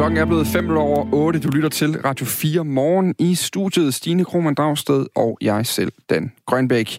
Klokken 0.00 0.18
er 0.18 0.24
blevet 0.24 0.46
5 0.46 0.70
over 0.70 1.14
8. 1.14 1.40
Du 1.40 1.48
lytter 1.48 1.68
til 1.68 2.00
Radio 2.00 2.26
4 2.26 2.64
morgen 2.64 3.14
i 3.18 3.34
studiet 3.34 3.94
Stine 3.94 4.24
Krohmann 4.24 4.54
Dragsted 4.54 5.06
og 5.16 5.38
jeg 5.40 5.66
selv, 5.66 5.92
Dan 6.10 6.32
Grønbæk. 6.46 6.98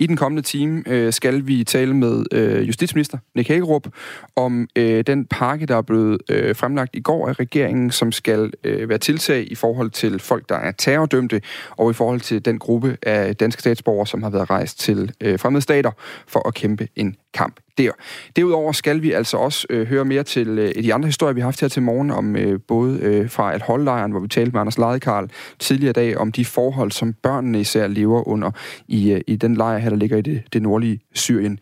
I 0.00 0.06
den 0.06 0.16
kommende 0.16 0.42
time 0.42 0.82
øh, 0.86 1.12
skal 1.12 1.46
vi 1.46 1.64
tale 1.64 1.94
med 1.94 2.24
øh, 2.32 2.68
justitsminister 2.68 3.18
Nick 3.34 3.48
Hagerup 3.48 3.88
om 4.36 4.68
øh, 4.76 5.04
den 5.06 5.24
pakke, 5.24 5.66
der 5.66 5.76
er 5.76 5.82
blevet 5.82 6.18
øh, 6.30 6.56
fremlagt 6.56 6.96
i 6.96 7.00
går 7.00 7.28
af 7.28 7.40
regeringen, 7.40 7.90
som 7.90 8.12
skal 8.12 8.52
øh, 8.64 8.88
være 8.88 8.98
tiltag 8.98 9.52
i 9.52 9.54
forhold 9.54 9.90
til 9.90 10.18
folk, 10.18 10.48
der 10.48 10.54
er 10.56 10.72
terrordømte, 10.72 11.40
og 11.70 11.90
i 11.90 11.94
forhold 11.94 12.20
til 12.20 12.44
den 12.44 12.58
gruppe 12.58 12.96
af 13.02 13.36
danske 13.36 13.60
statsborgere, 13.60 14.06
som 14.06 14.22
har 14.22 14.30
været 14.30 14.50
rejst 14.50 14.80
til 14.80 15.12
øh, 15.20 15.38
fremmede 15.38 15.62
stater 15.62 15.90
for 16.26 16.48
at 16.48 16.54
kæmpe 16.54 16.88
en 16.96 17.16
kamp 17.34 17.60
der. 17.78 17.92
Derudover 18.36 18.72
skal 18.72 19.02
vi 19.02 19.12
altså 19.12 19.36
også 19.36 19.66
øh, 19.70 19.86
høre 19.86 20.04
mere 20.04 20.22
til 20.22 20.48
øh, 20.48 20.82
de 20.82 20.94
andre 20.94 21.06
historier, 21.06 21.34
vi 21.34 21.40
har 21.40 21.46
haft 21.46 21.60
her 21.60 21.68
til 21.68 21.82
morgen, 21.82 22.10
om 22.10 22.36
øh, 22.36 22.60
både 22.68 22.98
øh, 23.02 23.30
fra 23.30 23.54
at 23.54 23.62
holdlejren, 23.62 24.10
hvor 24.10 24.20
vi 24.20 24.28
talte 24.28 24.52
med 24.52 24.60
Anders 24.60 24.78
Ladekarl 24.78 25.28
tidligere 25.58 25.92
dag, 25.92 26.16
om 26.16 26.32
de 26.32 26.44
forhold, 26.44 26.90
som 26.90 27.12
børnene 27.12 27.60
især 27.60 27.86
lever 27.86 28.28
under 28.28 28.50
i, 28.88 29.12
øh, 29.12 29.20
i 29.26 29.36
den 29.36 29.54
lejr 29.54 29.78
her, 29.78 29.89
der 29.90 29.96
ligger 29.96 30.16
i 30.16 30.22
det, 30.22 30.42
det 30.52 30.62
nordlige 30.62 31.00
Syrien 31.14 31.58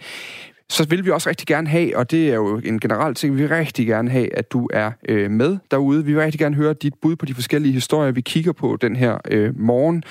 så 0.71 0.89
vil 0.89 1.05
vi 1.05 1.11
også 1.11 1.29
rigtig 1.29 1.47
gerne 1.47 1.69
have, 1.69 1.97
og 1.97 2.11
det 2.11 2.31
er 2.31 2.35
jo 2.35 2.61
en 2.65 2.81
generel 2.81 3.15
ting, 3.15 3.35
vi 3.35 3.41
vil 3.41 3.49
rigtig 3.49 3.87
gerne 3.87 4.11
have, 4.11 4.37
at 4.37 4.53
du 4.53 4.69
er 4.73 4.91
øh, 5.09 5.31
med 5.31 5.59
derude. 5.71 6.05
Vi 6.05 6.13
vil 6.13 6.23
rigtig 6.23 6.41
gerne 6.41 6.57
høre 6.57 6.73
dit 6.73 6.95
bud 7.03 7.17
på 7.17 7.27
de 7.27 7.35
forskellige 7.35 7.73
historier, 7.73 8.13
vi 8.13 8.21
kigger 8.21 8.53
på 8.53 8.79
den 8.81 8.97
her 8.97 9.19
øh, 9.31 9.61
morgen. 9.61 10.03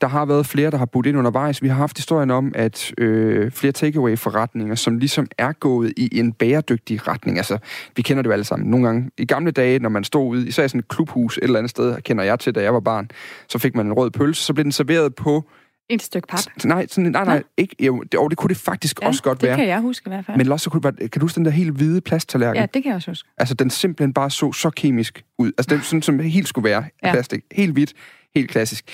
Der 0.00 0.06
har 0.06 0.24
været 0.24 0.46
flere, 0.46 0.70
der 0.70 0.76
har 0.76 0.86
budt 0.86 1.06
ind 1.06 1.18
undervejs. 1.18 1.62
Vi 1.62 1.68
har 1.68 1.74
haft 1.74 1.98
historien 1.98 2.30
om, 2.30 2.52
at 2.54 2.92
øh, 2.98 3.50
flere 3.50 3.72
takeaway-forretninger, 3.72 4.74
som 4.74 4.98
ligesom 4.98 5.26
er 5.38 5.52
gået 5.52 5.92
i 5.96 6.18
en 6.18 6.32
bæredygtig 6.32 7.08
retning. 7.08 7.36
Altså, 7.36 7.58
vi 7.96 8.02
kender 8.02 8.22
det 8.22 8.28
jo 8.28 8.32
alle 8.32 8.44
sammen. 8.44 8.70
Nogle 8.70 8.86
gange, 8.86 9.10
i 9.18 9.24
gamle 9.24 9.50
dage, 9.50 9.78
når 9.78 9.88
man 9.88 10.04
stod 10.04 10.28
ude, 10.28 10.48
især 10.48 10.64
i 10.64 10.68
sådan 10.68 10.78
et 10.78 10.88
klubhus 10.88 11.38
et 11.38 11.44
eller 11.44 11.58
andet 11.58 11.70
sted, 11.70 12.02
kender 12.02 12.24
jeg 12.24 12.40
til, 12.40 12.54
da 12.54 12.62
jeg 12.62 12.74
var 12.74 12.80
barn, 12.80 13.10
så 13.48 13.58
fik 13.58 13.76
man 13.76 13.86
en 13.86 13.92
rød 13.92 14.10
pølse, 14.10 14.42
så 14.42 14.54
blev 14.54 14.64
den 14.64 14.72
serveret 14.72 15.14
på 15.14 15.44
et 15.88 16.02
stykke 16.02 16.28
pap? 16.28 16.40
Nej, 16.64 16.86
sådan, 16.86 17.12
nej, 17.12 17.24
nej, 17.24 17.42
ikke, 17.56 17.76
jo, 17.80 18.02
det, 18.02 18.20
og 18.20 18.30
det 18.30 18.38
kunne 18.38 18.48
det 18.48 18.56
faktisk 18.56 19.02
ja, 19.02 19.06
også 19.06 19.22
godt 19.22 19.40
det 19.40 19.46
være. 19.46 19.56
det 19.56 19.60
kan 19.60 19.68
jeg 19.68 19.80
huske 19.80 20.08
i 20.08 20.10
hvert 20.10 20.24
fald. 20.24 20.36
Men 20.36 20.52
også, 20.52 20.64
så 20.64 20.70
kunne 20.70 20.82
det, 20.82 21.10
kan 21.10 21.20
du 21.20 21.24
huske 21.24 21.36
den 21.36 21.44
der 21.44 21.50
helt 21.50 21.70
hvide 21.70 22.00
plasttallerken? 22.00 22.60
Ja, 22.60 22.66
det 22.74 22.82
kan 22.82 22.90
jeg 22.90 22.96
også 22.96 23.10
huske. 23.10 23.28
Altså, 23.38 23.54
den 23.54 23.70
simpelthen 23.70 24.12
bare 24.14 24.30
så 24.30 24.52
så 24.52 24.70
kemisk 24.70 25.24
ud. 25.38 25.52
Altså, 25.58 25.74
den 25.74 25.82
sådan, 25.82 26.02
som 26.02 26.18
helt 26.18 26.48
skulle 26.48 26.68
være 26.68 26.84
ja. 27.04 27.12
plastik. 27.12 27.40
Helt 27.52 27.72
hvidt. 27.72 27.92
Helt 28.36 28.50
klassisk. 28.50 28.84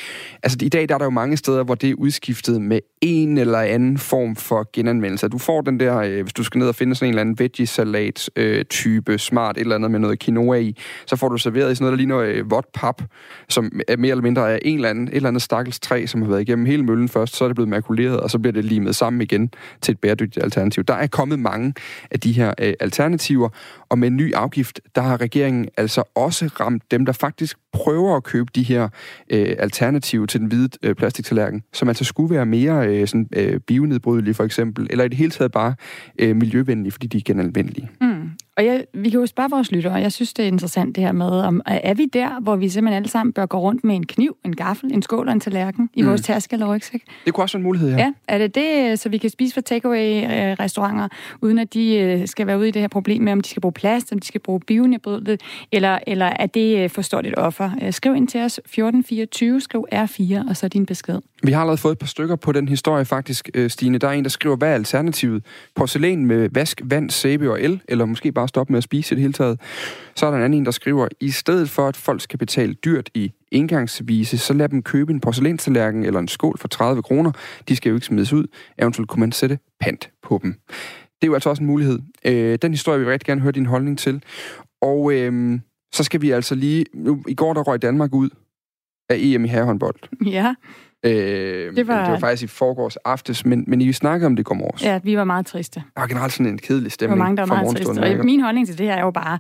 Altså, 0.42 0.58
i 0.62 0.68
dag 0.68 0.88
der 0.88 0.94
er 0.94 0.98
der 0.98 1.04
jo 1.04 1.10
mange 1.10 1.36
steder, 1.36 1.64
hvor 1.64 1.74
det 1.74 1.90
er 1.90 1.94
udskiftet 1.94 2.62
med 2.62 2.80
en 3.00 3.38
eller 3.38 3.58
anden 3.58 3.98
form 3.98 4.36
for 4.36 4.70
genanvendelse. 4.72 5.28
Du 5.28 5.38
får 5.38 5.60
den 5.60 5.80
der, 5.80 5.96
øh, 5.98 6.22
hvis 6.22 6.32
du 6.32 6.42
skal 6.42 6.58
ned 6.58 6.68
og 6.68 6.74
finde 6.74 6.94
sådan 6.94 7.06
en 7.06 7.10
eller 7.10 7.20
anden 7.20 7.38
veggie-salat-type, 7.38 9.12
øh, 9.12 9.18
smart 9.18 9.56
et 9.56 9.60
eller 9.60 9.74
andet 9.74 9.90
med 9.90 9.98
noget 9.98 10.18
quinoa 10.18 10.58
i, 10.58 10.76
så 11.06 11.16
får 11.16 11.28
du 11.28 11.38
serveret 11.38 11.72
i 11.72 11.74
sådan 11.74 11.84
noget, 11.84 11.92
der 11.92 11.96
ligner 11.96 12.18
øh, 12.18 12.50
vådt 12.50 12.66
pap, 12.74 13.02
som 13.48 13.80
er 13.88 13.96
mere 13.96 14.10
eller 14.10 14.22
mindre 14.22 14.52
er 14.52 14.58
en 14.62 14.74
eller 14.74 14.88
anden, 14.88 15.08
et 15.08 15.14
eller 15.14 15.28
andet 15.28 15.42
stakkels 15.42 15.80
træ, 15.80 16.06
som 16.06 16.22
har 16.22 16.28
været 16.28 16.40
igennem 16.40 16.66
hele 16.66 16.82
møllen 16.82 17.08
først, 17.08 17.36
så 17.36 17.44
er 17.44 17.48
det 17.48 17.54
blevet 17.54 17.68
makuleret, 17.68 18.20
og 18.20 18.30
så 18.30 18.38
bliver 18.38 18.52
det 18.52 18.64
limet 18.64 18.96
sammen 18.96 19.22
igen 19.22 19.50
til 19.80 19.92
et 19.92 19.98
bæredygtigt 19.98 20.44
alternativ. 20.44 20.84
Der 20.84 20.94
er 20.94 21.06
kommet 21.06 21.38
mange 21.38 21.74
af 22.10 22.20
de 22.20 22.32
her 22.32 22.54
øh, 22.58 22.74
alternativer, 22.80 23.48
og 23.88 23.98
med 23.98 24.08
en 24.08 24.16
ny 24.16 24.34
afgift, 24.34 24.80
der 24.94 25.00
har 25.00 25.20
regeringen 25.20 25.68
altså 25.76 26.02
også 26.14 26.46
ramt 26.46 26.90
dem, 26.90 27.06
der 27.06 27.12
faktisk 27.12 27.56
prøver 27.72 28.16
at 28.16 28.24
købe 28.24 28.50
de 28.54 28.62
her 28.62 28.88
øh, 29.30 29.56
alternativ 29.58 30.26
til 30.26 30.40
den 30.40 30.48
hvide 30.48 30.68
øh, 30.82 30.94
plastiktallerken, 30.94 31.62
som 31.72 31.88
altså 31.88 32.04
skulle 32.04 32.34
være 32.34 32.46
mere 32.46 32.88
øh, 32.88 33.08
sådan, 33.08 33.28
øh, 33.36 33.60
bionedbrydelige 33.60 34.34
for 34.34 34.44
eksempel, 34.44 34.86
eller 34.90 35.04
i 35.04 35.08
det 35.08 35.18
hele 35.18 35.30
taget 35.30 35.52
bare 35.52 35.74
øh, 36.18 36.36
miljøvenlige, 36.36 36.92
fordi 36.92 37.06
de 37.06 37.16
er 37.16 37.22
genanvendelige. 37.24 37.90
Mm. 38.00 38.09
Og 38.60 38.66
jeg, 38.66 38.84
vi 38.94 39.10
kan 39.10 39.20
jo 39.20 39.26
spørge 39.26 39.50
vores 39.50 39.72
lyttere, 39.72 39.92
og 39.92 40.02
jeg 40.02 40.12
synes, 40.12 40.34
det 40.34 40.42
er 40.42 40.46
interessant 40.46 40.96
det 40.96 41.04
her 41.04 41.12
med, 41.12 41.26
om 41.26 41.62
er 41.66 41.94
vi 41.94 42.06
der, 42.06 42.40
hvor 42.40 42.56
vi 42.56 42.68
simpelthen 42.68 42.96
alle 42.96 43.08
sammen 43.08 43.32
bør 43.32 43.46
gå 43.46 43.58
rundt 43.58 43.84
med 43.84 43.96
en 43.96 44.06
kniv, 44.06 44.36
en 44.44 44.56
gaffel, 44.56 44.92
en 44.92 45.02
skål 45.02 45.26
og 45.28 45.32
en 45.32 45.40
tallerken 45.40 45.90
i 45.94 46.02
mm. 46.02 46.08
vores 46.08 46.20
taske 46.20 46.54
eller 46.54 46.74
rygsæk? 46.74 47.02
Det 47.24 47.34
kunne 47.34 47.44
også 47.44 47.58
være 47.58 47.60
en 47.60 47.64
mulighed, 47.64 47.90
ja. 47.90 47.96
Ja, 47.96 48.12
er 48.28 48.38
det 48.38 48.54
det, 48.54 48.98
så 48.98 49.08
vi 49.08 49.18
kan 49.18 49.30
spise 49.30 49.54
fra 49.54 49.60
takeaway-restauranter, 49.60 51.08
uden 51.42 51.58
at 51.58 51.74
de 51.74 51.96
øh, 51.96 52.28
skal 52.28 52.46
være 52.46 52.58
ude 52.58 52.68
i 52.68 52.70
det 52.70 52.82
her 52.82 52.88
problem 52.88 53.22
med, 53.22 53.32
om 53.32 53.40
de 53.40 53.48
skal 53.48 53.60
bruge 53.60 53.72
plast, 53.72 54.12
om 54.12 54.18
de 54.18 54.26
skal 54.26 54.40
bruge 54.40 54.60
bionedbrydeligt, 54.60 55.42
eller, 55.72 55.98
eller 56.06 56.26
er 56.26 56.46
det 56.46 56.78
øh, 56.78 56.90
for 56.90 57.02
stort 57.02 57.26
et 57.26 57.34
offer? 57.36 57.70
Øh, 57.82 57.92
skriv 57.92 58.14
ind 58.14 58.28
til 58.28 58.40
os 58.40 58.58
1424, 58.58 59.60
skriv 59.60 59.86
R4, 59.94 60.48
og 60.48 60.56
så 60.56 60.68
din 60.68 60.86
besked. 60.86 61.18
Vi 61.42 61.52
har 61.52 61.60
allerede 61.60 61.78
fået 61.78 61.92
et 61.92 61.98
par 61.98 62.06
stykker 62.06 62.36
på 62.36 62.52
den 62.52 62.68
historie 62.68 63.04
faktisk, 63.04 63.50
øh, 63.54 63.70
Stine. 63.70 63.98
Der 63.98 64.08
er 64.08 64.12
en, 64.12 64.24
der 64.24 64.30
skriver, 64.30 64.56
hvad 64.56 64.68
er 64.68 64.74
alternativet? 64.74 65.44
Porcelæn 65.74 66.26
med 66.26 66.48
vask, 66.52 66.80
vand, 66.84 67.10
sæbe 67.10 67.50
og 67.50 67.62
el, 67.62 67.82
eller 67.88 68.04
måske 68.04 68.32
bare 68.32 68.48
stoppe 68.48 68.72
med 68.72 68.78
at 68.78 68.84
spise 68.84 69.14
i 69.14 69.16
det 69.16 69.20
hele 69.20 69.32
taget. 69.32 69.60
Så 70.14 70.26
er 70.26 70.30
der 70.30 70.38
en 70.38 70.44
anden, 70.44 70.64
der 70.64 70.70
skriver, 70.70 71.08
i 71.20 71.30
stedet 71.30 71.70
for 71.70 71.88
at 71.88 71.96
folk 71.96 72.20
skal 72.20 72.38
betale 72.38 72.74
dyrt 72.74 73.10
i 73.14 73.32
indgangsvise, 73.52 74.38
så 74.38 74.52
lad 74.52 74.68
dem 74.68 74.82
købe 74.82 75.12
en 75.12 75.20
porcelænstallerken 75.20 76.04
eller 76.04 76.20
en 76.20 76.28
skål 76.28 76.58
for 76.58 76.68
30 76.68 77.02
kroner. 77.02 77.32
De 77.68 77.76
skal 77.76 77.90
jo 77.90 77.94
ikke 77.94 78.06
smides 78.06 78.32
ud. 78.32 78.46
Eventuelt 78.78 79.08
kunne 79.08 79.20
man 79.20 79.32
sætte 79.32 79.58
pant 79.80 80.10
på 80.22 80.40
dem. 80.42 80.54
Det 81.20 81.22
er 81.22 81.26
jo 81.26 81.34
altså 81.34 81.50
også 81.50 81.62
en 81.62 81.66
mulighed. 81.66 81.98
Øh, 82.24 82.58
den 82.62 82.72
historie 82.72 82.98
vil 82.98 83.04
jeg 83.04 83.12
rigtig 83.12 83.26
gerne 83.26 83.40
høre 83.40 83.52
din 83.52 83.66
holdning 83.66 83.98
til. 83.98 84.22
Og 84.82 85.12
øh, 85.12 85.60
så 85.92 86.04
skal 86.04 86.20
vi 86.20 86.30
altså 86.30 86.54
lige... 86.54 86.84
Nu, 86.94 87.22
I 87.28 87.34
går 87.34 87.54
der 87.54 87.62
røg 87.62 87.82
Danmark 87.82 88.14
ud 88.14 88.30
af 89.08 89.16
EM 89.18 89.44
i 89.44 89.48
herrehåndbold. 89.48 90.26
Ja. 90.26 90.54
Øh, 91.04 91.76
det, 91.76 91.86
var... 91.86 92.04
det 92.04 92.12
var 92.12 92.18
faktisk 92.18 92.42
i 92.42 92.46
forgårs 92.46 92.96
aftes, 92.96 93.46
men, 93.46 93.64
men 93.66 93.80
I 93.80 93.92
snakkede 93.92 94.26
om 94.26 94.36
det 94.36 94.44
går 94.44 94.54
morges. 94.54 94.84
Ja, 94.84 95.00
vi 95.02 95.16
var 95.16 95.24
meget 95.24 95.46
triste. 95.46 95.82
Der 95.94 96.00
var 96.00 96.08
generelt 96.08 96.32
sådan 96.32 96.46
en 96.46 96.58
kedelig 96.58 96.92
stemning. 96.92 97.18
Var 97.18 97.24
mange, 97.24 97.36
der 97.36 97.46
var 97.46 97.54
meget 97.54 97.76
triste. 97.76 98.18
Og 98.18 98.24
min 98.24 98.40
holdning 98.40 98.66
til 98.66 98.78
det 98.78 98.86
her 98.86 98.94
er 98.94 99.00
jo 99.00 99.10
bare, 99.10 99.38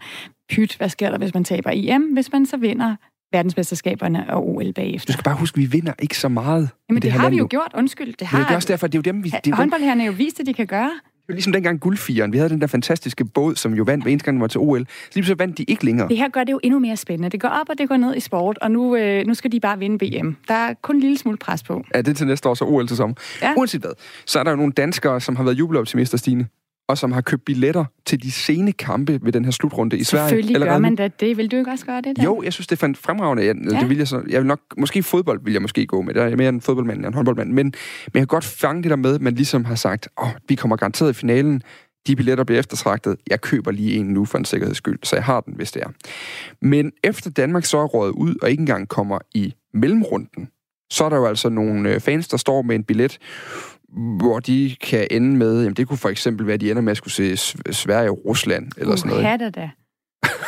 pyt, 0.50 0.76
hvad 0.76 0.88
sker 0.88 1.10
der, 1.10 1.18
hvis 1.18 1.34
man 1.34 1.44
taber 1.44 1.70
EM, 1.74 2.02
hvis 2.02 2.32
man 2.32 2.46
så 2.46 2.56
vinder 2.56 2.96
verdensmesterskaberne 3.32 4.34
og 4.34 4.48
OL 4.48 4.72
bagefter. 4.72 5.06
Du 5.06 5.12
skal 5.12 5.24
bare 5.24 5.36
huske, 5.36 5.56
at 5.56 5.60
vi 5.60 5.66
vinder 5.66 5.92
ikke 5.98 6.18
så 6.18 6.28
meget. 6.28 6.68
Jamen 6.88 7.02
det, 7.02 7.12
det 7.12 7.20
har 7.20 7.30
vi 7.30 7.36
jo 7.36 7.46
gjort, 7.50 7.72
undskyld. 7.74 8.14
Det 8.18 8.26
har 8.26 8.38
Men 8.38 8.44
det 8.44 8.52
er 8.52 8.56
også 8.56 8.68
derfor, 8.68 8.86
det 8.86 8.94
er 8.94 8.98
jo 8.98 9.12
dem, 9.12 9.24
vi... 9.24 9.30
Det 9.44 9.52
er 9.52 9.56
er 10.00 10.04
jo 10.04 10.12
vist, 10.12 10.40
at 10.40 10.46
de 10.46 10.54
kan 10.54 10.66
gøre 10.66 10.90
var 11.30 11.34
ligesom 11.34 11.52
dengang 11.52 11.80
guldfieren. 11.80 12.32
Vi 12.32 12.38
havde 12.38 12.50
den 12.50 12.60
der 12.60 12.66
fantastiske 12.66 13.24
båd, 13.24 13.56
som 13.56 13.74
jo 13.74 13.82
vandt 13.82 14.04
hver 14.04 14.10
eneste 14.10 14.24
gang, 14.24 14.34
den 14.34 14.40
var 14.40 14.46
til 14.46 14.60
OL. 14.60 14.86
Så 14.86 15.10
lige 15.14 15.26
så 15.26 15.34
vandt 15.34 15.58
de 15.58 15.64
ikke 15.68 15.84
længere. 15.84 16.08
Det 16.08 16.16
her 16.16 16.28
gør 16.28 16.44
det 16.44 16.52
jo 16.52 16.60
endnu 16.62 16.78
mere 16.78 16.96
spændende. 16.96 17.28
Det 17.28 17.40
går 17.40 17.48
op, 17.48 17.68
og 17.68 17.78
det 17.78 17.88
går 17.88 17.96
ned 17.96 18.16
i 18.16 18.20
sport, 18.20 18.58
og 18.58 18.70
nu, 18.70 18.96
øh, 18.96 19.26
nu 19.26 19.34
skal 19.34 19.52
de 19.52 19.60
bare 19.60 19.78
vinde 19.78 20.06
VM. 20.06 20.36
Der 20.48 20.54
er 20.54 20.74
kun 20.82 20.94
en 20.96 21.00
lille 21.00 21.18
smule 21.18 21.36
pres 21.36 21.62
på. 21.62 21.84
Ja, 21.94 21.98
det 21.98 22.08
er 22.08 22.14
til 22.14 22.26
næste 22.26 22.48
år, 22.48 22.54
så 22.54 22.64
OL 22.64 22.86
til 22.86 22.96
sommer. 22.96 23.14
Ja. 23.42 23.54
Uanset 23.56 23.80
hvad, 23.80 23.90
så 24.26 24.38
er 24.38 24.42
der 24.42 24.50
jo 24.50 24.56
nogle 24.56 24.72
danskere, 24.72 25.20
som 25.20 25.36
har 25.36 25.44
været 25.44 25.58
jubeloptimister, 25.58 26.18
Stine 26.18 26.46
og 26.90 26.98
som 26.98 27.12
har 27.12 27.20
købt 27.20 27.44
billetter 27.44 27.84
til 28.06 28.22
de 28.22 28.32
sene 28.32 28.72
kampe 28.72 29.20
ved 29.22 29.32
den 29.32 29.44
her 29.44 29.52
slutrunde 29.52 29.98
i 29.98 30.04
Sverige. 30.04 30.28
Selvfølgelig 30.28 30.60
gør 30.60 30.78
man 30.78 30.96
da 30.96 31.08
det. 31.08 31.36
Vil 31.36 31.50
du 31.50 31.56
ikke 31.56 31.70
også 31.70 31.86
gøre 31.86 32.00
det? 32.00 32.16
Der? 32.16 32.22
Jo, 32.22 32.42
jeg 32.42 32.52
synes, 32.52 32.66
det 32.66 32.82
er 32.82 32.94
fremragende. 32.94 33.44
Jeg, 33.44 33.56
ja. 33.70 33.80
det 33.80 33.88
vil 33.88 33.96
jeg, 33.96 34.08
så, 34.08 34.22
jeg 34.28 34.40
vil 34.40 34.46
nok, 34.46 34.60
måske 34.78 35.02
fodbold 35.02 35.40
vil 35.44 35.52
jeg 35.52 35.62
måske 35.62 35.86
gå 35.86 36.02
med. 36.02 36.14
Der 36.14 36.22
er 36.22 36.36
mere 36.36 36.48
en 36.48 36.60
fodboldmand 36.60 36.98
end 36.98 37.06
en 37.06 37.14
håndboldmand. 37.14 37.48
Men, 37.48 37.56
men 37.56 37.72
jeg 38.14 38.20
kan 38.20 38.26
godt 38.26 38.44
fange 38.44 38.82
det 38.82 38.90
der 38.90 38.96
med, 38.96 39.14
at 39.14 39.20
man 39.20 39.34
ligesom 39.34 39.64
har 39.64 39.74
sagt, 39.74 40.08
åh, 40.18 40.26
oh, 40.26 40.32
vi 40.48 40.54
kommer 40.54 40.76
garanteret 40.76 41.10
i 41.10 41.12
finalen. 41.12 41.62
De 42.06 42.16
billetter 42.16 42.44
bliver 42.44 42.58
eftertragtet. 42.58 43.16
Jeg 43.30 43.40
køber 43.40 43.70
lige 43.70 43.94
en 43.94 44.06
nu 44.06 44.24
for 44.24 44.38
en 44.38 44.44
sikkerheds 44.44 44.76
skyld, 44.76 44.98
så 45.02 45.16
jeg 45.16 45.24
har 45.24 45.40
den, 45.40 45.54
hvis 45.56 45.72
det 45.72 45.82
er. 45.82 45.88
Men 46.62 46.92
efter 47.04 47.30
Danmark 47.30 47.64
så 47.64 47.78
er 47.78 47.84
rådet 47.84 48.12
ud 48.12 48.34
og 48.42 48.50
ikke 48.50 48.60
engang 48.60 48.88
kommer 48.88 49.18
i 49.34 49.54
mellemrunden, 49.74 50.48
så 50.90 51.04
er 51.04 51.08
der 51.08 51.16
jo 51.16 51.26
altså 51.26 51.48
nogle 51.48 51.94
øh, 51.94 52.00
fans, 52.00 52.28
der 52.28 52.36
står 52.36 52.62
med 52.62 52.76
en 52.76 52.84
billet, 52.84 53.18
hvor 53.92 54.40
de 54.40 54.76
kan 54.80 55.06
ende 55.10 55.36
med, 55.36 55.62
jamen 55.62 55.74
det 55.74 55.88
kunne 55.88 55.98
for 55.98 56.08
eksempel 56.08 56.46
være, 56.46 56.54
at 56.54 56.60
de 56.60 56.70
ender 56.70 56.82
med 56.82 56.90
at 56.90 56.96
skulle 56.96 57.14
se 57.14 57.36
Sverige 57.72 58.10
og 58.10 58.20
Rusland, 58.26 58.72
eller 58.76 58.92
uh, 58.92 58.98
sådan 58.98 59.10
noget. 59.10 59.42
Uh, 59.42 59.50
da. 59.54 59.70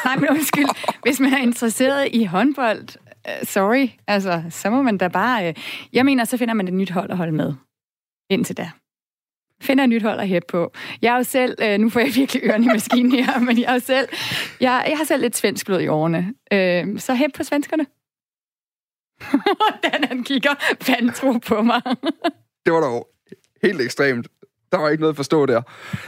Nej, 0.04 0.16
men 0.16 0.28
undskyld. 0.30 0.98
Hvis 1.02 1.20
man 1.20 1.32
er 1.32 1.38
interesseret 1.38 2.08
i 2.12 2.24
håndbold, 2.24 2.88
uh, 3.28 3.46
sorry, 3.46 3.88
altså, 4.06 4.42
så 4.50 4.70
må 4.70 4.82
man 4.82 4.98
da 4.98 5.08
bare... 5.08 5.48
Uh, 5.48 5.54
jeg 5.92 6.04
mener, 6.04 6.24
så 6.24 6.36
finder 6.36 6.54
man 6.54 6.68
et 6.68 6.74
nyt 6.74 6.90
hold 6.90 7.10
at 7.10 7.16
holde 7.16 7.32
med. 7.32 7.54
Indtil 8.30 8.56
da 8.56 8.70
finder 9.62 9.84
et 9.84 9.90
nyt 9.90 10.02
hold 10.02 10.20
at 10.20 10.28
hæppe 10.28 10.46
på. 10.48 10.72
Jeg 11.02 11.12
er 11.12 11.16
jo 11.16 11.22
selv, 11.22 11.56
øh, 11.62 11.78
nu 11.78 11.88
får 11.88 12.00
jeg 12.00 12.12
virkelig 12.14 12.42
ørerne 12.44 12.64
i 12.64 12.68
maskinen 12.68 13.12
her, 13.12 13.38
men 13.46 13.58
jeg 13.58 13.68
er 13.68 13.72
jo 13.72 13.80
selv, 13.80 14.08
jeg, 14.60 14.84
jeg 14.88 14.96
har 14.96 15.04
selv 15.04 15.22
lidt 15.22 15.36
svensk 15.36 15.66
blod 15.66 15.80
i 15.80 15.88
årene. 15.88 16.34
Øh, 16.52 16.98
så 16.98 17.14
hæb 17.14 17.30
på 17.34 17.44
svenskerne. 17.44 17.86
Hvordan 19.80 20.04
han 20.08 20.24
kigger 20.24 20.50
vantro 20.88 21.32
på 21.32 21.62
mig. 21.62 21.82
det 22.66 22.72
var 22.72 22.80
dog 22.80 23.11
helt 23.62 23.80
ekstremt. 23.80 24.28
Der 24.72 24.78
var 24.78 24.88
ikke 24.88 25.00
noget 25.00 25.12
at 25.12 25.16
forstå 25.16 25.46
der. 25.46 25.62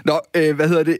Nå, 0.05 0.21
øh, 0.37 0.57
hvad 0.57 0.69
hedder 0.69 0.83
det? 0.83 0.99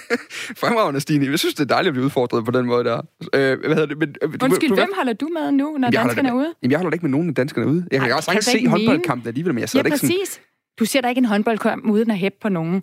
Fremragende, 0.62 1.00
Stine. 1.00 1.26
Jeg 1.26 1.38
synes, 1.38 1.54
det 1.54 1.60
er 1.62 1.74
dejligt 1.74 1.88
at 1.88 1.94
blive 1.94 2.04
udfordret 2.04 2.44
på 2.44 2.50
den 2.50 2.66
måde 2.66 2.84
der. 2.84 2.96
Øh, 3.34 3.58
hvad 3.58 3.68
hedder 3.68 3.86
det? 3.86 3.98
Men, 3.98 4.14
øh, 4.22 4.32
du, 4.40 4.44
Undskyld, 4.44 4.68
du, 4.68 4.74
hvem 4.74 4.92
holder 4.96 5.12
du 5.12 5.28
med 5.28 5.52
nu, 5.52 5.76
når 5.78 5.90
danskerne 5.90 6.28
er 6.28 6.32
ude? 6.32 6.54
Jamen, 6.62 6.70
jeg 6.70 6.78
holder 6.78 6.92
ikke 6.92 7.04
med 7.04 7.10
nogen 7.10 7.28
af 7.28 7.34
danskerne 7.34 7.66
ude. 7.66 7.86
Jeg 7.92 8.00
kan 8.00 8.10
Ej, 8.10 8.16
også 8.16 8.30
kan 8.30 8.42
se 8.42 8.68
håndboldkampen 8.68 9.28
alligevel, 9.28 9.54
men 9.54 9.60
jeg 9.60 9.68
sidder 9.68 9.84
ja, 9.84 9.86
ikke 9.86 9.98
sådan... 9.98 10.16
præcis. 10.20 10.40
Du 10.78 10.84
ser 10.84 11.00
da 11.00 11.08
ikke 11.08 11.18
en 11.18 11.24
håndboldkamp 11.24 11.84
uden 11.84 12.10
at 12.10 12.18
hæppe 12.18 12.38
på 12.42 12.48
nogen. 12.48 12.82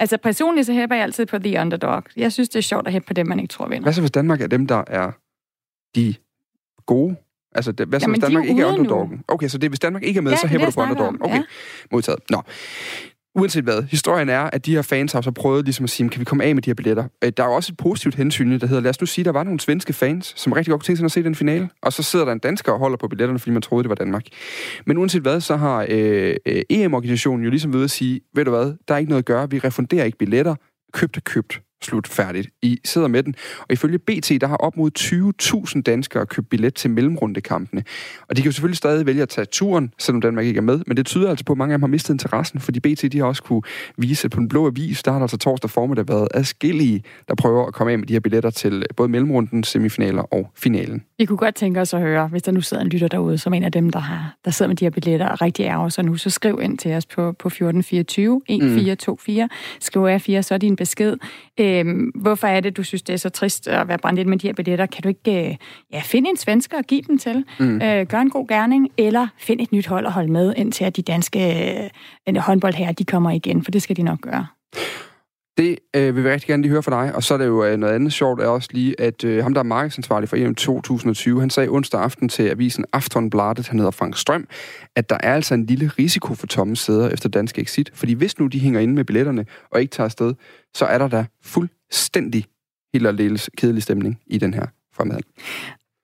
Altså 0.00 0.16
personligt 0.16 0.66
så 0.66 0.72
hæpper 0.72 0.96
jeg 0.96 1.02
altid 1.02 1.26
på 1.26 1.38
the 1.38 1.60
underdog. 1.60 2.02
Jeg 2.16 2.32
synes, 2.32 2.48
det 2.48 2.58
er 2.58 2.62
sjovt 2.62 2.86
at 2.86 2.92
hæppe 2.92 3.06
på 3.06 3.12
dem, 3.12 3.26
man 3.26 3.40
ikke 3.40 3.52
tror 3.52 3.68
vinder. 3.68 3.82
Hvad 3.82 3.92
så 3.92 4.00
hvis 4.00 4.10
Danmark 4.10 4.40
er 4.40 4.46
dem, 4.46 4.66
der 4.66 4.84
er 4.86 5.10
de 5.94 6.14
gode? 6.86 7.16
Altså, 7.54 7.72
det, 7.72 7.88
hvad 7.88 8.00
så 8.00 8.10
hvis 8.10 8.18
Danmark 8.18 8.44
ikke 8.44 8.62
er 8.62 8.66
underdoggen? 8.66 9.16
Nu. 9.16 9.22
Okay, 9.28 9.48
så 9.48 9.58
det, 9.58 9.70
hvis 9.70 9.80
Danmark 9.80 10.02
ikke 10.02 10.18
er 10.18 10.22
med, 10.22 10.32
ja, 10.32 10.36
så 10.36 10.46
hæpper 10.46 10.66
du 10.66 10.72
på 10.72 10.80
underdoggen. 10.80 11.22
Okay, 11.22 11.34
ja. 11.34 11.42
modtaget. 11.92 12.20
Nå. 12.30 12.42
uanset 13.34 13.64
hvad, 13.64 13.82
historien 13.82 14.28
er, 14.28 14.40
at 14.40 14.66
de 14.66 14.74
her 14.74 14.82
fans 14.82 15.12
har 15.12 15.20
så 15.20 15.30
prøvet 15.30 15.64
ligesom 15.64 15.84
at 15.84 15.90
sige, 15.90 16.08
kan 16.08 16.20
vi 16.20 16.24
komme 16.24 16.44
af 16.44 16.54
med 16.54 16.62
de 16.62 16.70
her 16.70 16.74
billetter? 16.74 17.04
Øh, 17.24 17.32
der 17.36 17.42
er 17.42 17.46
jo 17.46 17.54
også 17.54 17.72
et 17.72 17.76
positivt 17.76 18.14
hensyn, 18.14 18.60
der 18.60 18.66
hedder, 18.66 18.82
lad 18.82 18.90
os 18.90 19.00
nu 19.00 19.06
sige, 19.06 19.24
der 19.24 19.32
var 19.32 19.42
nogle 19.42 19.60
svenske 19.60 19.92
fans, 19.92 20.32
som 20.36 20.52
rigtig 20.52 20.70
godt 20.70 20.80
kunne 20.80 20.86
tænke 20.86 20.96
sig 20.96 21.04
at 21.04 21.12
se 21.12 21.22
den 21.22 21.34
finale, 21.34 21.68
og 21.82 21.92
så 21.92 22.02
sidder 22.02 22.24
der 22.24 22.32
en 22.32 22.38
dansker 22.38 22.72
og 22.72 22.78
holder 22.78 22.96
på 22.96 23.08
billetterne, 23.08 23.38
fordi 23.38 23.50
man 23.50 23.62
troede, 23.62 23.82
det 23.82 23.88
var 23.88 23.94
Danmark. 23.94 24.24
Men 24.86 24.98
uanset 24.98 25.22
hvad, 25.22 25.40
så 25.40 25.56
har 25.56 25.86
øh, 25.88 26.36
øh 26.46 26.62
EM-organisationen 26.70 27.44
jo 27.44 27.50
ligesom 27.50 27.72
ved 27.72 27.84
at 27.84 27.90
sige, 27.90 28.20
ved 28.34 28.44
du 28.44 28.50
hvad, 28.50 28.74
der 28.88 28.94
er 28.94 28.98
ikke 28.98 29.10
noget 29.10 29.22
at 29.22 29.26
gøre, 29.26 29.50
vi 29.50 29.58
refunderer 29.58 30.04
ikke 30.04 30.18
billetter, 30.18 30.54
købt 30.92 31.16
er 31.16 31.20
købt 31.20 31.60
slut 31.82 32.06
færdigt. 32.06 32.48
I 32.62 32.78
sidder 32.84 33.08
med 33.08 33.22
den. 33.22 33.34
Og 33.60 33.66
ifølge 33.70 33.98
BT, 33.98 34.32
der 34.40 34.46
har 34.46 34.56
op 34.56 34.76
mod 34.76 34.90
20.000 35.74 35.82
danskere 35.82 36.26
købt 36.26 36.48
billet 36.48 36.74
til 36.74 36.90
mellemrundekampene. 36.90 37.84
Og 38.28 38.36
de 38.36 38.42
kan 38.42 38.48
jo 38.48 38.52
selvfølgelig 38.52 38.76
stadig 38.76 39.06
vælge 39.06 39.22
at 39.22 39.28
tage 39.28 39.44
turen, 39.44 39.92
selvom 39.98 40.20
Danmark 40.20 40.46
ikke 40.46 40.58
er 40.58 40.62
med. 40.62 40.80
Men 40.86 40.96
det 40.96 41.06
tyder 41.06 41.30
altså 41.30 41.44
på, 41.44 41.52
at 41.52 41.58
mange 41.58 41.72
af 41.72 41.78
dem 41.78 41.82
har 41.82 41.88
mistet 41.88 42.14
interessen, 42.14 42.60
fordi 42.60 42.80
BT 42.80 43.12
de 43.12 43.18
har 43.18 43.26
også 43.26 43.42
kunne 43.42 43.62
vise 43.98 44.28
på 44.28 44.40
den 44.40 44.48
blå 44.48 44.66
avis, 44.66 45.02
der 45.02 45.10
har 45.10 45.18
der 45.18 45.24
altså 45.24 45.36
torsdag 45.36 45.70
formiddag 45.70 46.08
været 46.08 46.28
adskillige, 46.34 47.02
der 47.28 47.34
prøver 47.34 47.66
at 47.66 47.74
komme 47.74 47.92
af 47.92 47.98
med 47.98 48.06
de 48.06 48.12
her 48.12 48.20
billetter 48.20 48.50
til 48.50 48.74
øh, 48.74 48.84
både 48.96 49.08
mellemrunden, 49.08 49.64
semifinaler 49.64 50.22
og 50.22 50.50
finalen. 50.56 51.02
Vi 51.18 51.24
kunne 51.24 51.38
godt 51.38 51.54
tænke 51.54 51.80
os 51.80 51.94
at 51.94 52.00
høre, 52.00 52.28
hvis 52.28 52.42
der 52.42 52.52
nu 52.52 52.60
sidder 52.60 52.82
en 52.82 52.88
lytter 52.88 53.08
derude, 53.08 53.38
som 53.38 53.54
en 53.54 53.64
af 53.64 53.72
dem, 53.72 53.90
der, 53.90 53.98
har, 53.98 54.36
der 54.44 54.50
sidder 54.50 54.68
med 54.68 54.76
de 54.76 54.84
her 54.84 54.90
billetter 54.90 55.28
og 55.28 55.42
rigtig 55.42 55.64
ærger 55.64 55.88
sig 55.88 56.04
nu, 56.04 56.16
så 56.16 56.30
skriv 56.30 56.60
ind 56.62 56.78
til 56.78 56.92
os 56.92 57.06
på, 57.06 57.32
på 57.32 57.48
1424 57.48 58.36
1424. 58.48 59.44
Mm. 59.44 59.50
Skriv 59.80 60.02
af 60.02 60.22
4 60.22 60.42
så 60.42 60.54
er 60.54 60.58
din 60.58 60.76
besked. 60.76 61.16
Øhm, 61.68 62.12
hvorfor 62.14 62.46
er 62.46 62.60
det, 62.60 62.76
du 62.76 62.82
synes, 62.82 63.02
det 63.02 63.12
er 63.12 63.16
så 63.16 63.28
trist 63.28 63.68
at 63.68 63.88
være 63.88 63.98
brændt 63.98 64.20
ind 64.20 64.28
med 64.28 64.38
de 64.38 64.46
her 64.46 64.54
billetter? 64.54 64.86
Kan 64.86 65.02
du 65.02 65.08
ikke 65.08 65.48
øh, 65.48 65.56
ja, 65.92 66.00
finde 66.04 66.30
en 66.30 66.36
svensker 66.36 66.78
og 66.78 66.84
give 66.84 67.02
dem 67.02 67.18
til? 67.18 67.44
Mm. 67.60 67.82
Øh, 67.82 68.06
gør 68.06 68.18
en 68.18 68.30
god 68.30 68.48
gerning, 68.48 68.88
eller 68.96 69.26
find 69.38 69.60
et 69.60 69.72
nyt 69.72 69.86
hold 69.86 70.06
og 70.06 70.12
holde 70.12 70.32
med, 70.32 70.54
indtil 70.56 70.84
at 70.84 70.96
de 70.96 71.02
danske 71.02 71.90
øh, 72.28 72.36
håndbold 72.36 72.74
her, 72.74 72.92
de 72.92 73.04
kommer 73.04 73.30
igen, 73.30 73.64
for 73.64 73.70
det 73.70 73.82
skal 73.82 73.96
de 73.96 74.02
nok 74.02 74.20
gøre. 74.20 74.46
Det 75.58 75.78
øh, 75.96 76.16
vil 76.16 76.24
vi 76.24 76.30
rigtig 76.30 76.48
gerne 76.48 76.62
lige 76.62 76.70
høre 76.70 76.82
fra 76.82 77.04
dig. 77.04 77.14
Og 77.14 77.22
så 77.22 77.34
er 77.34 77.38
det 77.38 77.46
jo 77.46 77.64
øh, 77.64 77.76
noget 77.76 77.94
andet 77.94 78.12
sjovt, 78.12 78.40
er 78.40 78.46
også 78.46 78.68
lige, 78.72 79.00
at 79.00 79.24
øh, 79.24 79.42
ham, 79.42 79.54
der 79.54 79.60
er 79.60 79.64
markedsansvarlig 79.64 80.28
for 80.28 80.36
EM 80.36 80.54
2020, 80.54 81.40
han 81.40 81.50
sagde 81.50 81.68
onsdag 81.68 82.00
aften 82.00 82.28
til 82.28 82.42
avisen 82.42 82.84
Aftonbladet, 82.92 83.68
han 83.68 83.78
hedder 83.78 83.90
Frank 83.90 84.16
Strøm, 84.16 84.48
at 84.96 85.10
der 85.10 85.16
er 85.20 85.34
altså 85.34 85.54
en 85.54 85.66
lille 85.66 85.90
risiko 85.98 86.34
for 86.34 86.46
tomme 86.46 86.76
sæder 86.76 87.08
efter 87.08 87.28
dansk 87.28 87.58
exit. 87.58 87.90
Fordi 87.94 88.12
hvis 88.12 88.38
nu 88.38 88.46
de 88.46 88.58
hænger 88.58 88.80
inde 88.80 88.94
med 88.94 89.04
billetterne 89.04 89.46
og 89.70 89.80
ikke 89.80 89.90
tager 89.90 90.04
afsted, 90.04 90.34
så 90.74 90.84
er 90.84 90.98
der 90.98 91.08
da 91.08 91.24
fuldstændig 91.44 92.44
helt 92.92 93.06
aldeles 93.06 93.50
kedelig 93.58 93.82
stemning 93.82 94.20
i 94.26 94.38
den 94.38 94.54
her 94.54 94.66
fremad. 94.94 95.20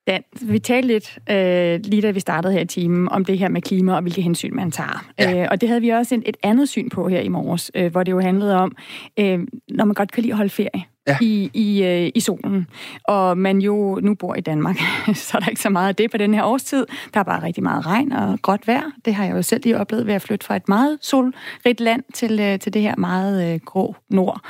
Dan, 0.07 0.23
vi 0.43 0.59
talte 0.59 0.89
lidt, 0.89 1.19
øh, 1.31 1.81
lige 1.85 2.03
da 2.03 2.11
vi 2.11 2.21
startede 2.21 2.53
her 2.53 2.61
i 2.61 2.67
timen, 2.67 3.09
om 3.09 3.25
det 3.25 3.39
her 3.39 3.49
med 3.49 3.63
klima 3.63 3.95
og 3.95 4.03
hvilke 4.03 4.23
hensyn 4.23 4.55
man 4.55 4.71
tager. 4.71 5.07
Ja. 5.19 5.43
Øh, 5.43 5.49
og 5.51 5.61
det 5.61 5.69
havde 5.69 5.81
vi 5.81 5.89
også 5.89 6.15
et, 6.15 6.23
et 6.27 6.37
andet 6.43 6.69
syn 6.69 6.89
på 6.89 7.09
her 7.09 7.21
i 7.21 7.29
morges, 7.29 7.71
øh, 7.75 7.93
hvor 7.93 8.03
det 8.03 8.13
jo 8.13 8.21
handlede 8.21 8.57
om, 8.57 8.77
øh, 9.19 9.39
når 9.69 9.85
man 9.85 9.95
godt 9.95 10.13
kan 10.13 10.23
lide 10.23 10.33
at 10.33 10.37
holde 10.37 10.51
ferie 10.51 10.85
ja. 11.07 11.17
i, 11.21 11.51
i, 11.55 11.83
øh, 11.83 12.11
i 12.15 12.21
solen. 12.21 12.67
Og 13.05 13.39
man 13.39 13.59
jo 13.59 14.01
nu 14.03 14.15
bor 14.15 14.35
i 14.35 14.41
Danmark, 14.41 14.77
så 15.15 15.37
er 15.37 15.41
der 15.41 15.49
ikke 15.49 15.61
så 15.61 15.71
meget 15.71 15.89
af 15.89 15.95
det 15.95 16.11
på 16.11 16.17
den 16.17 16.35
her 16.35 16.45
årstid. 16.45 16.87
Der 17.15 17.21
er 17.21 17.25
bare 17.25 17.43
rigtig 17.43 17.63
meget 17.63 17.87
regn 17.87 18.13
og 18.13 18.39
godt 18.43 18.67
vejr. 18.67 18.83
Det 19.05 19.15
har 19.15 19.25
jeg 19.25 19.37
jo 19.37 19.43
selv 19.43 19.65
lige 19.65 19.79
oplevet 19.79 20.07
ved 20.07 20.15
at 20.15 20.23
flytte 20.23 20.47
fra 20.47 20.57
et 20.57 20.69
meget 20.69 20.99
solrigt 21.01 21.81
land 21.81 22.03
til, 22.15 22.41
øh, 22.41 22.59
til 22.59 22.75
det 22.75 22.83
her 22.83 22.97
meget 22.97 23.55
øh, 23.55 23.61
grå 23.61 23.97
nord. 24.11 24.41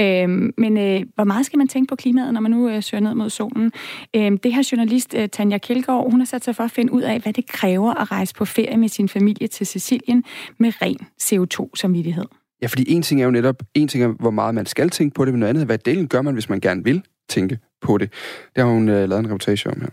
Øh, 0.00 0.28
men 0.58 0.78
øh, 0.78 1.02
hvor 1.14 1.24
meget 1.24 1.46
skal 1.46 1.58
man 1.58 1.68
tænke 1.68 1.88
på 1.88 1.96
klimaet, 1.96 2.34
når 2.34 2.40
man 2.40 2.50
nu 2.50 2.68
øh, 2.68 2.82
søger 2.82 3.02
ned 3.02 3.14
mod 3.14 3.30
solen? 3.30 3.72
Øh, 4.16 4.32
det 4.42 4.54
her 4.54 4.68
journalist, 4.72 5.14
øh, 5.14 5.28
Tanja 5.28 5.58
Kjeldgaard, 5.58 6.10
hun 6.10 6.20
har 6.20 6.26
sat 6.26 6.44
sig 6.44 6.56
for 6.56 6.64
at 6.64 6.70
finde 6.70 6.92
ud 6.92 7.02
af, 7.02 7.20
hvad 7.20 7.32
det 7.32 7.46
kræver 7.46 7.94
at 7.94 8.10
rejse 8.10 8.34
på 8.34 8.44
ferie 8.44 8.76
med 8.76 8.88
sin 8.88 9.08
familie 9.08 9.46
til 9.46 9.66
Sicilien 9.66 10.24
med 10.58 10.72
ren 10.82 10.98
CO2-samvittighed. 11.22 12.45
Ja, 12.62 12.66
fordi 12.66 12.92
en 12.92 13.02
ting 13.02 13.20
er 13.20 13.24
jo 13.24 13.30
netop, 13.30 13.62
en 13.74 13.88
ting 13.88 14.04
er, 14.04 14.08
hvor 14.08 14.30
meget 14.30 14.54
man 14.54 14.66
skal 14.66 14.90
tænke 14.90 15.14
på 15.14 15.24
det, 15.24 15.32
men 15.32 15.40
noget 15.40 15.50
andet 15.50 15.62
er, 15.62 15.66
hvad 15.66 15.78
delen 15.78 16.08
gør 16.08 16.22
man, 16.22 16.34
hvis 16.34 16.48
man 16.48 16.60
gerne 16.60 16.84
vil 16.84 17.02
tænke 17.28 17.58
på 17.82 17.98
det. 17.98 18.12
Det 18.56 18.64
har 18.64 18.70
hun 18.70 18.88
uh, 18.88 18.94
lavet 18.94 19.18
en 19.18 19.26
reportage 19.26 19.70
om 19.70 19.80
her. 19.80 19.88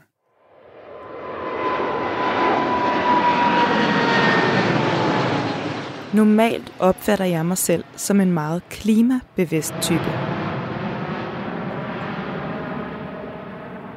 Normalt 6.15 6.73
opfatter 6.79 7.25
jeg 7.25 7.45
mig 7.45 7.57
selv 7.57 7.83
som 7.95 8.21
en 8.21 8.31
meget 8.31 8.63
klimabevidst 8.69 9.73
type. 9.81 10.11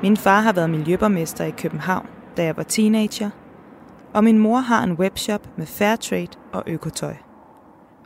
Min 0.03 0.17
far 0.17 0.41
har 0.41 0.53
været 0.53 0.71
miljøborgmester 0.71 1.45
i 1.45 1.51
København, 1.51 2.07
da 2.37 2.45
jeg 2.45 2.57
var 2.57 2.63
teenager, 2.63 3.31
og 4.15 4.25
min 4.25 4.39
mor 4.39 4.59
har 4.59 4.85
en 4.85 4.93
webshop 4.93 5.59
med 5.59 5.67
fair 5.67 5.97
trade 5.97 6.29
og 6.53 6.63
økotøj. 6.67 7.26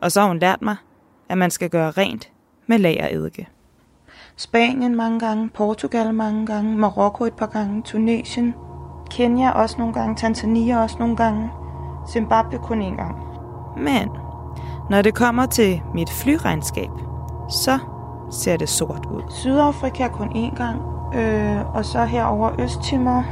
Og 0.02 0.12
så 0.12 0.20
har 0.20 0.28
hun 0.28 0.38
lært 0.38 0.62
mig, 0.62 0.76
at 1.28 1.38
man 1.38 1.50
skal 1.50 1.70
gøre 1.70 1.90
rent 1.90 2.30
med 2.66 2.78
lageredike. 2.78 3.48
Spanien 4.36 4.96
mange 4.96 5.20
gange, 5.20 5.48
Portugal 5.48 6.14
mange 6.14 6.46
gange, 6.46 6.76
Marokko 6.76 7.24
et 7.24 7.34
par 7.34 7.46
gange, 7.46 7.82
Tunesien, 7.82 8.54
Kenya 9.10 9.50
også 9.50 9.76
nogle 9.78 9.94
gange, 9.94 10.16
Tanzania 10.16 10.82
også 10.82 10.96
nogle 10.98 11.16
gange, 11.16 11.50
Zimbabwe 12.12 12.58
kun 12.58 12.82
en 12.82 12.96
gang. 12.96 13.16
Men 13.76 14.08
når 14.90 15.02
det 15.02 15.14
kommer 15.14 15.46
til 15.46 15.82
mit 15.94 16.10
flyregnskab, 16.10 16.90
så 17.50 17.78
ser 18.30 18.56
det 18.56 18.68
sort 18.68 19.06
ud. 19.06 19.22
Sydafrika 19.30 20.08
kun 20.08 20.28
én 20.28 20.56
gang, 20.56 20.80
øh, 21.14 21.74
og 21.74 21.84
så 21.84 22.04
herover 22.04 22.60
Østtimor, 22.60 23.24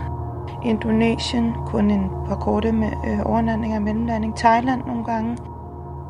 Indonesien 0.65 1.55
kun 1.67 1.91
en 1.91 2.11
par 2.29 2.37
korte 2.37 2.73
med 2.73 2.91
øh, 3.07 3.21
overnatning 3.25 3.77
og 3.77 3.83
mellemlanding, 3.83 4.37
Thailand 4.37 4.85
nogle 4.87 5.05
gange, 5.05 5.37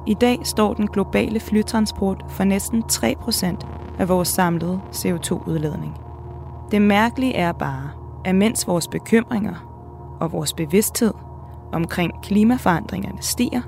i 0.08 0.14
dag 0.14 0.38
står 0.42 0.74
den 0.74 0.86
globale 0.86 1.40
flytransport 1.40 2.24
for 2.28 2.44
næsten 2.44 2.82
3% 2.92 3.66
af 3.98 4.08
vores 4.08 4.28
samlede 4.28 4.80
CO2-udledning. 4.92 6.00
Det 6.70 6.82
mærkelige 6.82 7.34
er 7.34 7.52
bare, 7.52 7.90
at 8.24 8.34
mens 8.34 8.66
vores 8.66 8.88
bekymringer 8.88 9.54
og 10.20 10.32
vores 10.32 10.52
bevidsthed 10.52 11.12
omkring 11.72 12.22
klimaforandringerne 12.22 13.22
stiger, 13.22 13.62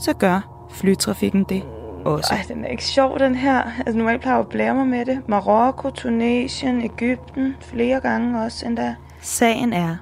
så 0.00 0.12
gør 0.12 0.66
flytrafikken 0.70 1.44
det 1.44 1.62
også. 2.04 2.34
Ej, 2.34 2.44
den 2.48 2.64
er 2.64 2.68
ikke 2.68 2.84
sjov, 2.84 3.18
den 3.18 3.34
her. 3.34 3.62
Altså, 3.86 3.98
nu 3.98 4.06
er 4.06 4.10
jeg 4.10 4.20
plejer 4.20 4.38
at 4.38 4.48
blære 4.48 4.74
mig 4.74 4.86
med 4.86 5.04
det. 5.04 5.28
Marokko, 5.28 5.90
Tunesien, 5.90 6.82
Ægypten, 6.82 7.56
flere 7.60 8.00
gange 8.00 8.42
også 8.42 8.66
endda. 8.66 8.94
Sagen 9.20 9.72
er, 9.72 9.96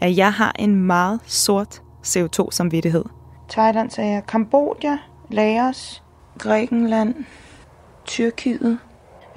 at 0.00 0.16
jeg 0.16 0.32
har 0.32 0.52
en 0.58 0.74
meget 0.74 1.20
sort 1.26 1.82
CO2-samvittighed– 2.06 3.04
Thailand 3.48 3.90
sagde 3.90 4.10
jeg. 4.10 4.26
Kambodja, 4.26 4.98
Laos, 5.30 6.02
Grækenland, 6.38 7.14
Tyrkiet, 8.04 8.78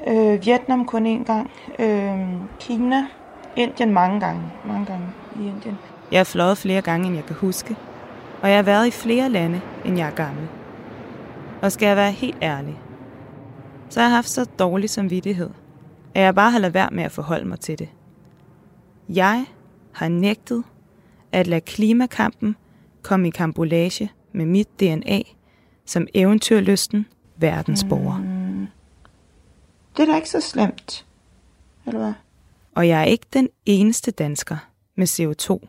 øh, 0.08 0.46
Vietnam 0.46 0.86
kun 0.86 1.06
én 1.06 1.24
gang, 1.24 1.51
øh, 1.80 2.20
Kina, 2.60 3.06
Indien 3.56 3.94
mange 3.94 4.20
gange, 4.20 4.41
mange 4.68 4.86
gange 4.86 5.08
i 5.36 5.39
Indien. 5.39 5.77
Jeg 6.12 6.20
har 6.20 6.24
fløjet 6.24 6.58
flere 6.58 6.82
gange, 6.82 7.08
end 7.08 7.15
jeg 7.15 7.25
kan 7.25 7.36
huske, 7.36 7.75
og 8.41 8.50
jeg 8.50 8.58
har 8.58 8.63
været 8.63 8.88
i 8.88 8.91
flere 8.91 9.30
lande, 9.30 9.62
end 9.86 9.98
jeg 9.98 10.08
er 10.08 10.15
gammel. 10.15 10.48
Og 11.62 11.72
skal 11.72 11.88
jeg 11.88 11.96
være 11.96 12.12
helt 12.12 12.38
ærlig, 12.41 12.80
så 13.89 14.00
har 14.00 14.08
jeg 14.08 14.15
haft 14.15 14.30
så 14.30 14.46
dårlig 14.60 14.89
samvittighed, 14.89 15.50
at 16.15 16.22
jeg 16.22 16.36
bare 16.36 16.51
har 16.51 16.60
ladet 16.60 16.74
være 16.74 16.89
med 16.91 17.03
at 17.03 17.12
forholde 17.12 17.48
mig 17.48 17.60
til 17.60 17.80
det. 17.80 17.89
Jeg 19.10 19.46
har 19.91 20.08
nægtet 20.08 20.63
at 21.32 21.48
lade 21.48 21.62
klimakampen 21.62 22.56
kom 23.01 23.25
i 23.25 23.29
kambolage 23.29 24.12
med 24.31 24.46
mit 24.46 24.79
DNA 24.79 25.22
som 25.86 26.08
eventyrlysten 26.13 27.05
verdensborger. 27.36 28.17
Mm. 28.17 28.67
Det 29.98 30.03
er 30.03 30.12
da 30.12 30.15
ikke 30.15 30.29
så 30.29 30.41
slemt, 30.41 31.05
eller 31.86 32.00
hvad? 32.00 32.13
Og 32.75 32.88
jeg 32.88 33.00
er 33.00 33.05
ikke 33.05 33.25
den 33.34 33.50
eneste 33.65 34.12
dansker 34.12 34.58
med 34.96 35.08
CO2 35.08 35.67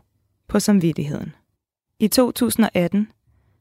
på 0.48 0.60
samvittigheden. 0.60 1.34
I 1.98 2.08
2018 2.08 3.08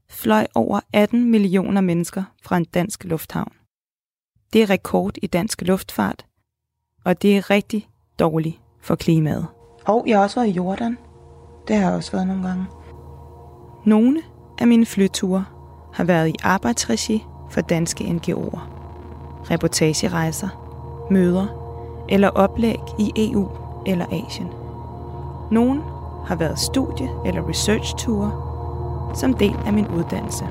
fløj 0.09 0.47
over 0.55 0.79
18 0.93 1.31
millioner 1.31 1.81
mennesker 1.81 2.23
fra 2.43 2.57
en 2.57 2.65
dansk 2.65 3.03
lufthavn. 3.03 3.53
Det 4.53 4.61
er 4.61 4.69
rekord 4.69 5.17
i 5.21 5.27
dansk 5.27 5.61
luftfart, 5.61 6.25
og 7.03 7.21
det 7.21 7.37
er 7.37 7.49
rigtig 7.49 7.89
dårligt 8.19 8.59
for 8.81 8.95
klimaet. 8.95 9.47
Og 9.85 10.03
jeg 10.07 10.17
har 10.17 10.23
også 10.23 10.39
været 10.39 10.49
i 10.49 10.51
Jordan. 10.51 10.97
Det 11.67 11.75
har 11.75 11.87
jeg 11.87 11.95
også 11.95 12.11
været 12.11 12.27
nogle 12.27 12.47
gange. 12.47 12.65
Nogle 13.85 14.21
af 14.57 14.67
mine 14.67 14.85
flyture 14.85 15.45
har 15.93 16.03
været 16.03 16.27
i 16.27 16.35
arbejdsregi 16.43 17.25
for 17.49 17.61
danske 17.61 18.03
NGO'er. 18.03 18.59
Reportagerejser, 19.51 20.47
møder 21.11 21.45
eller 22.09 22.27
oplæg 22.29 22.79
i 22.99 23.11
EU 23.15 23.49
eller 23.85 24.05
Asien. 24.05 24.47
Nogle 25.51 25.81
har 26.25 26.35
været 26.35 26.59
studie- 26.59 27.09
eller 27.25 27.49
research-ture 27.49 28.31
som 29.15 29.33
del 29.33 29.55
af 29.65 29.73
min 29.73 29.87
uddannelse. 29.87 30.47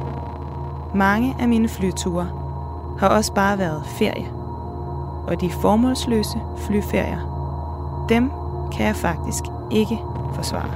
Mange 0.95 1.37
af 1.41 1.49
mine 1.49 1.69
flyture 1.69 2.29
har 2.99 3.09
også 3.09 3.35
bare 3.35 3.59
været 3.59 3.83
ferie. 3.87 4.29
Og 5.27 5.41
de 5.41 5.51
formålsløse 5.51 6.41
flyferier, 6.57 8.07
dem 8.09 8.31
kan 8.73 8.87
jeg 8.87 8.97
faktisk 8.97 9.45
ikke 9.71 9.99
forsvare. 10.35 10.71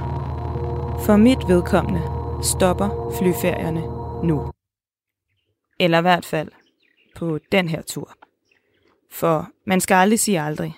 For 0.99 1.15
mit 1.15 1.47
vedkommende 1.47 2.01
stopper 2.45 3.11
flyferierne 3.17 3.81
nu. 4.27 4.51
Eller 5.79 5.97
i 5.97 6.01
hvert 6.01 6.25
fald 6.25 6.51
på 7.15 7.39
den 7.51 7.69
her 7.69 7.81
tur. 7.81 8.13
For 9.11 9.47
man 9.65 9.81
skal 9.81 9.95
aldrig 9.95 10.19
sige 10.19 10.41
aldrig. 10.41 10.75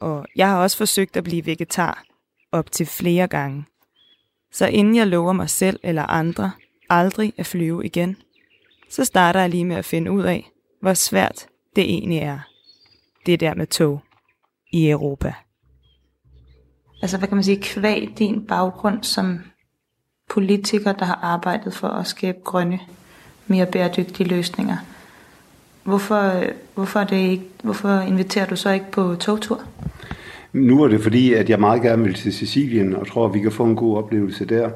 Og 0.00 0.26
jeg 0.36 0.48
har 0.48 0.62
også 0.62 0.76
forsøgt 0.76 1.16
at 1.16 1.24
blive 1.24 1.46
vegetar 1.46 2.04
op 2.52 2.72
til 2.72 2.86
flere 2.86 3.28
gange. 3.28 3.64
Så 4.52 4.66
inden 4.66 4.96
jeg 4.96 5.06
lover 5.06 5.32
mig 5.32 5.50
selv 5.50 5.80
eller 5.82 6.02
andre 6.02 6.52
aldrig 6.90 7.32
at 7.36 7.46
flyve 7.46 7.84
igen, 7.84 8.16
så 8.90 9.04
starter 9.04 9.40
jeg 9.40 9.50
lige 9.50 9.64
med 9.64 9.76
at 9.76 9.84
finde 9.84 10.10
ud 10.10 10.22
af, 10.22 10.50
hvor 10.80 10.94
svært 10.94 11.46
det 11.76 11.84
egentlig 11.84 12.18
er. 12.18 12.38
Det 13.26 13.40
der 13.40 13.54
med 13.54 13.66
tog 13.66 14.00
i 14.72 14.90
Europa. 14.90 15.34
Altså, 17.02 17.18
hvad 17.18 17.28
kan 17.28 17.36
man 17.36 17.44
sige, 17.44 17.62
kvæg 17.62 18.14
din 18.18 18.46
baggrund 18.46 19.04
som 19.04 19.40
politiker, 20.30 20.92
der 20.92 21.04
har 21.04 21.18
arbejdet 21.22 21.74
for 21.74 21.88
at 21.88 22.06
skabe 22.06 22.38
grønne, 22.44 22.80
mere 23.46 23.66
bæredygtige 23.66 24.28
løsninger. 24.28 24.76
Hvorfor, 25.82 26.44
hvorfor, 26.74 27.04
det 27.04 27.16
ikke, 27.16 27.44
hvorfor 27.62 28.00
inviterer 28.00 28.46
du 28.46 28.56
så 28.56 28.70
ikke 28.70 28.90
på 28.92 29.14
togtur? 29.14 29.62
Nu 30.52 30.82
er 30.82 30.88
det 30.88 31.02
fordi, 31.02 31.32
at 31.34 31.50
jeg 31.50 31.60
meget 31.60 31.82
gerne 31.82 32.02
vil 32.02 32.14
til 32.14 32.32
Sicilien, 32.32 32.96
og 32.96 33.06
tror, 33.06 33.26
at 33.26 33.34
vi 33.34 33.40
kan 33.40 33.52
få 33.52 33.64
en 33.64 33.76
god 33.76 33.96
oplevelse 33.96 34.44
der. 34.44 34.70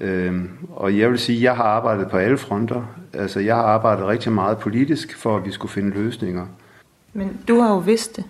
Øhm, 0.00 0.50
og 0.70 0.98
jeg 0.98 1.10
vil 1.10 1.18
sige, 1.18 1.36
at 1.36 1.42
jeg 1.42 1.56
har 1.56 1.64
arbejdet 1.64 2.10
på 2.10 2.16
alle 2.16 2.38
fronter. 2.38 2.82
Altså, 3.12 3.40
jeg 3.40 3.54
har 3.54 3.62
arbejdet 3.62 4.06
rigtig 4.06 4.32
meget 4.32 4.58
politisk, 4.58 5.16
for 5.16 5.36
at 5.36 5.44
vi 5.44 5.50
skulle 5.50 5.72
finde 5.72 5.90
løsninger. 5.90 6.46
Men 7.12 7.40
du 7.48 7.60
har 7.60 7.70
jo 7.70 7.78
vidst 7.78 8.16
det. 8.16 8.24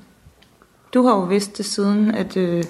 Du 0.94 1.02
har 1.02 1.14
jo 1.14 1.22
vidst 1.22 1.58
det 1.58 1.64
siden, 1.64 2.14
at 2.14 2.36
øh, 2.36 2.64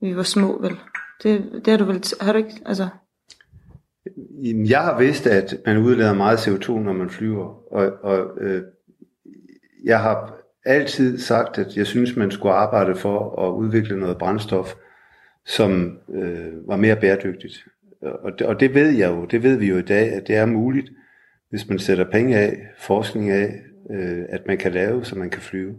vi 0.00 0.16
var 0.16 0.22
små, 0.22 0.58
vel? 0.60 0.76
Det, 1.24 1.60
det 1.64 1.66
har 1.66 1.78
du 1.78 1.84
vel... 1.84 2.04
Har 2.20 2.32
du 2.32 2.38
ikke... 2.38 2.60
Altså... 2.66 2.88
Jeg 4.44 4.80
har 4.80 4.98
vidst, 4.98 5.26
at 5.26 5.54
man 5.66 5.78
udleder 5.78 6.14
meget 6.14 6.36
CO2, 6.36 6.72
når 6.72 6.92
man 6.92 7.10
flyver. 7.10 7.72
Og, 7.72 7.92
og 8.02 8.38
øh, 8.40 8.62
jeg 9.84 10.00
har 10.00 10.36
altid 10.64 11.18
sagt, 11.18 11.58
at 11.58 11.76
jeg 11.76 11.86
synes, 11.86 12.16
man 12.16 12.30
skulle 12.30 12.54
arbejde 12.54 12.96
for 12.96 13.46
at 13.46 13.52
udvikle 13.52 14.00
noget 14.00 14.18
brændstof, 14.18 14.74
som 15.46 15.98
øh, 16.14 16.68
var 16.68 16.76
mere 16.76 16.96
bæredygtigt. 16.96 17.64
Og 18.02 18.38
det, 18.38 18.46
og 18.46 18.60
det 18.60 18.74
ved 18.74 18.90
jeg 18.90 19.10
jo, 19.10 19.24
det 19.24 19.42
ved 19.42 19.56
vi 19.56 19.68
jo 19.68 19.78
i 19.78 19.82
dag, 19.82 20.12
at 20.12 20.26
det 20.26 20.36
er 20.36 20.46
muligt, 20.46 20.90
hvis 21.50 21.68
man 21.68 21.78
sætter 21.78 22.10
penge 22.10 22.38
af, 22.38 22.58
forskning 22.78 23.30
af, 23.30 23.54
øh, 23.90 24.22
at 24.28 24.46
man 24.46 24.58
kan 24.58 24.72
lave, 24.72 25.04
så 25.04 25.18
man 25.18 25.30
kan 25.30 25.42
flyve. 25.42 25.74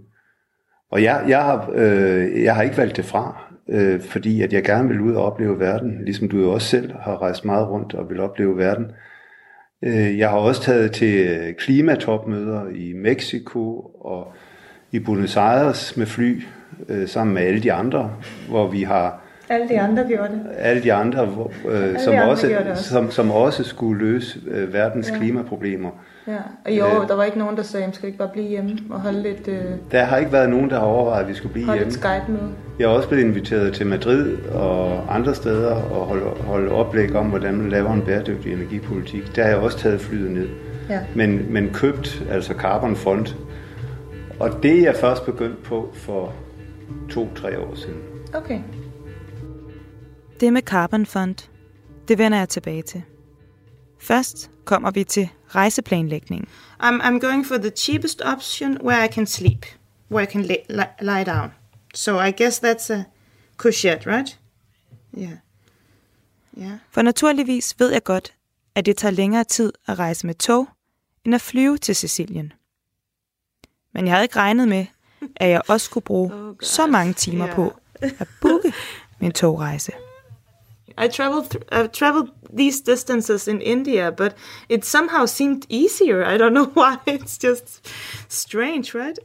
Og 0.91 1.03
jeg, 1.03 1.25
jeg, 1.27 1.43
har, 1.43 1.71
øh, 1.75 2.43
jeg 2.43 2.55
har 2.55 2.63
ikke 2.63 2.77
valgt 2.77 2.97
det 2.97 3.05
fra, 3.05 3.44
øh, 3.69 4.01
fordi 4.01 4.41
at 4.41 4.53
jeg 4.53 4.63
gerne 4.63 4.89
vil 4.89 5.01
ud 5.01 5.13
og 5.13 5.25
opleve 5.25 5.59
verden, 5.59 6.01
ligesom 6.03 6.29
du 6.29 6.37
jo 6.37 6.51
også 6.51 6.67
selv 6.67 6.93
har 7.01 7.21
rejst 7.21 7.45
meget 7.45 7.69
rundt 7.69 7.93
og 7.93 8.09
vil 8.09 8.19
opleve 8.19 8.57
verden. 8.57 8.91
Øh, 9.83 10.17
jeg 10.17 10.29
har 10.29 10.37
også 10.37 10.61
taget 10.61 10.91
til 10.91 11.37
klimatopmøder 11.57 12.67
i 12.69 12.93
Mexico 12.93 13.91
og 14.01 14.33
i 14.91 14.99
Buenos 14.99 15.37
Aires 15.37 15.97
med 15.97 16.05
fly, 16.05 16.43
øh, 16.89 17.07
sammen 17.07 17.33
med 17.33 17.41
alle 17.43 17.63
de 17.63 17.73
andre, 17.73 18.11
hvor 18.49 18.67
vi 18.67 18.83
har 18.83 19.21
alle 19.49 19.69
de 19.69 19.79
andre 19.79 20.03
gjorde 20.07 20.31
det. 20.31 20.41
Alle 20.57 20.83
de 20.83 20.93
andre, 20.93 21.25
hvor, 21.25 21.51
øh, 21.67 21.83
alle 21.83 21.99
som, 21.99 22.13
de 22.13 22.19
andre 22.19 22.31
også, 22.31 22.57
også. 22.71 22.83
Som, 22.83 23.11
som 23.11 23.31
også 23.31 23.63
skulle 23.63 23.99
løse 23.99 24.39
øh, 24.47 24.73
verdens 24.73 25.11
ja. 25.11 25.17
klimaproblemer. 25.17 25.89
Ja, 26.27 26.37
og 26.65 26.71
jo, 26.71 27.01
øh, 27.01 27.07
der 27.07 27.15
var 27.15 27.23
ikke 27.23 27.39
nogen, 27.39 27.57
der 27.57 27.63
sagde, 27.63 27.85
at 27.85 27.95
skal 27.95 28.07
ikke 28.07 28.17
bare 28.17 28.29
blive 28.33 28.47
hjemme 28.47 28.77
og 28.89 29.01
holde 29.01 29.21
lidt... 29.21 29.47
Øh, 29.47 29.63
der 29.91 30.03
har 30.03 30.17
ikke 30.17 30.31
været 30.31 30.49
nogen, 30.49 30.69
der 30.69 30.79
har 30.79 30.85
overvejet, 30.85 31.23
at 31.23 31.29
vi 31.29 31.33
skulle 31.33 31.53
blive 31.53 31.65
holde 31.65 31.79
hjemme. 31.79 31.97
Holde 32.03 32.17
et 32.17 32.23
Skype-møde. 32.23 32.51
Jeg 32.79 32.89
har 32.89 32.95
også 32.95 33.07
blevet 33.09 33.23
inviteret 33.23 33.73
til 33.73 33.87
Madrid 33.87 34.37
og 34.37 35.15
andre 35.15 35.35
steder 35.35 35.73
og 35.75 36.05
holde, 36.05 36.25
holde 36.25 36.71
oplæg 36.71 37.15
om, 37.15 37.29
hvordan 37.29 37.55
man 37.55 37.69
laver 37.69 37.93
en 37.93 38.01
bæredygtig 38.01 38.53
energipolitik. 38.53 39.35
Der 39.35 39.43
har 39.43 39.49
jeg 39.49 39.57
også 39.57 39.77
taget 39.77 40.01
flyet 40.01 40.31
ned. 40.31 40.49
Ja. 40.89 40.99
Men, 41.15 41.53
men 41.53 41.73
købt, 41.73 42.23
altså 42.29 42.53
Carbon 42.53 42.95
Fund. 42.95 43.27
Og 44.39 44.63
det 44.63 44.79
er 44.79 44.81
jeg 44.81 44.95
først 45.01 45.25
begyndt 45.25 45.63
på 45.63 45.91
for 45.93 46.33
to-tre 47.09 47.59
år 47.59 47.75
siden. 47.75 48.01
Okay. 48.33 48.59
Det 50.39 50.53
med 50.53 50.61
Carbon 50.61 51.05
Fund, 51.05 51.49
det 52.07 52.17
vender 52.17 52.37
jeg 52.37 52.49
tilbage 52.49 52.81
til. 52.81 53.01
Først 53.99 54.51
kommer 54.65 54.91
vi 54.91 55.03
til 55.03 55.29
rejseplanlægningen. 55.47 56.47
I'm, 56.83 57.01
I'm 57.01 57.19
going 57.19 57.45
for 57.45 57.55
the 57.55 57.69
cheapest 57.69 58.21
option 58.25 58.77
where 58.83 59.05
I 59.05 59.07
can 59.07 59.25
sleep, 59.25 59.65
where 60.11 60.23
I 60.23 60.31
can 60.31 60.41
lay, 60.41 60.55
lie 61.01 61.23
down. 61.23 61.49
So 61.95 62.19
I 62.19 62.31
guess 62.31 62.59
that's 62.59 62.89
a 62.89 63.05
cushion, 63.57 63.99
right? 64.05 64.37
Yeah. 65.17 65.37
Yeah. 66.57 66.77
For 66.91 67.01
naturligvis 67.01 67.75
ved 67.79 67.91
jeg 67.91 68.03
godt, 68.03 68.33
at 68.75 68.85
det 68.85 68.97
tager 68.97 69.11
længere 69.11 69.43
tid 69.43 69.73
at 69.87 69.99
rejse 69.99 70.25
med 70.27 70.35
tog, 70.35 70.67
end 71.25 71.35
at 71.35 71.41
flyve 71.41 71.77
til 71.77 71.95
Sicilien. 71.95 72.53
Men 73.93 74.05
jeg 74.05 74.13
havde 74.13 74.23
ikke 74.23 74.35
regnet 74.35 74.67
med, 74.67 74.85
at 75.35 75.49
jeg 75.49 75.61
også 75.67 75.85
skulle 75.85 76.03
bruge 76.03 76.33
oh 76.35 76.55
så 76.61 76.87
mange 76.87 77.13
timer 77.13 77.45
yeah. 77.45 77.55
på 77.55 77.73
at 78.01 78.27
booke 78.41 78.73
min 79.19 79.31
togrejse. 79.31 79.91
I 80.97 81.07
traveled 81.07 81.45
th- 81.53 81.67
I've 81.71 81.91
traveled 81.91 82.29
these 82.57 82.81
distances 82.81 83.47
in 83.47 83.61
India, 83.61 84.11
but 84.11 84.35
it 84.69 84.85
somehow 84.85 85.25
seemed 85.25 85.63
easier. 85.69 86.23
I 86.23 86.37
don't 86.37 86.53
know 86.53 86.71
why. 86.79 86.97
It's 87.05 87.37
just 87.37 87.87
strange, 88.29 88.95
right? 88.95 89.19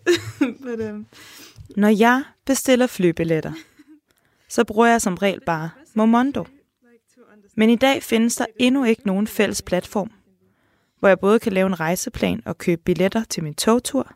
but, 0.65 0.81
um... 0.81 1.07
Når 1.77 1.89
jeg 1.89 2.23
bestiller 2.47 2.87
flybilletter, 2.87 3.53
så 4.49 4.65
bruger 4.65 4.87
jeg 4.87 5.00
som 5.00 5.15
regel 5.15 5.41
bare 5.47 5.71
Momondo. 5.95 6.45
Men 7.57 7.71
i 7.71 7.77
dag 7.77 8.03
findes 8.03 8.37
der 8.37 8.47
endnu 8.59 8.85
ikke 8.85 9.07
nogen 9.07 9.27
fælles 9.27 9.62
platform, 9.62 10.11
hvor 10.99 11.09
jeg 11.09 11.21
både 11.21 11.39
kan 11.39 11.53
lave 11.53 11.67
en 11.67 11.81
rejseplan 11.81 12.43
og 12.45 12.59
købe 12.59 12.83
billetter 12.85 13.25
til 13.25 13.43
min 13.43 13.55
togtur, 13.55 14.12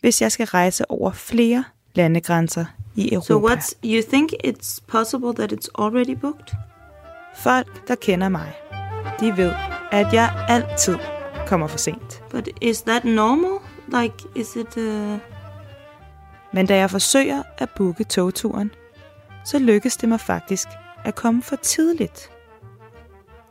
hvis 0.00 0.22
jeg 0.22 0.32
skal 0.32 0.46
rejse 0.46 0.90
over 0.90 1.12
flere 1.12 1.64
landegrænser 1.94 2.64
i 2.96 3.14
Europa. 3.14 3.26
So 3.26 3.48
what's 3.48 3.74
you 3.84 4.02
think 4.12 4.30
it's 4.46 4.80
possible 4.88 5.34
that 5.34 5.52
it's 5.52 5.68
already 5.78 6.16
booked? 6.20 6.54
Folk, 7.36 7.88
der 7.88 7.94
kender 7.94 8.28
mig, 8.28 8.52
de 9.20 9.36
ved, 9.36 9.52
at 9.92 10.12
jeg 10.12 10.46
altid 10.48 10.98
kommer 11.46 11.66
for 11.66 11.78
sent. 11.78 12.22
But 12.30 12.48
is 12.60 12.82
that 12.82 13.04
normal? 13.04 13.58
Like, 13.88 14.14
is 14.34 14.56
it... 14.56 14.76
Uh... 14.76 15.18
Men 16.52 16.66
da 16.66 16.76
jeg 16.76 16.90
forsøger 16.90 17.42
at 17.58 17.70
booke 17.76 18.04
togturen, 18.04 18.70
så 19.44 19.58
lykkes 19.58 19.96
det 19.96 20.08
mig 20.08 20.20
faktisk 20.20 20.68
at 21.04 21.14
komme 21.14 21.42
for 21.42 21.56
tidligt. 21.56 22.30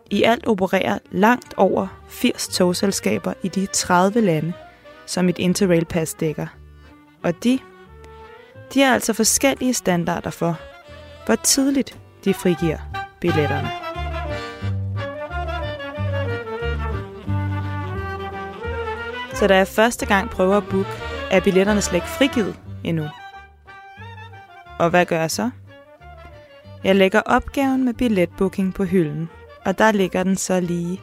I 0.09 0.23
alt 0.23 0.47
opererer 0.47 0.99
langt 1.11 1.53
over 1.57 1.87
80 2.09 2.47
togselskaber 2.47 3.33
i 3.43 3.47
de 3.47 3.65
30 3.65 4.21
lande, 4.21 4.53
som 5.05 5.29
et 5.29 5.37
Interrail-pas 5.37 6.13
dækker. 6.13 6.47
Og 7.23 7.43
de, 7.43 7.59
de 8.73 8.81
har 8.81 8.93
altså 8.93 9.13
forskellige 9.13 9.73
standarder 9.73 10.29
for, 10.29 10.59
hvor 11.25 11.35
tidligt 11.35 11.99
de 12.25 12.33
frigiver 12.33 12.77
billetterne. 13.19 13.69
Så 19.33 19.47
da 19.47 19.57
jeg 19.57 19.67
første 19.67 20.05
gang 20.05 20.29
prøver 20.29 20.57
at 20.57 20.67
booke, 20.69 20.89
er 21.31 21.39
billetterne 21.39 21.81
slet 21.81 21.95
ikke 21.95 22.07
frigivet 22.07 22.55
endnu. 22.83 23.09
Og 24.79 24.89
hvad 24.89 25.05
gør 25.05 25.19
jeg 25.19 25.31
så? 25.31 25.49
Jeg 26.83 26.95
lægger 26.95 27.21
opgaven 27.25 27.85
med 27.85 27.93
billetbooking 27.93 28.73
på 28.73 28.83
hylden, 28.83 29.29
og 29.65 29.77
der 29.77 29.91
ligger 29.91 30.23
den 30.23 30.35
så 30.35 30.59
lige 30.59 31.01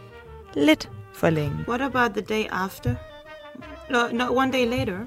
lidt 0.55 0.91
for 1.15 1.31
længe. 1.31 1.65
What 1.69 1.81
about 1.81 2.11
the 2.11 2.21
day 2.21 2.45
after? 2.51 2.95
No, 3.91 3.99
no 4.13 4.37
one 4.37 4.53
day 4.53 4.67
later, 4.79 4.99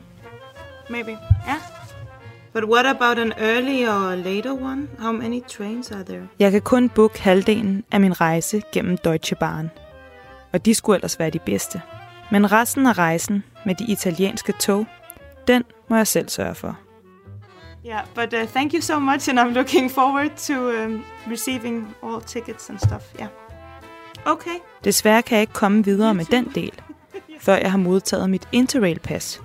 maybe. 0.89 1.11
Yeah. 1.47 1.59
But 2.53 2.63
what 2.63 2.85
about 2.85 3.19
an 3.19 3.33
early 3.37 3.87
or 3.87 4.15
later 4.15 4.51
one? 4.51 4.87
How 4.99 5.11
many 5.11 5.41
trains 5.47 5.91
are 5.91 6.03
there? 6.03 6.27
Jeg 6.39 6.51
kan 6.51 6.61
kun 6.61 6.89
booke 6.89 7.21
halvdelen 7.21 7.83
af 7.91 8.01
min 8.01 8.21
rejse 8.21 8.61
gennem 8.71 8.97
Deutsche 8.97 9.35
Bahn. 9.35 9.71
Og 10.53 10.65
de 10.65 10.73
skulle 10.73 10.97
ellers 10.97 11.19
være 11.19 11.29
de 11.29 11.39
bedste. 11.39 11.81
Men 12.31 12.51
resten 12.51 12.87
af 12.87 12.97
rejsen 12.97 13.43
med 13.65 13.75
de 13.75 13.85
italienske 13.91 14.51
tog, 14.51 14.85
den 15.49 15.63
må 15.87 15.95
jeg 15.95 16.07
selv 16.07 16.29
sørge 16.29 16.55
for. 16.55 16.77
Yeah, 17.85 18.05
but 18.15 18.33
uh, 18.33 18.47
thank 18.47 18.73
you 18.73 18.81
so 18.81 18.99
much, 18.99 19.29
and 19.29 19.39
I'm 19.39 19.53
looking 19.53 19.91
forward 19.91 20.29
to 20.37 20.53
um, 20.53 21.05
receiving 21.31 21.95
all 22.03 22.21
tickets 22.21 22.69
and 22.69 22.79
stuff. 22.79 23.03
Yeah. 23.19 23.29
Okay. 24.25 24.55
Desværre 24.83 25.21
kan 25.21 25.35
jeg 25.35 25.41
ikke 25.41 25.53
komme 25.53 25.85
videre 25.85 26.13
med 26.13 26.25
den 26.25 26.51
del, 26.55 26.71
før 27.39 27.55
jeg 27.55 27.71
har 27.71 27.77
modtaget 27.77 28.29
mit 28.29 28.47
Interrail-pas 28.51 29.41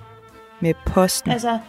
med 0.59 0.73
posten. 0.85 1.31
Altså, 1.31 1.59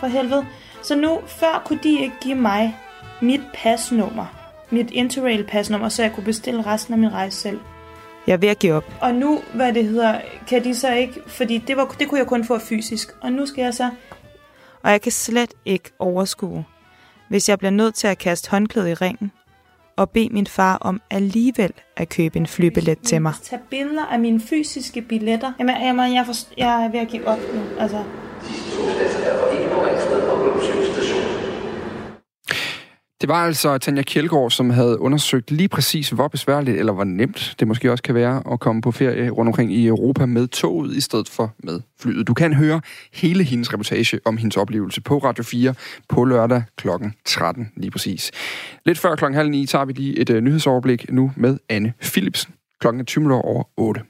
for 0.00 0.06
helvede. 0.06 0.46
Så 0.82 0.96
nu, 0.96 1.20
før 1.26 1.62
kunne 1.64 1.80
de 1.82 2.00
ikke 2.00 2.16
give 2.20 2.34
mig 2.34 2.76
mit 3.20 3.40
pasnummer, 3.54 4.26
mit 4.70 4.90
Interrail-pasnummer, 4.90 5.88
så 5.88 6.02
jeg 6.02 6.12
kunne 6.12 6.24
bestille 6.24 6.66
resten 6.66 6.94
af 6.94 6.98
min 6.98 7.12
rejse 7.12 7.36
selv. 7.40 7.60
Jeg 8.26 8.32
er 8.32 8.36
ved 8.36 8.48
at 8.48 8.58
give 8.58 8.74
op. 8.74 8.84
Og 9.00 9.14
nu, 9.14 9.42
hvad 9.54 9.72
det 9.72 9.84
hedder, 9.84 10.20
kan 10.48 10.64
de 10.64 10.74
så 10.74 10.92
ikke, 10.92 11.20
fordi 11.26 11.58
det, 11.58 11.76
var, 11.76 11.94
det 11.98 12.08
kunne 12.08 12.18
jeg 12.18 12.26
kun 12.26 12.44
få 12.44 12.58
fysisk, 12.58 13.08
og 13.20 13.32
nu 13.32 13.46
skal 13.46 13.62
jeg 13.62 13.74
så... 13.74 13.90
Og 14.82 14.90
jeg 14.90 15.00
kan 15.00 15.12
slet 15.12 15.54
ikke 15.64 15.90
overskue, 15.98 16.64
hvis 17.28 17.48
jeg 17.48 17.58
bliver 17.58 17.70
nødt 17.70 17.94
til 17.94 18.06
at 18.06 18.18
kaste 18.18 18.50
håndklædet 18.50 18.88
i 18.88 18.94
ringen, 18.94 19.32
og 19.96 20.10
bede 20.10 20.28
min 20.32 20.46
far 20.46 20.76
om 20.80 21.00
alligevel 21.10 21.72
at 21.96 22.08
købe 22.08 22.36
en 22.36 22.46
flybillet 22.46 22.98
til 22.98 23.22
mig. 23.22 23.34
Tag 23.42 23.58
billeder 23.70 24.04
af 24.06 24.18
mine 24.20 24.40
fysiske 24.40 25.02
billetter. 25.02 25.52
Jamen, 25.58 25.76
jamen 25.80 26.14
jeg, 26.14 26.24
forst- 26.28 26.52
jeg 26.56 26.84
er 26.84 26.88
ved 26.90 27.00
at 27.00 27.08
give 27.08 27.26
op 27.28 27.38
nu. 27.54 27.60
Altså, 27.80 28.04
Det 33.20 33.28
var 33.28 33.46
altså 33.46 33.78
Tanja 33.78 34.02
Kjeldgaard, 34.02 34.50
som 34.50 34.70
havde 34.70 35.00
undersøgt 35.00 35.50
lige 35.50 35.68
præcis, 35.68 36.10
hvor 36.10 36.28
besværligt 36.28 36.78
eller 36.78 36.92
hvor 36.92 37.04
nemt 37.04 37.54
det 37.60 37.68
måske 37.68 37.92
også 37.92 38.02
kan 38.02 38.14
være 38.14 38.42
at 38.52 38.60
komme 38.60 38.82
på 38.82 38.92
ferie 38.92 39.30
rundt 39.30 39.48
omkring 39.48 39.72
i 39.72 39.86
Europa 39.86 40.26
med 40.26 40.48
toget 40.48 40.96
i 40.96 41.00
stedet 41.00 41.28
for 41.28 41.54
med 41.58 41.80
flyet. 42.00 42.26
Du 42.26 42.34
kan 42.34 42.52
høre 42.52 42.80
hele 43.12 43.44
hendes 43.44 43.72
reportage 43.72 44.20
om 44.24 44.36
hendes 44.36 44.56
oplevelse 44.56 45.00
på 45.00 45.18
Radio 45.18 45.44
4 45.44 45.74
på 46.08 46.24
lørdag 46.24 46.62
kl. 46.76 46.88
13 47.24 47.72
lige 47.76 47.90
præcis. 47.90 48.30
Lidt 48.86 48.98
før 48.98 49.16
klokken 49.16 49.36
halv 49.36 49.50
ni 49.50 49.66
tager 49.66 49.84
vi 49.84 49.92
lige 49.92 50.18
et 50.18 50.30
øh, 50.30 50.40
nyhedsoverblik 50.42 51.12
nu 51.12 51.32
med 51.36 51.58
Anne 51.68 51.92
Philipsen. 52.00 52.54
Klokken 52.80 53.00
er 53.00 53.04
20 53.04 53.34
over 53.34 53.64
8. 53.76 54.00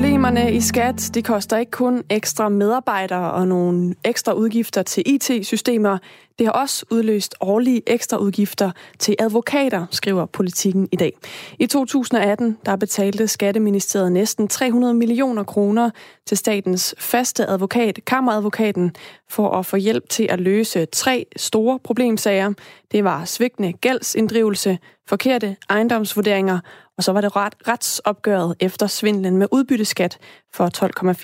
Problemerne 0.00 0.52
i 0.52 0.60
skat, 0.60 1.10
det 1.14 1.24
koster 1.24 1.56
ikke 1.56 1.70
kun 1.70 2.02
ekstra 2.10 2.48
medarbejdere 2.48 3.32
og 3.32 3.48
nogle 3.48 3.94
ekstra 4.04 4.32
udgifter 4.32 4.82
til 4.82 5.02
IT-systemer. 5.06 5.98
Det 6.40 6.46
har 6.46 6.52
også 6.52 6.84
udløst 6.90 7.34
årlige 7.40 7.82
ekstra 7.86 8.16
udgifter 8.16 8.70
til 8.98 9.16
advokater, 9.18 9.86
skriver 9.90 10.26
politikken 10.26 10.88
i 10.92 10.96
dag. 10.96 11.12
I 11.58 11.66
2018 11.66 12.58
der 12.66 12.76
betalte 12.76 13.28
Skatteministeriet 13.28 14.12
næsten 14.12 14.48
300 14.48 14.94
millioner 14.94 15.42
kroner 15.42 15.90
til 16.26 16.36
statens 16.36 16.94
faste 16.98 17.46
advokat, 17.46 18.00
kammeradvokaten, 18.06 18.92
for 19.28 19.50
at 19.50 19.66
få 19.66 19.76
hjælp 19.76 20.08
til 20.08 20.26
at 20.30 20.40
løse 20.40 20.86
tre 20.86 21.26
store 21.36 21.78
problemsager. 21.78 22.52
Det 22.92 23.04
var 23.04 23.24
svigtende 23.24 23.72
gældsinddrivelse, 23.72 24.78
forkerte 25.08 25.56
ejendomsvurderinger 25.70 26.58
og 27.00 27.04
så 27.04 27.12
var 27.12 27.20
det 27.20 27.36
ret, 27.36 27.54
retsopgøret 27.68 28.54
efter 28.60 28.86
svindlen 28.86 29.36
med 29.36 29.46
udbytteskat 29.52 30.18
for 30.54 30.70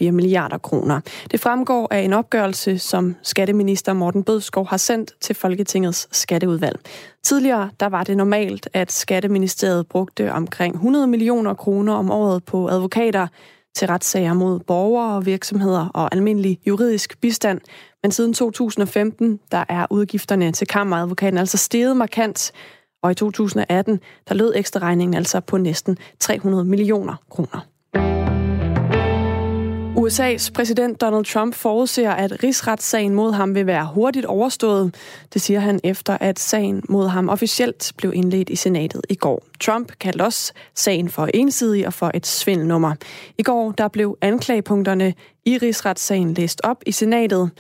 12,4 0.07 0.11
milliarder 0.11 0.59
kroner. 0.59 1.01
Det 1.31 1.41
fremgår 1.41 1.89
af 1.91 1.99
en 1.99 2.13
opgørelse, 2.13 2.79
som 2.79 3.17
skatteminister 3.23 3.93
Morten 3.93 4.25
Bødskov 4.25 4.67
har 4.67 4.77
sendt 4.77 5.06
til 5.21 5.35
Folketingets 5.35 6.09
skatteudvalg. 6.13 6.81
Tidligere 7.25 7.71
der 7.81 7.87
var 7.87 8.05
det 8.05 8.17
normalt, 8.17 8.69
at 8.73 8.93
Skatteministeriet 8.93 9.87
brugte 9.87 10.33
omkring 10.33 10.75
100 10.75 11.07
millioner 11.07 11.55
kroner 11.55 11.95
om 11.95 12.11
året 12.11 12.45
på 12.45 12.69
advokater 12.69 13.27
til 13.77 13.89
retssager 13.89 14.33
mod 14.33 14.61
borgere 14.61 15.17
og 15.17 15.27
virksomheder 15.27 15.89
og 15.95 16.15
almindelig 16.15 16.59
juridisk 16.67 17.21
bistand. 17.21 17.61
Men 18.03 18.13
siden 18.13 18.35
2015, 18.35 19.41
der 19.53 19.65
er 19.69 19.87
udgifterne 19.91 20.53
til 20.53 20.67
kammeradvokaten 20.67 21.39
altså 21.39 21.57
steget 21.57 21.97
markant, 21.97 22.53
og 23.03 23.11
i 23.11 23.15
2018, 23.15 24.01
der 24.29 24.35
lød 24.35 24.53
ekstra 24.57 24.81
regningen 24.81 25.15
altså 25.15 25.41
på 25.41 25.57
næsten 25.57 25.99
300 26.21 26.65
millioner 26.65 27.15
kroner. 27.31 27.76
USA's 30.07 30.51
præsident 30.55 31.01
Donald 31.01 31.25
Trump 31.25 31.55
forudser, 31.55 32.11
at 32.11 32.43
rigsretssagen 32.43 33.15
mod 33.15 33.33
ham 33.33 33.55
vil 33.55 33.67
være 33.67 33.91
hurtigt 33.95 34.27
overstået. 34.27 34.95
Det 35.35 35.43
siger 35.43 35.61
han 35.61 35.81
efter, 35.85 36.19
at 36.21 36.39
sagen 36.39 36.83
mod 36.89 37.09
ham 37.09 37.29
officielt 37.29 37.93
blev 37.97 38.13
indledt 38.15 38.51
i 38.51 38.57
senatet 38.57 39.01
i 39.09 39.15
går. 39.15 39.43
Trump 39.61 39.93
kaldte 40.01 40.23
også 40.23 40.53
sagen 40.75 41.09
for 41.09 41.29
ensidig 41.35 41.87
og 41.87 41.93
for 41.93 42.11
et 42.15 42.27
svindelnummer. 42.27 42.95
I 43.39 43.43
går 43.43 43.73
der 43.73 43.89
blev 43.89 44.19
anklagepunkterne 44.21 45.15
i 45.45 45.59
rigsretssagen 45.59 46.35
læst 46.35 46.61
op 46.65 46.83
i 46.87 46.93
senatet. 46.93 47.51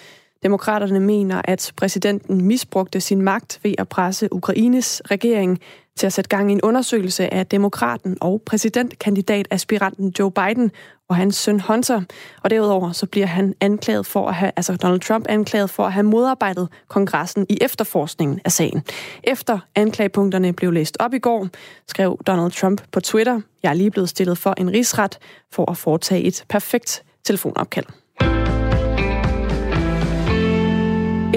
Demokraterne 0.43 1.01
mener, 1.01 1.43
at 1.45 1.73
præsidenten 1.77 2.45
misbrugte 2.45 3.01
sin 3.01 3.23
magt 3.23 3.61
ved 3.63 3.75
at 3.79 3.89
presse 3.89 4.33
Ukraines 4.33 5.03
regering 5.11 5.61
til 5.97 6.07
at 6.07 6.13
sætte 6.13 6.29
gang 6.29 6.51
i 6.51 6.53
en 6.53 6.61
undersøgelse 6.63 7.35
af 7.35 7.47
demokraten 7.47 8.19
og 8.21 8.43
præsidentkandidat-aspiranten 8.47 10.15
Joe 10.19 10.31
Biden 10.31 10.71
og 11.09 11.17
hans 11.17 11.37
søn 11.37 11.61
Hunter. 11.61 12.03
Og 12.43 12.51
derudover 12.51 12.93
så 12.93 13.07
bliver 13.07 13.27
han 13.27 13.55
anklaget 13.61 14.07
for 14.07 14.29
at 14.29 14.35
have, 14.35 14.53
altså 14.57 14.77
Donald 14.77 15.01
Trump 15.01 15.27
anklaget 15.29 15.71
for 15.71 15.87
at 15.87 15.93
have 15.93 16.03
modarbejdet 16.03 16.69
kongressen 16.89 17.47
i 17.49 17.59
efterforskningen 17.61 18.41
af 18.45 18.53
sagen. 18.53 18.83
Efter 19.25 19.59
anklagepunkterne 19.75 20.53
blev 20.53 20.73
læst 20.73 20.97
op 21.01 21.15
i 21.15 21.19
går, 21.19 21.49
skrev 21.89 22.19
Donald 22.27 22.53
Trump 22.53 22.83
på 22.93 23.01
Twitter, 23.01 23.41
jeg 23.63 23.71
er 23.71 23.75
lige 23.75 23.91
blevet 23.91 24.09
stillet 24.09 24.39
for 24.39 24.55
en 24.59 24.73
rigsret 24.73 25.19
for 25.53 25.71
at 25.71 25.77
foretage 25.77 26.23
et 26.23 26.45
perfekt 26.49 27.03
telefonopkald. 27.25 27.87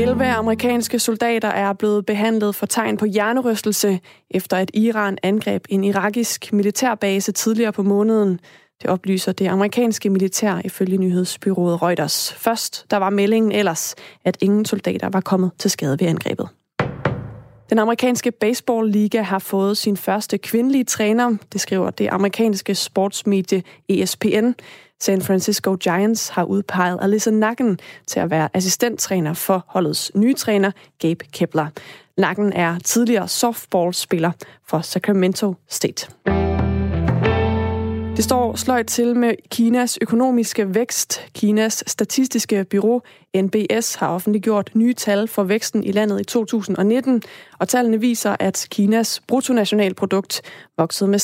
11 0.01 0.25
amerikanske 0.25 0.99
soldater 0.99 1.47
er 1.47 1.73
blevet 1.73 2.05
behandlet 2.05 2.55
for 2.55 2.65
tegn 2.65 2.97
på 2.97 3.05
hjernerystelse, 3.05 3.99
efter 4.31 4.57
at 4.57 4.71
Iran 4.73 5.17
angreb 5.23 5.65
en 5.69 5.83
irakisk 5.83 6.53
militærbase 6.53 7.31
tidligere 7.31 7.71
på 7.71 7.83
måneden. 7.83 8.39
Det 8.81 8.89
oplyser 8.89 9.31
det 9.31 9.47
amerikanske 9.47 10.09
militær 10.09 10.61
ifølge 10.65 10.97
nyhedsbyrået 10.97 11.81
Reuters. 11.81 12.33
Først 12.33 12.85
der 12.91 12.97
var 12.97 13.09
meldingen 13.09 13.51
ellers, 13.51 13.95
at 14.25 14.37
ingen 14.41 14.65
soldater 14.65 15.09
var 15.09 15.21
kommet 15.21 15.51
til 15.57 15.71
skade 15.71 15.99
ved 15.99 16.07
angrebet. 16.07 16.49
Den 17.69 17.79
amerikanske 17.79 18.31
baseballliga 18.31 19.21
har 19.21 19.39
fået 19.39 19.77
sin 19.77 19.97
første 19.97 20.37
kvindelige 20.37 20.83
træner, 20.83 21.35
det 21.53 21.61
skriver 21.61 21.89
det 21.89 22.07
amerikanske 22.11 22.75
sportsmedie 22.75 23.63
ESPN. 23.89 24.51
San 25.01 25.21
Francisco 25.21 25.75
Giants 25.75 26.29
har 26.29 26.43
udpeget 26.43 26.99
Alyssa 27.01 27.31
Nakken 27.31 27.79
til 28.07 28.19
at 28.19 28.29
være 28.29 28.49
assistenttræner 28.53 29.33
for 29.33 29.65
holdets 29.67 30.11
nye 30.15 30.33
træner, 30.33 30.71
Gabe 30.99 31.25
Kepler. 31.25 31.67
Nakken 32.17 32.53
er 32.53 32.79
tidligere 32.79 33.27
softballspiller 33.27 34.31
for 34.67 34.81
Sacramento 34.81 35.55
State. 35.67 36.07
Det 38.19 38.23
står 38.25 38.55
sløjt 38.55 38.87
til 38.87 39.15
med 39.15 39.33
Kinas 39.51 39.97
økonomiske 40.01 40.75
vækst. 40.75 41.21
Kinas 41.33 41.83
statistiske 41.87 42.63
bureau 42.63 43.01
NBS 43.35 43.95
har 43.95 44.07
offentliggjort 44.07 44.71
nye 44.75 44.93
tal 44.93 45.27
for 45.27 45.43
væksten 45.43 45.83
i 45.83 45.91
landet 45.91 46.21
i 46.21 46.23
2019, 46.23 47.21
og 47.59 47.67
tallene 47.67 47.99
viser, 47.99 48.35
at 48.39 48.67
Kinas 48.71 49.21
bruttonationalprodukt 49.27 50.41
voksede 50.77 51.09
med 51.09 51.19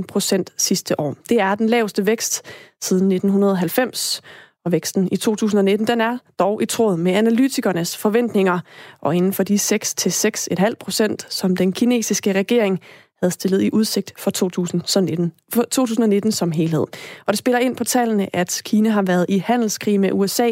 6,1 0.00 0.06
procent 0.06 0.52
sidste 0.56 1.00
år. 1.00 1.16
Det 1.28 1.40
er 1.40 1.54
den 1.54 1.68
laveste 1.68 2.06
vækst 2.06 2.42
siden 2.80 3.12
1990, 3.12 4.22
og 4.64 4.72
væksten 4.72 5.08
i 5.12 5.16
2019 5.16 5.86
den 5.86 6.00
er 6.00 6.18
dog 6.38 6.62
i 6.62 6.66
tråd 6.66 6.96
med 6.96 7.12
analytikernes 7.12 7.96
forventninger, 7.96 8.58
og 9.00 9.16
inden 9.16 9.32
for 9.32 9.42
de 9.42 9.54
6-6,5 9.54 10.74
procent, 10.80 11.26
som 11.28 11.56
den 11.56 11.72
kinesiske 11.72 12.32
regering 12.32 12.80
havde 13.22 13.32
stillet 13.38 13.60
i 13.62 13.70
udsigt 13.72 14.10
for 14.24 14.30
2019, 14.30 15.32
for 15.54 15.62
2019 15.62 16.32
som 16.32 16.50
helhed. 16.52 16.86
Og 17.26 17.30
det 17.32 17.38
spiller 17.38 17.60
ind 17.66 17.76
på 17.76 17.84
tallene, 17.84 18.26
at 18.36 18.62
Kina 18.68 18.88
har 18.98 19.04
været 19.12 19.26
i 19.28 19.38
handelskrig 19.38 20.00
med 20.00 20.10
USA 20.12 20.48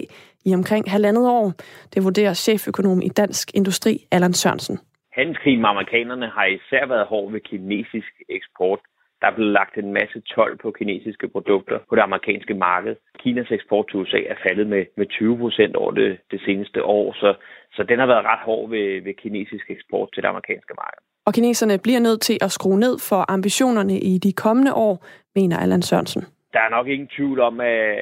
i 0.48 0.54
omkring 0.54 0.90
halvandet 0.90 1.26
år. 1.38 1.46
Det 1.94 2.04
vurderer 2.04 2.35
cheføkonom 2.35 3.00
i 3.02 3.09
Dansk 3.09 3.46
Industri, 3.54 3.94
Allan 4.12 4.33
Sørensen. 4.33 4.78
Handelskrigen 5.18 5.61
med 5.61 5.68
amerikanerne 5.68 6.28
har 6.37 6.44
især 6.44 6.87
været 6.87 7.06
hård 7.06 7.33
ved 7.33 7.40
kinesisk 7.40 8.12
eksport. 8.28 8.80
Der 9.20 9.26
er 9.26 9.35
blevet 9.35 9.52
lagt 9.52 9.76
en 9.76 9.92
masse 9.92 10.20
tolv 10.20 10.59
på 10.59 10.70
kinesiske 10.70 11.28
produkter 11.28 11.78
på 11.88 11.94
det 11.96 12.02
amerikanske 12.02 12.54
marked. 12.54 12.96
Kinas 13.18 13.50
eksport 13.50 13.87
til 13.88 14.00
USA 14.00 14.20
er 14.33 14.38
faldet 14.46 14.66
med, 14.66 14.85
med 14.96 15.06
20 15.06 15.38
procent 15.38 15.76
over 15.76 15.92
det, 15.92 16.18
det 16.30 16.40
seneste 16.46 16.85
år, 16.85 17.12
så, 17.12 17.35
så 17.72 17.83
den 17.83 17.98
har 17.98 18.06
været 18.06 18.24
ret 18.24 18.44
hård 18.48 18.70
ved, 18.70 19.02
ved 19.02 19.14
kinesisk 19.14 19.70
eksport 19.70 20.09
til 20.12 20.22
det 20.22 20.28
amerikanske 20.28 20.74
marked. 20.85 21.10
Og 21.26 21.35
kineserne 21.35 21.78
bliver 21.78 22.00
nødt 22.00 22.20
til 22.20 22.38
at 22.40 22.50
skrue 22.50 22.78
ned 22.78 22.98
for 23.09 23.20
ambitionerne 23.28 23.98
i 23.98 24.18
de 24.18 24.33
kommende 24.33 24.74
år, 24.74 25.04
mener 25.35 25.56
Allan 25.59 25.83
Sørensen. 25.83 26.22
Der 26.52 26.61
er 26.61 26.70
nok 26.70 26.87
ingen 26.88 27.09
tvivl 27.16 27.40
om, 27.40 27.61
at, 27.61 27.98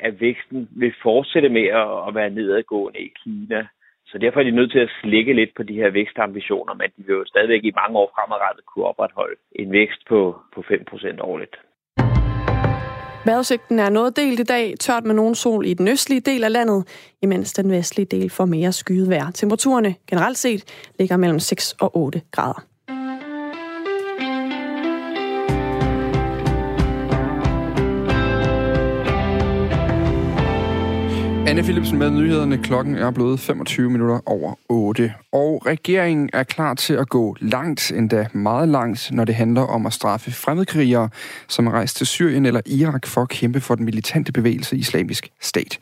at 0.00 0.20
væksten 0.20 0.68
vil 0.70 0.94
fortsætte 1.02 1.48
med 1.48 1.66
at 2.08 2.14
være 2.14 2.30
nedadgående 2.30 3.00
i 3.00 3.10
Kina. 3.22 3.66
Så 4.06 4.18
derfor 4.18 4.40
er 4.40 4.44
de 4.44 4.50
nødt 4.50 4.72
til 4.72 4.78
at 4.78 4.90
slække 5.02 5.32
lidt 5.32 5.54
på 5.56 5.62
de 5.62 5.74
her 5.74 5.90
vækstambitioner, 5.90 6.74
men 6.74 6.88
de 6.96 7.02
vil 7.06 7.14
jo 7.14 7.24
stadigvæk 7.24 7.64
i 7.64 7.78
mange 7.80 7.98
år 7.98 8.12
fremadrettet 8.14 8.66
kunne 8.66 8.84
opretholde 8.84 9.36
en 9.52 9.72
vækst 9.72 10.00
på, 10.08 10.36
på 10.54 10.60
5% 10.60 11.20
årligt. 11.20 11.56
Vejrudsigten 13.26 13.78
er 13.78 13.90
noget 13.90 14.16
delt 14.16 14.40
i 14.40 14.42
dag, 14.42 14.74
tørt 14.80 15.04
med 15.04 15.14
nogen 15.14 15.34
sol 15.34 15.66
i 15.66 15.74
den 15.74 15.88
østlige 15.88 16.20
del 16.20 16.44
af 16.44 16.52
landet, 16.52 16.84
imens 17.22 17.52
den 17.52 17.70
vestlige 17.70 18.06
del 18.06 18.30
får 18.30 18.44
mere 18.44 18.72
skyet 18.72 19.08
vejr. 19.10 19.30
Temperaturerne 19.30 19.94
generelt 20.06 20.38
set 20.38 20.64
ligger 20.98 21.16
mellem 21.16 21.38
6 21.38 21.72
og 21.72 21.96
8 21.96 22.22
grader. 22.30 22.64
Anne 31.56 31.64
Philipsen 31.64 31.98
med 31.98 32.10
nyhederne. 32.10 32.58
Klokken 32.58 32.94
er 32.94 33.10
blevet 33.10 33.40
25 33.40 33.90
minutter 33.90 34.20
over 34.26 34.54
8. 34.68 35.12
Og 35.32 35.66
regeringen 35.66 36.30
er 36.32 36.42
klar 36.42 36.74
til 36.74 36.94
at 36.94 37.08
gå 37.08 37.36
langt, 37.40 37.92
endda 37.92 38.26
meget 38.32 38.68
langt, 38.68 39.12
når 39.12 39.24
det 39.24 39.34
handler 39.34 39.62
om 39.62 39.86
at 39.86 39.92
straffe 39.92 40.32
fremmedkrigere, 40.32 41.08
som 41.48 41.66
er 41.66 41.70
rejst 41.70 41.96
til 41.96 42.06
Syrien 42.06 42.46
eller 42.46 42.60
Irak 42.66 43.06
for 43.06 43.22
at 43.22 43.28
kæmpe 43.28 43.60
for 43.60 43.74
den 43.74 43.84
militante 43.84 44.32
bevægelse 44.32 44.76
Islamisk 44.76 45.28
Stat. 45.40 45.78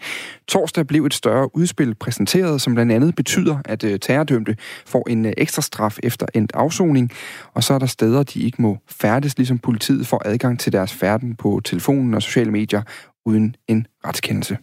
Torsdag 0.49 0.87
blev 0.87 1.05
et 1.05 1.15
større 1.15 1.57
udspil 1.57 1.95
præsenteret, 1.95 2.61
som 2.61 2.75
blandt 2.75 2.93
andet 2.93 3.15
betyder, 3.17 3.59
at 3.65 3.85
øh, 3.85 3.99
terrordømte 4.01 4.57
får 4.87 5.09
en 5.11 5.27
øh, 5.27 5.33
ekstra 5.37 5.63
straf 5.63 5.99
efter 6.03 6.27
endt 6.35 6.53
afsoning, 6.55 7.11
og 7.55 7.65
så 7.65 7.75
er 7.75 7.79
der 7.79 7.87
steder, 7.87 8.23
de 8.23 8.41
ikke 8.41 8.63
må 8.63 8.79
færdes, 8.89 9.37
ligesom 9.39 9.59
politiet 9.59 10.07
får 10.07 10.23
adgang 10.25 10.61
til 10.61 10.73
deres 10.73 10.93
færden 10.93 11.37
på 11.37 11.61
telefonen 11.65 12.15
og 12.15 12.23
sociale 12.23 12.51
medier 12.51 12.83
uden 13.27 13.57
en 13.69 13.87
retskendelse. 14.05 14.57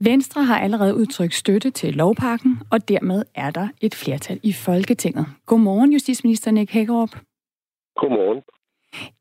Venstre 0.00 0.44
har 0.44 0.58
allerede 0.58 0.94
udtrykt 0.94 1.34
støtte 1.34 1.70
til 1.70 1.94
lovpakken, 1.94 2.58
og 2.70 2.88
dermed 2.88 3.24
er 3.34 3.50
der 3.50 3.68
et 3.80 3.94
flertal 3.94 4.40
i 4.42 4.52
Folketinget. 4.52 5.26
Godmorgen, 5.46 5.92
justitsminister 5.92 6.50
Nick 6.50 6.72
Hækkerup. 6.72 7.10
Godmorgen. 7.96 8.42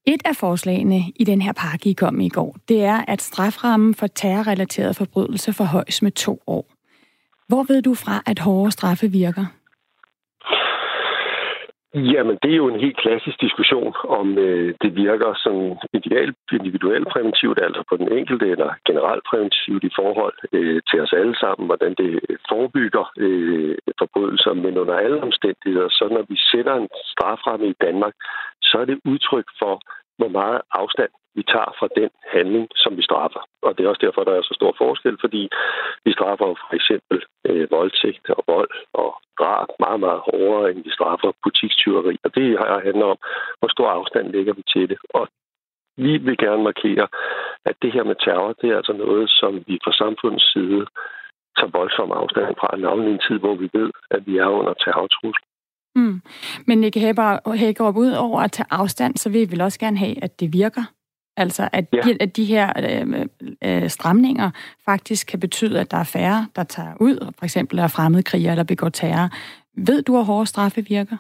Et 0.06 0.22
af 0.26 0.36
forslagene 0.36 1.04
i 1.16 1.24
den 1.24 1.42
her 1.42 1.54
pakke, 1.54 1.90
I 1.90 1.94
kom 1.94 2.14
med 2.14 2.26
i 2.26 2.30
går, 2.30 2.56
det 2.70 2.84
er, 2.84 3.06
at 3.08 3.22
straframmen 3.22 3.96
for 3.96 4.08
terrorrelaterede 4.08 4.94
forbrydelser 4.94 5.52
forhøjes 5.52 6.02
med 6.02 6.12
to 6.12 6.42
år. 6.48 6.72
Hvor 7.48 7.64
ved 7.64 7.82
du 7.82 7.94
fra, 7.94 8.24
at 8.26 8.40
hårde 8.40 8.72
straffe 8.72 9.12
virker? 9.12 9.46
Jamen, 11.96 12.38
det 12.44 12.52
er 12.52 12.56
jo 12.56 12.68
en 12.68 12.80
helt 12.80 12.98
klassisk 12.98 13.42
diskussion, 13.42 13.94
om 14.08 14.38
øh, 14.38 14.74
det 14.82 14.96
virker 14.96 15.34
som 15.44 15.56
ideal, 15.94 16.34
individuelt 16.52 17.08
præventivt, 17.08 17.60
altså 17.62 17.84
på 17.90 17.98
den 17.98 18.12
enkelte, 18.18 18.46
eller 18.54 18.72
generelt 18.88 19.24
præventivt 19.30 19.84
i 19.84 19.92
forhold 19.96 20.38
øh, 20.54 20.82
til 20.90 21.02
os 21.02 21.14
alle 21.14 21.36
sammen, 21.40 21.66
hvordan 21.66 21.94
det 22.02 22.20
forebygger 22.50 23.06
øh, 23.18 23.76
forbrydelser. 24.00 24.54
Men 24.54 24.78
under 24.78 24.96
alle 24.96 25.22
omstændigheder, 25.22 25.90
så 25.90 26.08
når 26.12 26.26
vi 26.30 26.38
sætter 26.52 26.76
en 26.76 26.90
straframme 27.14 27.68
i 27.68 27.76
Danmark, 27.82 28.14
så 28.62 28.78
er 28.82 28.86
det 28.86 29.00
udtryk 29.06 29.48
for, 29.60 29.74
hvor 30.18 30.32
meget 30.40 30.62
afstand 30.72 31.12
vi 31.36 31.44
tager 31.54 31.72
fra 31.80 31.88
den 32.00 32.10
handling, 32.36 32.68
som 32.76 32.98
vi 32.98 33.04
straffer. 33.10 33.44
Og 33.66 33.78
det 33.78 33.82
er 33.84 33.90
også 33.90 34.06
derfor, 34.06 34.24
der 34.24 34.36
er 34.36 34.42
så 34.42 34.54
stor 34.60 34.74
forskel, 34.78 35.18
fordi 35.24 35.42
vi 36.06 36.12
straffer 36.18 36.48
for 36.64 36.74
eksempel 36.80 37.18
øh, 37.48 37.72
voldtægt 37.72 38.30
og 38.30 38.44
vold 38.48 38.72
og 38.94 39.10
drab 39.40 39.68
meget, 39.86 40.00
meget 40.00 40.22
hårdere, 40.30 40.72
end 40.72 40.84
vi 40.84 40.92
straffer 40.98 41.32
butikstyveri. 41.44 42.16
Og 42.24 42.36
det 42.36 42.44
her 42.52 42.86
handler 42.88 43.06
om, 43.14 43.20
hvor 43.60 43.70
stor 43.76 43.90
afstand 43.98 44.26
lægger 44.36 44.54
vi 44.54 44.64
til 44.74 44.90
det. 44.90 44.98
Og 45.10 45.28
vi 45.98 46.18
vil 46.18 46.38
gerne 46.38 46.64
markere, 46.64 47.08
at 47.66 47.76
det 47.82 47.92
her 47.94 48.04
med 48.04 48.16
terror, 48.26 48.54
det 48.62 48.70
er 48.70 48.78
altså 48.78 48.94
noget, 48.94 49.30
som 49.30 49.64
vi 49.68 49.80
fra 49.84 49.94
samfundets 50.02 50.52
side 50.54 50.86
tager 51.58 51.78
voldsom 51.80 52.12
afstand 52.12 52.56
fra, 52.60 52.78
navnet 52.78 53.08
i 53.08 53.12
en 53.12 53.26
tid, 53.28 53.38
hvor 53.40 53.56
vi 53.56 53.70
ved, 53.74 53.90
at 54.12 54.22
vi 54.28 54.38
er 54.38 54.48
under 54.48 54.74
terrortrussel. 54.74 55.44
Mm. 55.96 56.22
Men 56.68 56.78
Nick 56.82 56.96
Hækkerup, 56.96 57.96
ud 57.96 58.12
over 58.12 58.40
at 58.42 58.52
tage 58.52 58.68
afstand, 58.72 59.16
så 59.18 59.30
vil 59.30 59.42
vi 59.42 59.52
vel 59.52 59.62
også 59.62 59.80
gerne 59.80 59.98
have, 59.98 60.24
at 60.24 60.40
det 60.40 60.54
virker? 60.54 60.84
Altså, 61.38 61.70
at, 61.72 61.86
ja. 61.94 62.02
de, 62.02 62.18
at 62.20 62.36
de 62.36 62.46
her 62.46 62.74
øh, 62.80 63.26
øh, 63.64 63.90
stramninger 63.90 64.52
faktisk 64.86 65.28
kan 65.28 65.40
betyde, 65.40 65.80
at 65.80 65.92
der 65.92 65.98
er 65.98 66.04
færre, 66.04 66.48
der 66.56 66.64
tager 66.64 66.94
ud, 67.00 67.34
for 67.38 67.46
eksempel 67.46 67.80
er 67.80 67.88
fremmedkrigere 67.88 68.52
eller 68.52 68.64
begår 68.64 68.90
terror. 68.90 69.30
Ved 69.78 70.02
du, 70.02 70.18
at 70.18 70.26
hårde 70.26 70.46
straffe 70.46 70.82
virker? 70.82 71.18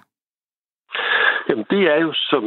Jamen, 1.49 1.65
det 1.69 1.81
er 1.93 1.99
jo, 2.05 2.11
som, 2.13 2.43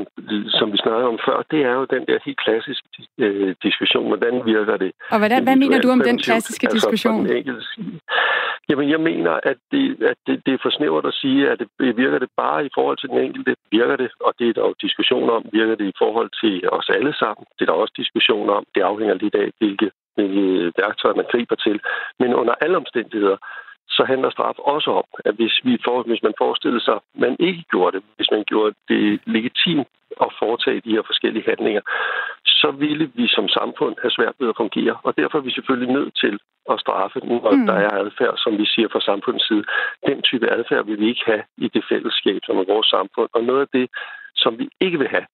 som 0.58 0.72
vi 0.72 0.78
snakkede 0.84 1.08
om 1.08 1.18
før, 1.26 1.42
det 1.50 1.60
er 1.62 1.72
jo 1.72 1.84
den 1.84 2.04
der 2.08 2.18
helt 2.24 2.40
klassiske 2.44 2.88
øh, 3.18 3.54
diskussion. 3.62 4.06
Hvordan 4.06 4.34
virker 4.46 4.76
det? 4.76 4.92
Og 5.10 5.18
hvordan, 5.18 5.42
hvad 5.42 5.56
mener 5.56 5.80
du 5.80 5.90
om 5.90 6.00
den 6.00 6.18
klassiske 6.18 6.64
altså, 6.66 6.76
diskussion? 6.76 7.26
Jamen, 8.68 8.90
jeg 8.90 9.00
mener, 9.00 9.32
at, 9.50 9.58
det, 9.72 10.02
at 10.02 10.18
det, 10.26 10.42
det 10.46 10.54
er 10.54 10.58
for 10.62 10.70
snævert 10.70 11.06
at 11.06 11.14
sige, 11.14 11.50
at 11.50 11.58
det 11.58 11.96
virker 11.96 12.18
det 12.18 12.30
bare 12.36 12.66
i 12.66 12.70
forhold 12.74 12.98
til 12.98 13.08
den 13.08 13.18
enkelte. 13.18 13.54
Virker 13.70 13.96
det? 13.96 14.10
Og 14.20 14.32
det 14.38 14.48
er 14.48 14.52
der 14.52 14.64
jo 14.68 14.74
diskussion 14.82 15.30
om. 15.30 15.42
Virker 15.52 15.74
det 15.74 15.86
i 15.88 15.98
forhold 15.98 16.30
til 16.40 16.68
os 16.72 16.88
alle 16.88 17.14
sammen? 17.14 17.44
Det 17.54 17.62
er 17.62 17.70
der 17.70 17.82
også 17.82 17.94
diskussion 17.96 18.50
om. 18.50 18.64
Det 18.74 18.80
afhænger 18.80 19.14
lidt 19.14 19.34
af, 19.34 19.48
hvilke, 19.58 19.90
hvilke 20.14 20.72
værktøjer 20.78 21.14
man 21.14 21.30
griber 21.32 21.54
til. 21.54 21.80
Men 22.20 22.34
under 22.34 22.54
alle 22.60 22.76
omstændigheder, 22.76 23.36
så 23.96 24.04
handler 24.04 24.30
straf 24.30 24.58
også 24.58 24.90
om, 24.90 25.04
at 25.24 25.34
hvis, 25.34 25.60
vi 25.64 25.78
for, 25.84 26.02
hvis 26.02 26.22
man 26.22 26.34
forestiller 26.38 26.80
sig, 26.80 26.94
at 26.94 27.02
man 27.14 27.36
ikke 27.40 27.64
gjorde 27.70 27.96
det, 27.96 28.02
hvis 28.16 28.30
man 28.30 28.44
gjorde 28.44 28.74
det 28.88 29.20
legitimt 29.26 29.88
at 30.24 30.30
foretage 30.38 30.80
de 30.80 30.94
her 30.96 31.02
forskellige 31.10 31.48
handlinger, 31.50 31.82
så 32.60 32.70
ville 32.70 33.06
vi 33.14 33.26
som 33.28 33.48
samfund 33.48 33.94
have 34.02 34.10
svært 34.10 34.36
ved 34.38 34.48
at 34.48 34.60
fungere. 34.62 34.96
Og 35.06 35.16
derfor 35.16 35.38
er 35.38 35.42
vi 35.42 35.56
selvfølgelig 35.56 35.94
nødt 35.94 36.14
til 36.22 36.34
at 36.72 36.80
straffe, 36.80 37.18
når 37.18 37.50
mm. 37.56 37.66
der 37.66 37.78
er 37.86 37.92
adfærd, 38.04 38.34
som 38.36 38.58
vi 38.58 38.66
siger 38.74 38.88
fra 38.92 39.00
samfundets 39.00 39.48
side. 39.48 39.64
Den 40.06 40.22
type 40.22 40.50
adfærd 40.56 40.84
vil 40.86 41.00
vi 41.00 41.08
ikke 41.08 41.24
have 41.26 41.42
i 41.56 41.68
det 41.74 41.84
fællesskab, 41.88 42.40
som 42.46 42.58
er 42.58 42.64
vores 42.74 42.86
samfund. 42.86 43.28
Og 43.32 43.42
noget 43.44 43.60
af 43.60 43.70
det, 43.78 43.86
som 44.36 44.58
vi 44.58 44.68
ikke 44.80 44.98
vil 44.98 45.08
have, 45.08 45.26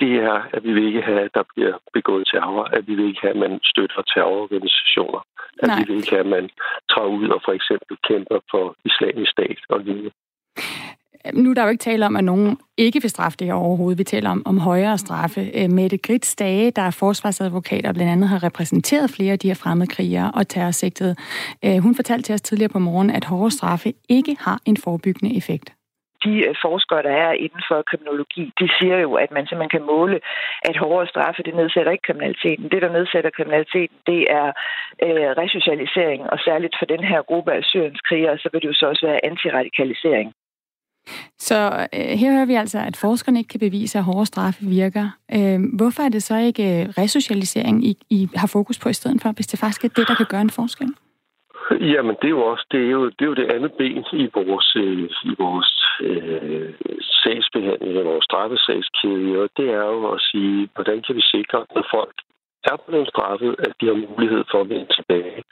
det 0.00 0.12
er, 0.30 0.36
at 0.54 0.64
vi 0.64 0.72
vil 0.72 0.86
ikke 0.86 1.02
have, 1.02 1.20
at 1.20 1.34
der 1.34 1.44
bliver 1.54 1.74
begået 1.92 2.24
terror, 2.32 2.64
at 2.76 2.82
vi 2.88 2.94
vil 2.94 3.08
ikke 3.08 3.20
have, 3.20 3.34
at 3.36 3.42
man 3.46 3.60
støtter 3.64 4.02
terrororganisationer, 4.02 5.22
at 5.62 5.66
Nej. 5.66 5.78
vi 5.78 5.84
vil 5.88 5.96
ikke 5.96 6.10
have, 6.10 6.26
at 6.26 6.32
man 6.36 6.50
tager 6.92 7.08
ud 7.16 7.28
og 7.28 7.40
for 7.44 7.52
eksempel 7.52 7.96
kæmper 8.08 8.38
for 8.50 8.64
islamisk 8.84 9.30
stat 9.30 9.58
og 9.68 9.80
lignende. 9.80 10.10
Nu 11.34 11.50
er 11.50 11.54
der 11.54 11.62
jo 11.62 11.68
ikke 11.68 11.82
tale 11.82 12.06
om, 12.06 12.16
at 12.16 12.24
nogen 12.24 12.58
ikke 12.76 13.02
vil 13.02 13.10
straffe 13.10 13.38
det 13.38 13.46
her 13.46 13.54
overhovedet. 13.54 13.98
Vi 13.98 14.04
taler 14.04 14.30
om, 14.30 14.42
om 14.46 14.58
højere 14.58 14.98
straffe. 14.98 15.50
Øh, 15.54 15.70
Mette 15.70 15.98
Grits 15.98 16.36
Dage, 16.36 16.70
der 16.70 16.82
er 16.82 16.90
forsvarsadvokat 16.90 17.86
og 17.86 17.94
blandt 17.94 18.12
andet 18.12 18.28
har 18.28 18.42
repræsenteret 18.42 19.10
flere 19.10 19.32
af 19.32 19.38
de 19.38 19.48
her 19.48 19.54
fremmedkrigere 19.54 20.30
og 20.34 20.48
terrorsigtede, 20.48 21.16
øh, 21.64 21.78
hun 21.78 21.94
fortalte 21.94 22.22
til 22.22 22.34
os 22.34 22.40
tidligere 22.40 22.72
på 22.72 22.78
morgen, 22.78 23.10
at 23.10 23.24
hårde 23.24 23.50
straffe 23.50 23.92
ikke 24.08 24.36
har 24.40 24.60
en 24.64 24.76
forebyggende 24.76 25.36
effekt 25.36 25.74
de 26.24 26.34
øh, 26.46 26.54
forskere, 26.66 27.02
der 27.08 27.14
er 27.26 27.32
inden 27.32 27.62
for 27.68 27.78
kriminologi, 27.90 28.44
de 28.60 28.66
siger 28.78 28.96
jo, 29.06 29.10
at 29.14 29.30
man 29.36 29.46
simpelthen 29.46 29.76
kan 29.76 29.88
måle, 29.94 30.20
at 30.68 30.76
hårdere 30.76 31.10
straffe, 31.12 31.42
det 31.42 31.54
nedsætter 31.54 31.92
ikke 31.92 32.08
kriminaliteten. 32.08 32.64
Det, 32.72 32.82
der 32.82 32.92
nedsætter 32.98 33.30
kriminaliteten, 33.30 33.96
det 34.06 34.20
er 34.40 34.48
øh, 35.06 35.28
resocialisering, 35.42 36.20
og 36.32 36.38
særligt 36.38 36.74
for 36.78 36.86
den 36.94 37.02
her 37.10 37.20
gruppe 37.22 37.52
af 37.52 37.64
syriens 37.64 38.00
krigere, 38.08 38.38
så 38.38 38.48
vil 38.52 38.62
det 38.62 38.68
jo 38.68 38.74
så 38.80 38.86
også 38.86 39.06
være 39.06 39.24
antiradikalisering. 39.24 40.32
Så 41.38 41.88
øh, 41.94 42.10
her 42.20 42.32
hører 42.32 42.46
vi 42.46 42.54
altså, 42.54 42.78
at 42.78 42.96
forskerne 42.96 43.38
ikke 43.38 43.48
kan 43.48 43.60
bevise, 43.60 43.98
at 43.98 44.04
hårde 44.04 44.26
straffe 44.26 44.64
virker. 44.64 45.06
Øh, 45.36 45.58
hvorfor 45.78 46.02
er 46.02 46.08
det 46.08 46.22
så 46.22 46.36
ikke 46.36 46.62
øh, 46.62 46.88
resocialisering, 46.98 47.84
I, 47.84 47.96
I 48.10 48.28
har 48.34 48.50
fokus 48.52 48.78
på 48.78 48.88
i 48.88 48.92
stedet 48.92 49.22
for, 49.22 49.32
hvis 49.32 49.46
det 49.46 49.58
faktisk 49.60 49.84
er 49.84 49.88
det, 49.88 50.08
der 50.08 50.14
kan 50.14 50.26
gøre 50.30 50.40
en 50.40 50.50
forskel? 50.50 50.88
Jamen, 51.70 52.16
det 52.20 52.26
er 52.28 52.36
jo 52.38 52.42
også 52.42 52.66
det, 52.70 52.80
er 52.86 52.90
jo, 52.90 53.04
det, 53.06 53.22
er 53.22 53.26
jo 53.26 53.34
det 53.34 53.52
andet 53.52 53.72
ben 53.72 54.04
i 54.12 54.28
vores, 54.34 54.76
øh, 54.76 55.10
i 55.24 55.34
vores 55.38 55.79
øh, 56.00 56.74
sagsbehandling, 57.22 57.92
i 57.96 58.02
vores 58.02 58.24
straffesagskæde, 58.24 59.42
og 59.42 59.48
det 59.56 59.68
er 59.80 59.86
jo 59.94 60.12
at 60.14 60.20
sige, 60.20 60.68
hvordan 60.74 61.02
kan 61.02 61.16
vi 61.16 61.22
sikre, 61.34 61.58
at 61.78 61.84
folk 61.94 62.16
er 62.64 62.76
blevet 62.86 63.08
straffet, 63.08 63.52
at 63.58 63.72
de 63.80 63.86
har 63.86 63.98
mulighed 64.08 64.44
for 64.50 64.60
at 64.60 64.68
vende 64.68 64.88
tilbage, 64.96 65.42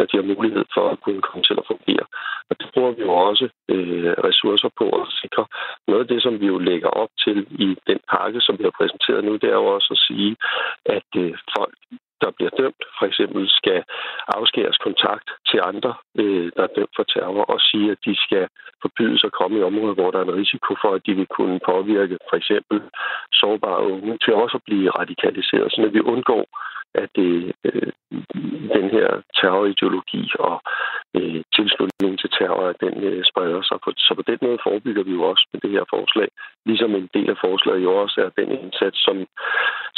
at 0.00 0.06
de 0.10 0.16
har 0.20 0.26
mulighed 0.34 0.64
for 0.74 0.84
at 0.92 1.00
kunne 1.00 1.22
komme 1.22 1.44
til 1.44 1.56
at 1.60 1.68
fungere. 1.72 2.06
Og 2.50 2.54
det 2.60 2.66
bruger 2.74 2.92
vi 2.92 3.02
jo 3.02 3.12
også 3.28 3.48
øh, 3.68 4.12
ressourcer 4.28 4.70
på 4.78 4.86
at 5.00 5.06
sikre. 5.22 5.44
Noget 5.88 6.00
af 6.02 6.08
det, 6.08 6.22
som 6.22 6.40
vi 6.40 6.46
jo 6.46 6.58
lægger 6.58 6.90
op 7.02 7.12
til 7.24 7.46
i 7.50 7.76
den 7.86 8.00
pakke, 8.12 8.40
som 8.40 8.58
vi 8.58 8.64
har 8.64 8.74
præsenteret 8.78 9.24
nu, 9.24 9.32
det 9.32 9.48
er 9.50 9.58
jo 9.62 9.66
også 9.76 9.90
at 9.96 10.04
sige, 10.08 10.36
at 10.84 11.08
øh, 11.16 11.34
folk 11.56 11.78
der 12.22 12.30
bliver 12.36 12.52
dømt, 12.60 12.82
for 12.98 13.06
eksempel 13.06 13.42
skal 13.48 13.78
afskæres 14.38 14.78
kontakt 14.86 15.28
til 15.50 15.60
andre, 15.70 15.94
øh, 16.20 16.52
der 16.56 16.62
er 16.62 16.74
dømt 16.76 16.94
for 16.96 17.02
terror, 17.02 17.44
og 17.54 17.60
sige, 17.60 17.90
at 17.94 17.98
de 18.06 18.14
skal 18.26 18.44
forbydes 18.82 19.24
at 19.24 19.32
komme 19.32 19.58
i 19.58 19.62
områder, 19.62 19.94
hvor 19.94 20.10
der 20.10 20.18
er 20.18 20.26
en 20.26 20.38
risiko 20.42 20.70
for, 20.82 20.90
at 20.94 21.06
de 21.06 21.14
vil 21.14 21.26
kunne 21.36 21.60
påvirke 21.70 22.18
for 22.28 22.36
eksempel 22.36 22.78
sårbare 23.32 23.82
unge 23.94 24.18
til 24.24 24.34
også 24.34 24.56
at 24.56 24.66
blive 24.68 24.90
radikaliseret, 24.90 25.72
så 25.72 25.88
vi 25.92 26.00
undgår, 26.00 26.44
at 26.94 27.14
øh, 27.18 27.52
den 28.76 28.86
her 28.96 29.08
terrorideologi 29.40 30.22
og 30.38 30.56
øh, 31.16 31.42
tilslutning 31.56 32.18
til 32.18 32.30
terror, 32.38 32.66
at 32.72 32.80
den 32.80 33.04
øh, 33.04 33.24
spreder 33.30 33.62
sig. 33.62 33.78
Så 34.06 34.12
på 34.16 34.22
den 34.30 34.38
måde 34.42 34.58
forebygger 34.66 35.02
vi 35.02 35.12
jo 35.12 35.22
også 35.22 35.44
med 35.52 35.60
det 35.60 35.70
her 35.70 35.84
forslag. 35.94 36.28
Ligesom 36.66 36.94
en 36.94 37.08
del 37.14 37.30
af 37.30 37.38
forslaget 37.44 37.82
jo 37.82 37.92
også 38.02 38.18
er 38.20 38.42
den 38.42 38.50
indsats, 38.58 39.04
som 39.04 39.16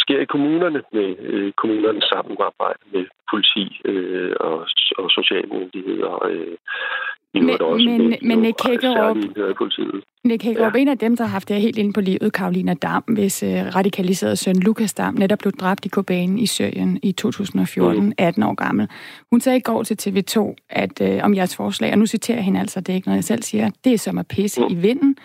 sker 0.02 0.18
i 0.20 0.33
kommunerne 0.35 0.83
med 0.92 1.09
øh, 1.18 1.52
kommunernes 1.52 2.05
samarbejde 2.05 2.83
med 2.92 3.05
politi 3.31 3.81
øh, 3.85 4.33
og, 4.40 4.59
og 4.98 5.11
sociale 5.11 5.48
myndigheder. 5.59 6.24
Øh, 6.31 6.57
men, 7.35 7.62
også 7.62 7.85
men, 7.85 8.09
med, 8.09 8.16
men 8.23 8.38
Nick 8.38 8.66
Hækkerup, 8.66 9.16
Nick 10.25 10.42
Hækkerup, 10.42 10.75
ja. 10.75 10.81
en 10.81 10.88
af 10.88 10.99
dem, 10.99 11.16
der 11.16 11.25
har 11.25 11.31
haft 11.31 11.49
det 11.49 11.61
helt 11.61 11.79
inde 11.79 11.92
på 11.92 12.01
livet, 12.01 12.33
Karolina 12.33 12.75
Dam, 12.75 13.03
hvis 13.03 13.42
uh, 13.42 13.49
radikaliserede 13.51 14.37
søn 14.37 14.57
Lukas 14.57 14.95
Dam 14.95 15.14
netop 15.14 15.38
blev 15.38 15.53
dræbt 15.53 15.85
i 15.85 15.88
Kobane 15.88 16.40
i 16.40 16.47
Syrien 16.47 16.99
i 17.03 17.12
2014, 17.12 18.05
mm. 18.05 18.12
18 18.18 18.42
år 18.42 18.55
gammel. 18.55 18.88
Hun 19.31 19.40
sagde 19.40 19.59
i 19.59 19.61
går 19.61 19.83
til 19.83 19.97
TV2 20.03 20.55
at 20.71 21.01
uh, 21.01 21.25
om 21.25 21.35
jeres 21.35 21.57
forslag, 21.57 21.92
og 21.92 21.99
nu 21.99 22.07
citerer 22.07 22.37
jeg 22.37 22.45
hende 22.45 22.61
altså, 22.61 22.81
det 22.81 22.88
er 22.88 22.95
ikke 22.95 23.09
noget, 23.09 23.16
jeg 23.16 23.25
selv 23.25 23.42
siger, 23.42 23.71
det 23.85 23.92
er 23.92 23.99
som 23.99 24.18
at 24.18 24.27
pisse 24.27 24.61
mm. 24.61 24.66
i 24.71 24.75
vinden. 24.75 25.16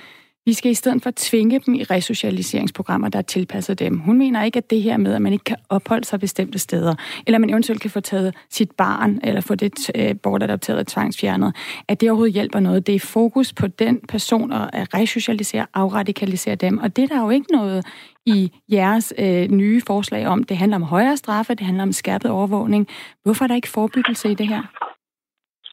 Vi 0.47 0.53
skal 0.53 0.71
i 0.71 0.73
stedet 0.73 1.03
for 1.03 1.12
tvinge 1.15 1.60
dem 1.65 1.73
i 1.73 1.83
resocialiseringsprogrammer, 1.83 3.10
der 3.10 3.19
er 3.19 3.23
tilpasset 3.23 3.79
dem. 3.79 3.99
Hun 3.99 4.17
mener 4.17 4.43
ikke, 4.43 4.57
at 4.57 4.69
det 4.69 4.81
her 4.81 4.97
med, 4.97 5.13
at 5.13 5.21
man 5.21 5.33
ikke 5.33 5.43
kan 5.43 5.55
opholde 5.69 6.05
sig 6.05 6.19
bestemte 6.19 6.60
steder, 6.60 6.95
eller 7.27 7.38
man 7.38 7.49
eventuelt 7.49 7.81
kan 7.81 7.89
få 7.89 7.99
taget 7.99 8.36
sit 8.49 8.71
barn, 8.71 9.19
eller 9.23 9.41
få 9.41 9.55
det 9.55 9.91
øh, 9.95 10.15
bortadopteret 10.23 10.79
og 10.79 10.88
tvangsfjernet, 10.88 11.55
at 11.88 12.01
det 12.01 12.10
overhovedet 12.10 12.33
hjælper 12.33 12.60
noget. 12.60 12.88
Det 12.88 12.95
er 12.95 12.99
fokus 12.99 13.53
på 13.53 13.67
den 13.67 13.99
person 14.07 14.51
og 14.51 14.75
at 14.75 14.93
resocialisere, 14.93 15.65
afradikalisere 15.73 16.55
dem. 16.55 16.77
Og 16.77 16.95
det 16.95 17.03
er 17.03 17.07
der 17.07 17.21
jo 17.21 17.29
ikke 17.29 17.51
noget 17.51 17.86
i 18.25 18.51
jeres 18.71 19.13
øh, 19.17 19.47
nye 19.51 19.81
forslag 19.81 20.27
om. 20.27 20.43
Det 20.43 20.57
handler 20.57 20.75
om 20.75 20.83
højere 20.83 21.17
straffe, 21.17 21.55
det 21.55 21.65
handler 21.65 21.83
om 21.83 21.91
skærpet 21.91 22.31
overvågning. 22.31 22.88
Hvorfor 23.23 23.45
er 23.45 23.47
der 23.47 23.55
ikke 23.55 23.69
forebyggelse 23.69 24.31
i 24.31 24.33
det 24.33 24.47
her? 24.47 24.63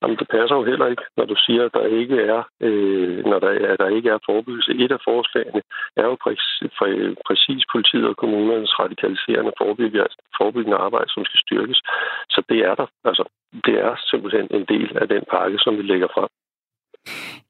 Jamen, 0.04 0.18
det 0.20 0.28
passer 0.36 0.56
jo 0.56 0.64
heller 0.70 0.86
ikke, 0.92 1.04
når 1.16 1.26
du 1.32 1.36
siger, 1.46 1.62
at 1.64 1.74
der 1.78 1.86
ikke 2.00 2.18
er, 2.34 2.42
øh, 2.66 3.24
når 3.30 3.38
der, 3.44 3.50
at 3.72 3.78
der 3.82 3.88
ikke 3.96 4.10
er 4.10 4.26
forebyggelse. 4.28 4.72
Et 4.84 4.92
af 4.96 5.00
forslagene 5.08 5.62
er 5.96 6.06
jo 6.10 6.16
præcis, 6.24 6.70
præcis 7.28 7.62
politiet 7.74 8.06
og 8.12 8.16
kommunernes 8.22 8.74
radikaliserende 8.82 9.52
forebyggende 10.38 10.78
arbejde, 10.86 11.10
som 11.14 11.24
skal 11.24 11.40
styrkes. 11.44 11.78
Så 12.34 12.40
det 12.48 12.58
er 12.68 12.74
der. 12.80 12.86
Altså, 13.10 13.24
det 13.66 13.76
er 13.86 13.92
simpelthen 14.10 14.46
en 14.50 14.64
del 14.74 14.88
af 15.02 15.08
den 15.08 15.22
pakke, 15.32 15.58
som 15.64 15.76
vi 15.78 15.82
lægger 15.82 16.08
frem. 16.14 16.28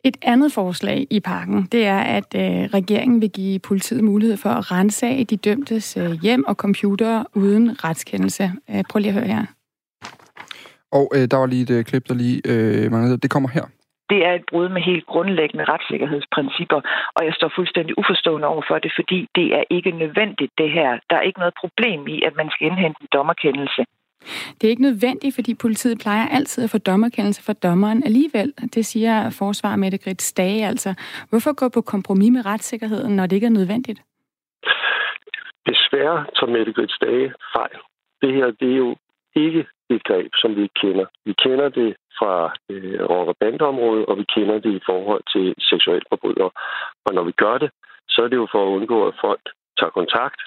Et 0.04 0.16
andet 0.22 0.52
forslag 0.52 1.06
i 1.10 1.20
pakken, 1.20 1.68
det 1.72 1.86
er, 1.86 2.00
at 2.18 2.30
øh, 2.36 2.62
regeringen 2.78 3.20
vil 3.20 3.30
give 3.30 3.58
politiet 3.58 4.04
mulighed 4.04 4.36
for 4.36 4.50
at 4.50 4.72
rense 4.72 5.06
af 5.06 5.26
de 5.30 5.36
dømtes 5.36 5.96
øh, 5.96 6.12
hjem 6.22 6.44
og 6.44 6.54
computer 6.54 7.24
uden 7.34 7.84
retskendelse. 7.84 8.44
Øh, 8.70 8.84
prøv 8.90 8.98
lige 8.98 9.12
at 9.12 9.14
høre 9.14 9.32
her. 9.34 9.46
Og 10.98 11.04
øh, 11.16 11.24
der 11.30 11.37
var 11.42 11.46
lige 11.46 11.62
et 11.68 11.74
øh, 11.76 11.85
klip, 11.85 12.04
der 12.09 12.14
lige 12.14 12.38
øh, 12.52 12.92
manglede. 12.92 13.18
Det 13.24 13.30
kommer 13.30 13.48
her. 13.57 13.66
Det 14.12 14.20
er 14.28 14.33
et 14.33 14.46
brud 14.50 14.68
med 14.68 14.83
helt 14.90 15.07
grundlæggende 15.07 15.64
retssikkerhedsprincipper, 15.72 16.80
og 17.16 17.24
jeg 17.26 17.35
står 17.38 17.50
fuldstændig 17.57 17.98
uforstående 17.98 18.46
over 18.52 18.62
for 18.68 18.78
det, 18.78 18.92
fordi 18.98 19.18
det 19.35 19.46
er 19.59 19.64
ikke 19.70 19.90
nødvendigt, 19.90 20.52
det 20.59 20.70
her. 20.78 20.90
Der 21.11 21.16
er 21.16 21.24
ikke 21.28 21.38
noget 21.38 21.54
problem 21.62 22.09
i, 22.14 22.16
at 22.28 22.35
man 22.37 22.48
skal 22.52 22.66
indhente 22.66 22.98
en 23.00 23.09
dommerkendelse. 23.12 23.83
Det 24.57 24.64
er 24.64 24.68
ikke 24.74 24.83
nødvendigt, 24.83 25.35
fordi 25.35 25.54
politiet 25.54 25.98
plejer 25.98 26.28
altid 26.28 26.64
at 26.64 26.70
få 26.70 26.78
dommerkendelse 26.78 27.42
fra 27.42 27.52
dommeren 27.52 28.04
alligevel. 28.04 28.52
Det 28.74 28.87
siger 28.87 29.30
forsvar 29.30 29.76
Mette 29.76 29.98
Grit 29.98 30.22
Stage 30.22 30.66
altså. 30.66 30.94
Hvorfor 31.30 31.52
gå 31.52 31.68
på 31.68 31.80
kompromis 31.80 32.30
med 32.33 32.46
retssikkerheden, 32.46 33.16
når 33.16 33.26
det 33.26 33.37
ikke 33.37 33.46
er 33.46 33.59
nødvendigt? 33.61 34.00
Desværre 35.70 36.26
tager 36.37 36.52
Mette 36.57 36.72
Grit 36.72 36.92
Stage 36.92 37.33
fejl. 37.57 37.78
Det 38.22 38.35
her 38.35 38.46
det 38.61 38.72
er 38.72 38.76
jo 38.76 38.96
ikke 39.37 39.66
et 39.90 40.05
greb, 40.05 40.31
som 40.35 40.57
vi 40.57 40.62
ikke 40.62 40.81
kender. 40.85 41.07
Vi 41.25 41.33
kender 41.33 41.68
det 41.68 41.97
fra 42.18 42.55
øh, 42.70 43.01
rock- 43.11 43.29
og 43.29 43.37
bandeområdet, 43.40 44.07
og 44.07 44.18
vi 44.18 44.25
kender 44.35 44.59
det 44.59 44.73
i 44.75 44.85
forhold 44.87 45.23
til 45.35 45.55
seksualforbrydere. 45.59 46.51
Og 47.07 47.14
når 47.14 47.25
vi 47.25 47.33
gør 47.33 47.59
det, 47.59 47.70
så 48.09 48.23
er 48.23 48.29
det 48.29 48.37
jo 48.37 48.49
for 48.53 48.62
at 48.62 48.75
undgå, 48.77 49.07
at 49.07 49.14
folk 49.20 49.44
tager 49.79 49.90
kontakt 49.90 50.40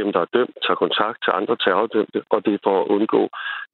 dem, 0.00 0.12
der 0.12 0.20
er 0.20 0.32
dømt, 0.36 0.56
tager 0.64 0.82
kontakt 0.84 1.18
til 1.24 1.32
andre 1.40 1.56
terrordømte, 1.56 2.22
og 2.34 2.38
det 2.44 2.54
er 2.54 2.64
for 2.66 2.76
at 2.80 2.88
undgå, 2.96 3.22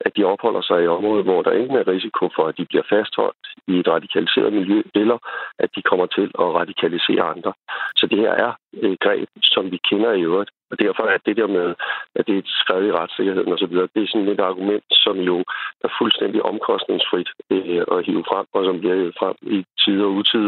at 0.06 0.16
de 0.16 0.24
opholder 0.24 0.62
sig 0.62 0.78
i 0.82 0.92
områder, 0.98 1.22
hvor 1.22 1.42
der 1.42 1.52
ikke 1.61 1.74
er 1.74 1.88
risiko 1.88 2.24
for, 2.37 2.44
at 2.46 2.58
de 2.58 2.64
bliver 2.70 2.87
fastholdt 2.94 3.46
i 3.72 3.74
et 3.78 3.88
radikaliseret 3.88 4.52
miljø, 4.52 4.82
eller 4.94 5.18
at 5.58 5.70
de 5.76 5.82
kommer 5.82 6.06
til 6.06 6.28
at 6.42 6.48
radikalisere 6.61 7.22
andre. 7.35 7.52
Så 7.96 8.06
det 8.06 8.18
her 8.18 8.32
er 8.46 8.52
et 8.72 9.00
greb, 9.00 9.28
som 9.42 9.70
vi 9.70 9.78
kender 9.88 10.12
i 10.12 10.22
øvrigt, 10.22 10.50
og 10.72 10.78
derfor 10.78 11.02
er 11.14 11.18
det 11.26 11.37
der 11.37 11.46
med, 11.46 11.74
at 12.18 12.26
det 12.26 12.35
er 12.35 12.38
et 12.38 12.52
skrevet 12.62 12.88
i 12.88 12.92
retssikkerheden 12.92 13.52
osv., 13.52 13.74
det 13.94 14.02
er 14.02 14.11
sådan 14.12 14.28
et 14.28 14.40
argument, 14.40 14.85
som 14.90 15.16
jo 15.30 15.37
er 15.85 15.90
fuldstændig 15.98 16.42
omkostningsfrit 16.42 17.30
øh, 17.50 17.82
at 17.92 18.04
hive 18.06 18.24
frem, 18.30 18.46
og 18.54 18.64
som 18.64 18.78
bliver 18.78 18.94
hivet 18.94 19.14
frem 19.18 19.37
i 19.42 19.58
tid 19.82 20.02
og 20.02 20.11
utid. 20.20 20.46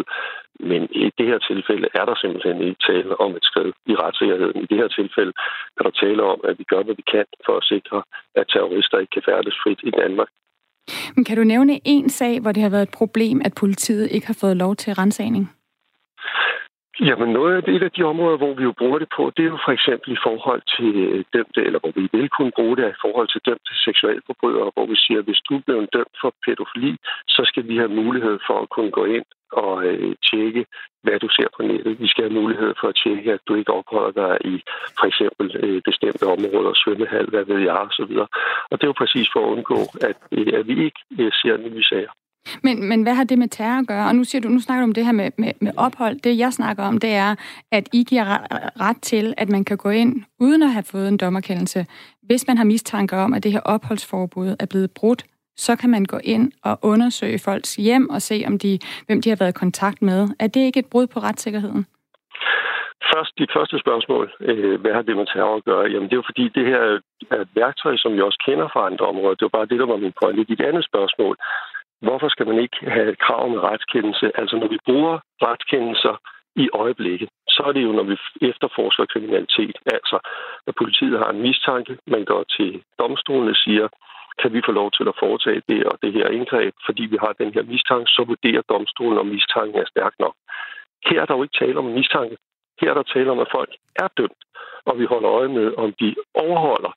Men 0.61 0.83
i 0.91 1.11
det 1.19 1.27
her 1.27 1.39
tilfælde 1.39 1.89
er 1.95 2.05
der 2.05 2.15
simpelthen 2.23 2.63
ikke 2.63 2.83
tale 2.91 3.21
om 3.21 3.37
et 3.37 3.45
skridt 3.45 3.77
i 3.87 3.95
retssikkerheden. 3.95 4.63
I 4.63 4.67
det 4.67 4.79
her 4.79 4.89
tilfælde 4.89 5.33
er 5.77 5.83
der 5.83 5.91
tale 5.91 6.23
om, 6.23 6.41
at 6.49 6.59
vi 6.59 6.65
gør, 6.65 6.83
hvad 6.83 6.95
vi 6.95 7.05
kan 7.15 7.27
for 7.47 7.57
at 7.57 7.65
sikre, 7.65 8.03
at 8.35 8.47
terrorister 8.49 8.99
ikke 8.99 9.15
kan 9.17 9.23
færdes 9.31 9.57
frit 9.63 9.81
i 9.83 9.91
Danmark. 9.91 10.29
Men 11.17 11.25
kan 11.25 11.37
du 11.37 11.45
nævne 11.45 11.81
en 11.85 12.09
sag, 12.09 12.41
hvor 12.41 12.53
det 12.53 12.63
har 12.63 12.71
været 12.71 12.89
et 12.89 12.97
problem, 13.01 13.41
at 13.45 13.53
politiet 13.61 14.11
ikke 14.11 14.27
har 14.27 14.39
fået 14.41 14.57
lov 14.57 14.77
til 14.77 14.95
rensagning? 14.95 15.51
Jamen 17.01 17.29
noget 17.33 17.57
af 17.57 17.63
det, 17.63 17.75
et 17.75 17.83
af 17.83 17.93
de 17.97 18.03
områder, 18.03 18.37
hvor 18.37 18.55
vi 18.55 18.63
jo 18.63 18.73
bruger 18.81 18.99
det 18.99 19.09
på, 19.17 19.33
det 19.37 19.43
er 19.45 19.53
jo 19.55 19.59
for 19.67 19.73
eksempel 19.73 20.13
i 20.13 20.23
forhold 20.27 20.63
til 20.77 20.95
øh, 21.13 21.25
dømte, 21.35 21.61
eller 21.67 21.79
hvor 21.79 21.93
vi 22.01 22.09
vil 22.13 22.29
kunne 22.29 22.53
bruge 22.59 22.77
det 22.77 22.89
i 22.89 23.01
forhold 23.05 23.29
til 23.31 23.41
dømte 23.49 23.73
seksualforbrydere, 23.87 24.71
hvor 24.75 24.87
vi 24.87 24.97
siger, 25.05 25.19
at 25.19 25.25
hvis 25.29 25.43
du 25.49 25.55
blevet 25.67 25.93
dømt 25.93 26.17
for 26.21 26.31
pædofili, 26.45 26.93
så 27.35 27.43
skal 27.51 27.69
vi 27.69 27.77
have 27.77 27.97
mulighed 28.03 28.37
for 28.47 28.57
at 28.63 28.69
kunne 28.75 28.91
gå 28.99 29.05
ind 29.05 29.27
og 29.63 29.85
øh, 29.87 30.15
tjekke, 30.29 30.63
hvad 31.05 31.19
du 31.25 31.29
ser 31.37 31.49
på 31.57 31.63
nettet. 31.63 32.01
Vi 32.01 32.09
skal 32.09 32.25
have 32.25 32.41
mulighed 32.41 32.73
for 32.81 32.89
at 32.89 32.99
tjekke, 33.05 33.33
at 33.33 33.43
du 33.49 33.55
ikke 33.55 33.73
opholder 33.79 34.13
dig 34.23 34.33
i 34.53 34.55
for 34.99 35.07
eksempel 35.11 35.47
øh, 35.65 35.83
bestemte 35.89 36.25
områder, 36.35 36.73
svømmehal, 36.75 37.27
hvad 37.33 37.45
ved 37.45 37.61
jeg, 37.69 37.79
osv. 37.87 38.13
Og 38.71 38.75
det 38.77 38.85
er 38.85 38.93
jo 38.93 39.03
præcis 39.03 39.29
for 39.33 39.41
at 39.45 39.53
undgå, 39.55 39.81
at, 40.09 40.19
øh, 40.37 40.53
at 40.59 40.67
vi 40.69 40.75
ikke 40.87 41.01
øh, 41.19 41.33
ser 41.41 41.57
nye 41.57 41.85
sager. 41.93 42.13
Men, 42.63 42.89
men 42.89 43.03
hvad 43.03 43.15
har 43.15 43.25
det 43.25 43.39
med 43.39 43.49
terror 43.49 43.81
at 43.81 43.87
gøre? 43.87 44.07
Og 44.09 44.17
nu, 44.17 44.25
siger 44.25 44.43
du, 44.43 44.49
nu 44.49 44.61
snakker 44.61 44.81
du 44.81 44.89
om 44.89 44.95
det 44.95 45.05
her 45.05 45.13
med, 45.13 45.31
med, 45.39 45.53
med 45.61 45.73
ophold. 45.77 46.21
Det, 46.21 46.39
jeg 46.39 46.53
snakker 46.53 46.83
om, 46.85 46.99
det 46.99 47.11
er, 47.11 47.35
at 47.73 47.89
I 47.93 48.05
giver 48.05 48.25
ret 48.81 49.03
til, 49.03 49.35
at 49.37 49.49
man 49.49 49.65
kan 49.65 49.77
gå 49.77 49.89
ind, 49.89 50.23
uden 50.41 50.63
at 50.63 50.73
have 50.73 50.83
fået 50.83 51.09
en 51.09 51.17
dommerkendelse. 51.17 51.87
Hvis 52.23 52.47
man 52.47 52.57
har 52.57 52.65
mistanke 52.65 53.17
om, 53.17 53.35
at 53.35 53.43
det 53.45 53.53
her 53.53 53.61
opholdsforbud 53.61 54.57
er 54.61 54.67
blevet 54.67 54.91
brudt, 54.91 55.25
så 55.57 55.77
kan 55.77 55.91
man 55.91 56.05
gå 56.05 56.19
ind 56.25 56.53
og 56.65 56.79
undersøge 56.83 57.39
folks 57.39 57.77
hjem 57.77 58.11
og 58.11 58.23
se, 58.23 58.45
om 58.47 58.59
de, 58.59 58.79
hvem 59.07 59.23
de 59.23 59.29
har 59.29 59.37
været 59.37 59.55
i 59.57 59.63
kontakt 59.65 60.03
med. 60.03 60.29
Er 60.41 60.47
det 60.47 60.61
ikke 60.61 60.81
et 60.81 60.91
brud 60.93 61.07
på 61.07 61.21
retssikkerheden? 61.21 61.87
Først, 63.15 63.33
dit 63.39 63.53
første 63.57 63.79
spørgsmål, 63.79 64.33
øh, 64.41 64.81
hvad 64.81 64.93
har 64.93 65.03
det 65.03 65.17
med 65.17 65.27
terror 65.27 65.57
at 65.57 65.65
gøre? 65.65 65.85
Jamen, 65.93 66.09
det 66.09 66.13
er 66.13 66.23
jo 66.23 66.31
fordi, 66.31 66.45
det 66.59 66.67
her 66.67 66.83
er 67.31 67.41
et 67.41 67.49
værktøj, 67.55 67.97
som 67.97 68.13
vi 68.13 68.21
også 68.21 68.43
kender 68.47 68.69
fra 68.73 68.87
andre 68.87 69.07
områder. 69.07 69.35
Det 69.35 69.47
var 69.49 69.59
bare 69.59 69.71
det, 69.71 69.79
der 69.79 69.87
var 69.87 69.97
min 69.97 70.19
pointe. 70.21 70.45
Dit 70.45 70.61
andet 70.69 70.85
spørgsmål, 70.91 71.37
Hvorfor 72.07 72.29
skal 72.29 72.47
man 72.47 72.59
ikke 72.65 72.79
have 72.95 73.09
et 73.13 73.19
krav 73.19 73.49
med 73.51 73.61
retskendelse? 73.71 74.27
Altså 74.41 74.57
når 74.57 74.69
vi 74.75 74.79
bruger 74.87 75.15
retskendelser 75.47 76.15
i 76.57 76.67
øjeblikket, 76.73 77.29
så 77.49 77.63
er 77.69 77.73
det 77.73 77.83
jo, 77.83 77.93
når 77.93 78.07
vi 78.11 78.17
efterforsker 78.51 79.05
kriminalitet. 79.13 79.77
Altså, 79.97 80.17
når 80.67 80.73
politiet 80.81 81.19
har 81.23 81.31
en 81.31 81.43
mistanke, 81.43 81.93
man 82.07 82.25
går 82.25 82.43
til 82.57 82.83
domstolen 82.99 83.49
og 83.49 83.57
siger, 83.57 83.89
kan 84.41 84.53
vi 84.53 84.61
få 84.67 84.73
lov 84.73 84.91
til 84.91 85.09
at 85.09 85.19
foretage 85.19 85.63
det 85.69 85.85
og 85.91 85.99
det 86.03 86.13
her 86.13 86.29
indgreb, 86.29 86.75
fordi 86.87 87.03
vi 87.03 87.19
har 87.21 87.33
den 87.33 87.55
her 87.55 87.63
mistanke, 87.63 88.09
så 88.17 88.25
vurderer 88.27 88.63
domstolen, 88.69 89.19
om 89.19 89.27
mistanken 89.27 89.81
er 89.81 89.87
stærk 89.95 90.15
nok. 90.19 90.35
Her 91.07 91.21
er 91.21 91.27
der 91.27 91.37
jo 91.37 91.43
ikke 91.43 91.59
tale 91.59 91.79
om 91.79 91.85
mistanke. 91.85 92.37
Her 92.81 92.91
er 92.91 92.95
der 92.95 93.03
tale 93.03 93.31
om, 93.31 93.39
at 93.39 93.53
folk 93.53 93.73
er 93.97 94.09
dømt, 94.17 94.43
og 94.85 94.99
vi 94.99 95.05
holder 95.05 95.31
øje 95.31 95.49
med, 95.49 95.75
om 95.77 95.93
de 96.01 96.15
overholder 96.35 96.93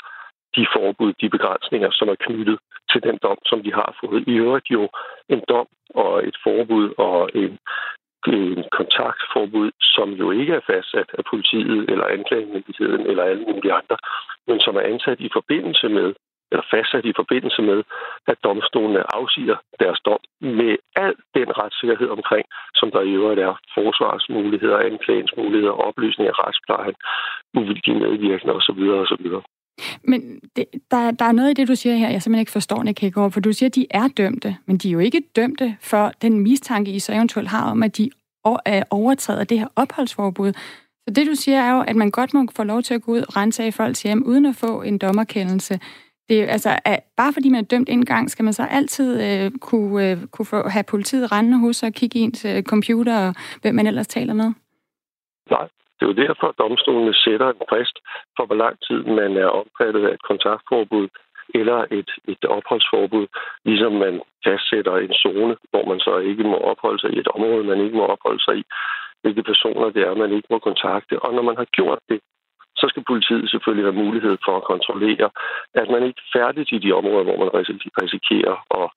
de 0.55 0.67
forbud, 0.75 1.13
de 1.21 1.29
begrænsninger, 1.29 1.89
som 1.91 2.07
er 2.09 2.15
knyttet 2.25 2.57
til 2.91 3.03
den 3.03 3.17
dom, 3.23 3.37
som 3.45 3.63
de 3.63 3.73
har 3.73 3.97
fået. 4.01 4.23
I 4.27 4.33
øvrigt 4.45 4.69
jo 4.69 4.89
en 5.29 5.41
dom 5.49 5.67
og 5.89 6.27
et 6.27 6.37
forbud 6.43 6.93
og 6.97 7.29
en, 7.35 7.53
en 8.27 8.63
kontaktforbud, 8.77 9.71
som 9.81 10.09
jo 10.21 10.31
ikke 10.31 10.53
er 10.53 10.67
fastsat 10.71 11.09
af 11.17 11.23
politiet 11.31 11.89
eller 11.91 12.05
anklagemyndigheden 12.05 13.01
eller 13.09 13.23
alle 13.23 13.45
mulige 13.51 13.73
andre, 13.73 13.97
men 14.47 14.59
som 14.59 14.75
er 14.75 14.81
ansat 14.81 15.19
i 15.19 15.29
forbindelse 15.33 15.89
med 15.89 16.13
eller 16.51 16.65
fastsat 16.73 17.05
i 17.05 17.17
forbindelse 17.21 17.61
med, 17.69 17.79
at 18.31 18.37
domstolene 18.43 19.03
afsiger 19.19 19.57
deres 19.79 19.99
dom 20.07 20.21
med 20.41 20.73
al 20.95 21.13
den 21.37 21.49
retssikkerhed 21.59 22.09
omkring, 22.17 22.45
som 22.79 22.91
der 22.91 23.01
i 23.01 23.13
øvrigt 23.19 23.41
er 23.47 23.53
forsvarsmuligheder, 23.77 24.77
anklagensmuligheder, 24.89 25.73
oplysning 25.87 26.27
af 26.29 26.35
retsplejen, 26.43 26.95
uvildige 27.57 27.99
medvirkende 27.99 28.53
osv. 28.53 28.81
osv. 29.03 29.25
Men 30.03 30.39
det, 30.55 30.65
der, 30.91 31.11
der 31.11 31.25
er 31.25 31.31
noget 31.31 31.51
i 31.51 31.53
det, 31.53 31.67
du 31.67 31.75
siger 31.75 31.95
her, 31.95 32.09
jeg 32.09 32.21
simpelthen 32.21 32.39
ikke 32.45 32.51
forstår, 32.51 32.83
Nick 32.83 33.01
Hækkerup, 33.01 33.33
for 33.33 33.39
du 33.39 33.51
siger, 33.53 33.69
at 33.69 33.75
de 33.75 33.85
er 33.91 34.07
dømte, 34.17 34.57
men 34.65 34.77
de 34.77 34.87
er 34.87 34.93
jo 34.93 34.99
ikke 34.99 35.21
dømte 35.35 35.77
for 35.81 36.11
den 36.21 36.39
mistanke, 36.39 36.91
I 36.91 36.99
så 36.99 37.13
eventuelt 37.13 37.49
har 37.49 37.71
om, 37.71 37.83
at 37.83 37.97
de 37.97 38.09
overtræder 38.91 39.43
det 39.43 39.59
her 39.59 39.67
opholdsforbud. 39.75 40.53
Så 41.07 41.13
det, 41.15 41.27
du 41.27 41.35
siger, 41.35 41.59
er 41.61 41.75
jo, 41.75 41.83
at 41.87 41.95
man 41.95 42.11
godt 42.11 42.33
må 42.33 42.47
få 42.55 42.63
lov 42.63 42.81
til 42.81 42.93
at 42.93 43.01
gå 43.01 43.11
ud 43.11 43.21
og 43.21 43.37
rense 43.37 43.63
af 43.63 43.73
folks 43.73 44.03
hjem, 44.03 44.23
uden 44.25 44.45
at 44.45 44.55
få 44.55 44.81
en 44.81 44.97
dommerkendelse. 44.97 45.79
Det 46.29 46.43
er, 46.43 46.47
altså, 46.47 46.69
at 46.85 46.99
bare 47.17 47.33
fordi 47.33 47.49
man 47.49 47.63
er 47.63 47.67
dømt 47.67 47.89
en 47.89 48.05
gang, 48.05 48.29
skal 48.29 48.43
man 48.43 48.53
så 48.53 48.63
altid 48.71 49.09
øh, 49.27 49.51
kunne, 49.61 50.11
øh, 50.11 50.17
kunne 50.33 50.45
få, 50.45 50.69
have 50.69 50.83
politiet 50.83 51.31
rendende 51.31 51.59
hos 51.59 51.75
sig 51.75 51.87
og 51.87 51.93
kigge 51.93 52.19
i 52.19 52.21
ens 52.21 52.45
øh, 52.45 52.63
computer 52.63 53.27
og 53.27 53.35
hvem 53.61 53.75
man 53.75 53.87
ellers 53.87 54.07
taler 54.07 54.33
med? 54.33 54.49
Nej, 55.49 55.67
det 55.95 56.03
er 56.05 56.11
jo 56.13 56.21
derfor, 56.27 56.47
at 56.47 56.57
domstolene 56.57 57.13
sætter 57.13 57.47
en 57.49 57.67
frist 57.69 57.97
for, 58.35 58.45
hvor 58.45 58.55
lang 58.55 58.75
tid 58.87 58.99
man 59.19 59.37
er 59.37 59.49
omfattet 59.61 60.03
af 60.07 60.13
et 60.13 60.23
kontaktforbud 60.29 61.07
eller 61.59 61.79
et, 61.91 62.11
et 62.33 62.45
opholdsforbud, 62.45 63.27
ligesom 63.65 63.91
man 64.05 64.21
fastsætter 64.45 64.95
en 64.97 65.13
zone, 65.23 65.55
hvor 65.71 65.85
man 65.91 65.99
så 65.99 66.17
ikke 66.17 66.43
må 66.43 66.57
opholde 66.71 66.99
sig 66.99 67.11
i 67.13 67.19
et 67.19 67.27
område, 67.27 67.63
man 67.63 67.81
ikke 67.85 67.97
må 67.97 68.05
opholde 68.05 68.43
sig 68.43 68.55
i, 68.57 68.63
hvilke 69.21 69.43
personer 69.43 69.89
det 69.89 70.01
er, 70.07 70.21
man 70.23 70.31
ikke 70.31 70.47
må 70.49 70.59
kontakte. 70.59 71.19
Og 71.19 71.33
når 71.33 71.41
man 71.41 71.57
har 71.57 71.67
gjort 71.77 71.99
det, 72.09 72.19
så 72.81 72.85
skal 72.91 73.03
politiet 73.11 73.49
selvfølgelig 73.53 73.85
have 73.89 74.03
mulighed 74.05 74.35
for 74.45 74.53
at 74.59 74.63
kontrollere, 74.73 75.27
at 75.81 75.87
man 75.93 76.01
ikke 76.09 76.21
færdig 76.35 76.73
i 76.75 76.77
de 76.85 76.91
områder, 76.99 77.23
hvor 77.27 77.37
man 77.43 77.49
risikerer 78.03 78.55
at, 78.79 78.87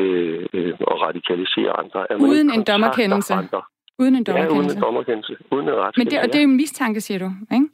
øh, 0.00 0.46
øh, 0.52 0.72
at 0.92 0.96
radikalisere 1.06 1.70
andre. 1.82 1.98
Uden 2.30 2.48
en 2.56 2.62
dommerkendelse? 2.70 3.34
Andre. 3.34 3.62
Uden 3.98 4.14
en 4.16 4.24
Ja, 4.26 4.32
uden 4.32 4.48
dommerkendelse? 4.48 4.76
en 4.76 4.82
dommerkendelse. 4.82 5.32
Uden 5.50 5.68
en 5.68 5.74
Men 5.96 6.06
det, 6.10 6.18
og 6.22 6.26
det 6.32 6.38
er 6.42 6.46
en 6.52 6.56
mistanke, 6.56 7.00
siger 7.00 7.18
du, 7.18 7.30
ikke? 7.56 7.68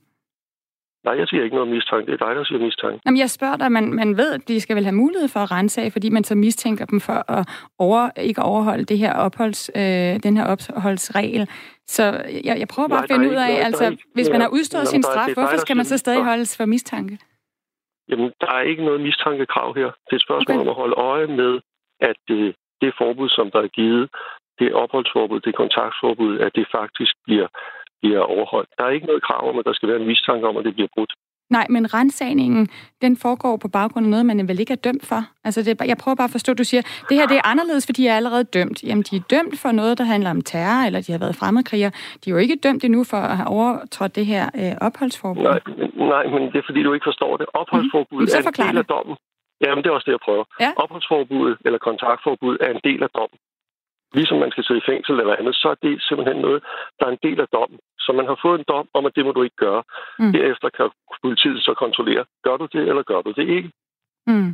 Nej, 1.06 1.14
jeg 1.20 1.28
siger 1.28 1.42
ikke 1.44 1.56
noget 1.56 1.70
mistanke. 1.76 2.06
Det 2.06 2.20
er 2.20 2.26
dig, 2.26 2.36
der 2.36 2.44
siger 2.44 2.58
mistanke. 2.58 3.00
Jamen, 3.06 3.18
jeg 3.18 3.30
spørger 3.30 3.56
dig, 3.56 3.72
man, 3.72 3.92
man 3.94 4.16
ved, 4.16 4.32
at 4.34 4.48
de 4.48 4.60
skal 4.60 4.76
vel 4.76 4.84
have 4.84 4.94
mulighed 5.04 5.28
for 5.28 5.40
at 5.40 5.50
rense 5.50 5.82
af, 5.82 5.92
fordi 5.92 6.08
man 6.10 6.24
så 6.24 6.34
mistænker 6.34 6.84
dem 6.84 7.00
for 7.00 7.30
at 7.36 7.48
over, 7.78 8.10
ikke 8.16 8.42
overholde 8.42 8.84
det 8.84 8.98
her 8.98 9.12
opholds, 9.14 9.70
øh, 9.76 9.82
den 10.26 10.36
her 10.36 10.46
opholdsregel. 10.54 11.48
Så 11.86 12.04
jeg, 12.44 12.54
jeg 12.62 12.68
prøver 12.74 12.88
bare 12.88 12.98
Nej, 13.00 13.06
at 13.08 13.12
finde 13.14 13.28
ud 13.30 13.34
af, 13.46 13.50
er 13.60 13.64
altså, 13.70 13.90
ikke- 13.90 14.04
hvis 14.14 14.30
man 14.30 14.40
har 14.40 14.48
udstået 14.48 14.82
jamen, 14.82 14.94
sin 14.94 15.02
straf, 15.02 15.26
dig, 15.26 15.34
hvorfor 15.34 15.50
der 15.56 15.64
skal 15.66 15.76
man 15.76 15.84
så 15.84 15.98
stadig 15.98 16.24
holdes 16.24 16.56
for 16.56 16.64
mistanke? 16.64 17.18
Jamen, 18.10 18.32
der 18.40 18.50
er 18.58 18.60
ikke 18.70 18.84
noget 18.84 19.00
mistankekrav 19.00 19.68
her. 19.80 19.88
Det 20.06 20.12
er 20.12 20.16
et 20.16 20.22
spørgsmål 20.28 20.42
Okay. 20.46 20.54
okay. 20.54 20.64
om 20.64 20.68
at 20.68 20.80
holde 20.82 20.96
øje 21.12 21.26
med, 21.40 21.52
at 22.00 22.16
det, 22.28 22.54
det 22.80 22.90
forbud, 22.98 23.28
som 23.28 23.50
der 23.50 23.60
er 23.66 23.68
givet, 23.80 24.04
det 24.58 24.74
opholdsforbud, 24.82 25.40
det 25.40 25.54
kontaktforbud, 25.62 26.38
at 26.38 26.50
det 26.58 26.66
faktisk 26.78 27.14
bliver, 27.26 27.46
bliver 28.06 28.22
overholdt. 28.34 28.68
Der 28.78 28.84
er 28.84 28.90
ikke 28.96 29.06
noget 29.10 29.22
krav 29.28 29.42
om, 29.50 29.58
at 29.60 29.64
der 29.68 29.72
skal 29.76 29.88
være 29.90 30.00
en 30.02 30.06
mistanke 30.12 30.44
om, 30.50 30.56
at 30.56 30.64
det 30.64 30.74
bliver 30.74 30.88
brudt. 30.96 31.12
Nej, 31.56 31.66
men 31.74 31.94
rensagningen, 31.94 32.68
den 33.04 33.16
foregår 33.24 33.54
på 33.56 33.68
baggrund 33.68 34.06
af 34.06 34.10
noget, 34.10 34.26
man 34.26 34.48
vel 34.48 34.60
ikke 34.60 34.72
er 34.78 34.82
dømt 34.88 35.04
for. 35.10 35.20
Altså, 35.46 35.58
det 35.62 35.72
jeg 35.92 35.96
prøver 36.02 36.14
bare 36.20 36.30
at 36.32 36.36
forstå, 36.38 36.50
du 36.54 36.64
siger, 36.64 36.82
det 37.08 37.14
her 37.18 37.26
det 37.32 37.36
er 37.36 37.46
anderledes, 37.52 37.86
fordi 37.86 38.02
de 38.02 38.08
er 38.08 38.16
allerede 38.20 38.44
dømt. 38.44 38.78
Jamen, 38.88 39.04
de 39.08 39.14
er 39.20 39.24
dømt 39.34 39.54
for 39.62 39.70
noget, 39.80 39.98
der 39.98 40.04
handler 40.14 40.30
om 40.36 40.40
terror, 40.52 40.80
eller 40.86 41.00
de 41.06 41.12
har 41.12 41.18
været 41.24 41.36
fremmedkrigere. 41.40 41.90
De 42.20 42.26
er 42.30 42.34
jo 42.34 42.40
ikke 42.44 42.56
dømt 42.66 42.84
endnu 42.84 43.04
for 43.12 43.16
at 43.16 43.36
have 43.40 43.48
overtrådt 43.58 44.16
det 44.18 44.26
her 44.32 44.44
øh, 44.60 44.72
opholdsforbud. 44.86 45.42
Nej, 45.42 45.60
men- 45.66 45.92
nej, 46.14 46.24
men 46.34 46.40
det 46.52 46.58
er 46.62 46.66
fordi, 46.68 46.80
du 46.82 46.92
ikke 46.96 47.08
forstår 47.10 47.32
det. 47.40 47.46
Opholdsforbud 47.60 48.20
Mhm. 48.20 48.26
Så 48.26 48.36
er 48.38 48.42
en 48.64 48.68
del 48.68 48.78
af 48.84 48.86
dommen. 48.94 49.16
Jamen, 49.64 49.80
det 49.82 49.88
er 49.90 49.94
også 49.98 50.06
det, 50.08 50.16
jeg 50.18 50.24
prøver. 50.28 50.44
Ja. 50.64 50.70
Opholdsforbud 50.82 51.48
eller 51.66 51.78
kontaktforbud 51.88 52.54
er 52.66 52.70
en 52.76 52.80
del 52.88 53.00
af 53.06 53.10
dommen. 53.18 53.38
Ligesom 54.16 54.38
man 54.38 54.50
skal 54.50 54.64
sidde 54.64 54.80
i 54.80 54.88
fængsel 54.90 55.14
eller 55.20 55.36
andet, 55.40 55.54
så 55.54 55.68
er 55.74 55.78
det 55.86 56.02
simpelthen 56.08 56.38
noget, 56.46 56.60
der 56.98 57.06
er 57.06 57.12
en 57.12 57.24
del 57.26 57.40
af 57.40 57.48
dommen. 57.56 57.78
Så 58.04 58.10
man 58.18 58.26
har 58.30 58.38
fået 58.44 58.58
en 58.58 58.68
dom 58.68 58.88
om, 58.94 59.06
at 59.06 59.16
det 59.16 59.24
må 59.24 59.32
du 59.32 59.42
ikke 59.42 59.62
gøre. 59.66 59.82
Mm. 60.18 60.32
Derefter 60.32 60.68
kan 60.76 60.88
politiet 61.24 61.60
så 61.66 61.72
kontrollere, 61.74 62.24
gør 62.44 62.56
du 62.56 62.66
det, 62.74 62.82
eller 62.90 63.02
gør 63.02 63.20
du 63.26 63.30
det 63.38 63.46
ikke? 63.56 63.70
Mm. 64.26 64.50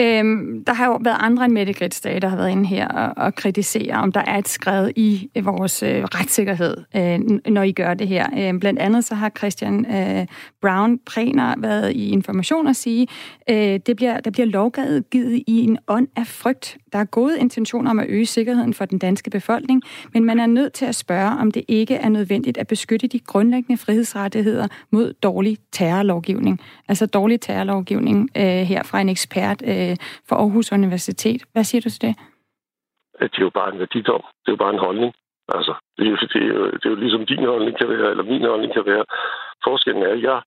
Øhm, 0.00 0.64
der 0.64 0.72
har 0.72 0.86
jo 0.86 0.98
været 1.00 1.16
andre 1.20 1.44
end 1.44 1.52
Mette 1.52 1.72
Gritsdage, 1.72 2.20
der 2.20 2.28
har 2.28 2.36
været 2.36 2.50
inde 2.50 2.66
her 2.66 2.88
og, 2.88 3.24
og 3.24 3.34
kritisere, 3.34 3.94
om 3.94 4.12
der 4.12 4.20
er 4.20 4.38
et 4.38 4.48
skred 4.48 4.90
i 4.96 5.30
vores 5.42 5.82
øh, 5.82 6.04
retssikkerhed, 6.04 6.76
øh, 6.96 7.20
når 7.52 7.62
I 7.62 7.72
gør 7.72 7.94
det 7.94 8.08
her. 8.08 8.26
Øh, 8.38 8.60
blandt 8.60 8.80
andet 8.80 9.04
så 9.04 9.14
har 9.14 9.30
Christian 9.38 9.86
øh, 9.86 10.26
Brown 10.60 10.98
Præner 10.98 11.54
været 11.58 11.92
i 11.92 12.08
information 12.08 12.66
og 12.66 12.76
sige, 12.76 13.06
øh, 13.50 13.80
det 13.86 13.96
bliver, 13.96 14.20
der 14.20 14.30
bliver 14.30 14.46
lovgivet 14.46 15.10
givet 15.10 15.42
i 15.46 15.60
en 15.60 15.78
ånd 15.88 16.08
af 16.16 16.26
frygt. 16.26 16.76
Der 16.92 16.98
er 16.98 17.04
gode 17.04 17.38
intentioner 17.40 17.90
om 17.90 17.98
at 17.98 18.06
øge 18.08 18.26
sikkerheden 18.26 18.74
for 18.74 18.84
den 18.84 18.98
danske 18.98 19.30
befolkning, 19.30 19.82
men 20.14 20.24
man 20.24 20.40
er 20.40 20.46
nødt 20.46 20.72
til 20.72 20.84
at 20.84 20.94
spørge, 20.94 21.30
om 21.40 21.50
det 21.50 21.64
ikke 21.68 21.94
er 21.94 22.08
nødvendigt 22.08 22.58
at 22.58 22.66
beskytte 22.66 23.06
de 23.06 23.18
grundlæggende 23.18 23.78
frihedsrettigheder 23.78 24.68
mod 24.90 25.12
dårlig 25.12 25.58
terrorlovgivning. 25.72 26.60
Altså 26.88 27.06
dårlig 27.06 27.40
terrorlovgivning 27.40 28.28
øh, 28.36 28.44
her 28.44 28.82
fra 28.82 29.00
en 29.00 29.08
ekspert 29.08 29.62
øh, 29.66 29.83
Øh, 29.84 29.96
for 30.28 30.36
Aarhus 30.36 30.72
Universitet. 30.72 31.40
Hvad 31.52 31.64
siger 31.64 31.80
du 31.82 31.90
til 31.90 32.02
det? 32.02 32.14
At 33.22 33.30
det 33.32 33.38
er 33.38 33.48
jo 33.48 33.58
bare 33.60 33.72
en 33.72 33.78
værdidom. 33.78 34.22
Det 34.42 34.48
er 34.48 34.56
jo 34.56 34.62
bare 34.64 34.74
en 34.74 34.86
holdning. 34.86 35.12
Altså, 35.56 35.74
det 35.96 36.06
er, 36.06 36.10
jo, 36.10 36.16
det, 36.16 36.42
er 36.42 36.54
jo, 36.60 36.66
det 36.70 36.84
er 36.86 36.90
jo 36.94 37.02
ligesom 37.04 37.26
din 37.26 37.44
holdning 37.52 37.78
kan 37.78 37.88
være, 37.88 38.10
eller 38.10 38.24
min 38.32 38.44
holdning 38.50 38.72
kan 38.74 38.86
være. 38.86 39.04
Forskellen 39.66 40.02
er, 40.02 40.12
at 40.16 40.22
jeg 40.22 40.40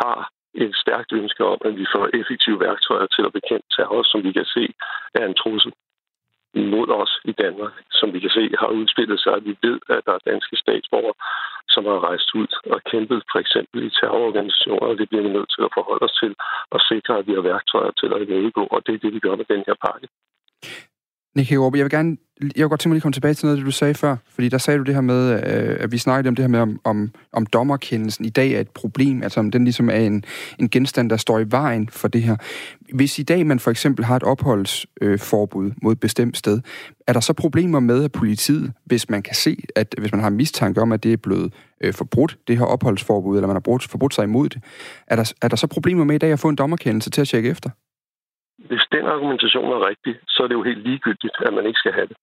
har 0.00 0.18
et 0.54 0.74
stærkt 0.82 1.12
ønske 1.12 1.44
om, 1.44 1.58
at 1.64 1.76
vi 1.80 1.86
får 1.94 2.04
effektive 2.20 2.60
værktøjer 2.60 3.06
til 3.06 3.22
at 3.26 3.32
bekæmpe 3.38 3.68
terror, 3.76 4.02
som 4.02 4.18
vi 4.26 4.32
kan 4.32 4.44
se 4.44 4.64
er 5.14 5.24
en 5.26 5.38
trussel 5.42 5.72
mod 6.54 6.88
os 7.02 7.12
i 7.24 7.32
Danmark, 7.32 7.72
som 7.90 8.12
vi 8.14 8.18
kan 8.20 8.30
se 8.30 8.50
har 8.58 8.66
udspillet 8.66 9.20
sig. 9.20 9.44
Vi 9.44 9.56
ved, 9.62 9.78
at 9.88 10.02
der 10.06 10.12
er 10.14 10.28
danske 10.32 10.56
statsborgere, 10.56 11.14
som 11.68 11.84
har 11.84 12.04
rejst 12.08 12.34
ud 12.34 12.50
og 12.74 12.80
kæmpet 12.90 13.22
for 13.32 13.38
eksempel 13.38 13.86
i 13.86 13.90
terrororganisationer, 13.90 14.86
og 14.90 14.98
det 14.98 15.08
bliver 15.08 15.22
vi 15.22 15.36
nødt 15.36 15.50
til 15.54 15.62
at 15.64 15.74
forholde 15.78 16.04
os 16.04 16.18
til 16.22 16.34
og 16.70 16.80
sikre, 16.80 17.18
at 17.18 17.26
vi 17.26 17.32
har 17.34 17.40
værktøjer 17.40 17.90
til 17.90 18.10
at 18.14 18.22
imødegå, 18.22 18.64
og 18.74 18.86
det 18.86 18.94
er 18.94 18.98
det, 18.98 19.14
vi 19.14 19.20
gør 19.26 19.36
med 19.36 19.48
den 19.54 19.62
her 19.66 19.76
pakke. 19.86 20.08
Nick 21.38 21.50
Hækkerup, 21.50 21.74
jeg 21.74 21.84
vil 21.84 21.90
gerne, 21.90 22.16
jeg 22.40 22.64
vil 22.64 22.68
godt 22.68 22.80
tænke 22.80 22.88
mig 22.88 22.94
lige 22.94 23.02
komme 23.02 23.12
tilbage 23.12 23.34
til 23.34 23.46
noget, 23.46 23.56
af 23.56 23.60
det 23.60 23.66
du 23.66 23.70
sagde 23.70 23.94
før, 23.94 24.16
fordi 24.34 24.48
der 24.48 24.58
sagde 24.58 24.78
du 24.78 24.84
det 24.84 24.94
her 24.94 25.00
med, 25.00 25.32
øh, 25.32 25.76
at 25.80 25.92
vi 25.92 25.98
snakkede 25.98 26.28
om 26.28 26.34
det 26.34 26.42
her 26.42 26.48
med, 26.48 26.60
om, 26.60 26.80
om, 26.84 27.10
om 27.32 27.46
dommerkendelsen 27.46 28.24
i 28.24 28.28
dag 28.28 28.52
er 28.52 28.60
et 28.60 28.70
problem, 28.70 29.22
altså 29.22 29.40
om 29.40 29.50
den 29.50 29.64
ligesom 29.64 29.90
er 29.90 29.94
en, 29.94 30.24
en 30.58 30.68
genstand, 30.68 31.10
der 31.10 31.16
står 31.16 31.38
i 31.38 31.44
vejen 31.50 31.88
for 31.88 32.08
det 32.08 32.22
her. 32.22 32.36
Hvis 32.94 33.18
i 33.18 33.22
dag 33.22 33.46
man 33.46 33.58
for 33.58 33.70
eksempel 33.70 34.04
har 34.04 34.16
et 34.16 34.22
opholdsforbud 34.22 35.66
øh, 35.66 35.72
mod 35.82 35.92
et 35.92 36.00
bestemt 36.00 36.36
sted, 36.36 36.60
er 37.06 37.12
der 37.12 37.20
så 37.20 37.32
problemer 37.32 37.80
med 37.80 38.04
at 38.04 38.12
politiet, 38.12 38.72
hvis 38.84 39.10
man 39.10 39.22
kan 39.22 39.34
se, 39.34 39.56
at 39.76 39.94
hvis 39.98 40.12
man 40.12 40.20
har 40.20 40.30
mistanke 40.30 40.80
om, 40.80 40.92
at 40.92 41.02
det 41.02 41.12
er 41.12 41.16
blevet 41.16 41.52
øh, 41.80 41.94
forbrudt, 41.94 42.38
det 42.48 42.58
her 42.58 42.64
opholdsforbud, 42.64 43.36
eller 43.36 43.46
man 43.46 43.54
har 43.54 43.60
brudt, 43.60 43.82
forbrudt 43.82 44.14
sig 44.14 44.24
imod 44.24 44.48
det, 44.48 44.62
er 45.06 45.16
der, 45.16 45.32
er 45.42 45.48
der 45.48 45.56
så 45.56 45.66
problemer 45.66 46.04
med 46.04 46.14
i 46.14 46.18
dag 46.18 46.32
at 46.32 46.40
få 46.40 46.48
en 46.48 46.56
dommerkendelse 46.56 47.10
til 47.10 47.20
at 47.20 47.28
tjekke 47.28 47.48
efter? 47.48 47.70
Hvis 48.68 48.84
den 48.92 49.04
argumentation 49.14 49.68
er 49.76 49.86
rigtig, 49.90 50.14
så 50.28 50.38
er 50.42 50.48
det 50.48 50.54
jo 50.54 50.62
helt 50.70 50.82
ligegyldigt, 50.88 51.36
at 51.46 51.52
man 51.54 51.66
ikke 51.66 51.82
skal 51.82 51.92
have 51.92 52.06
det. 52.06 52.16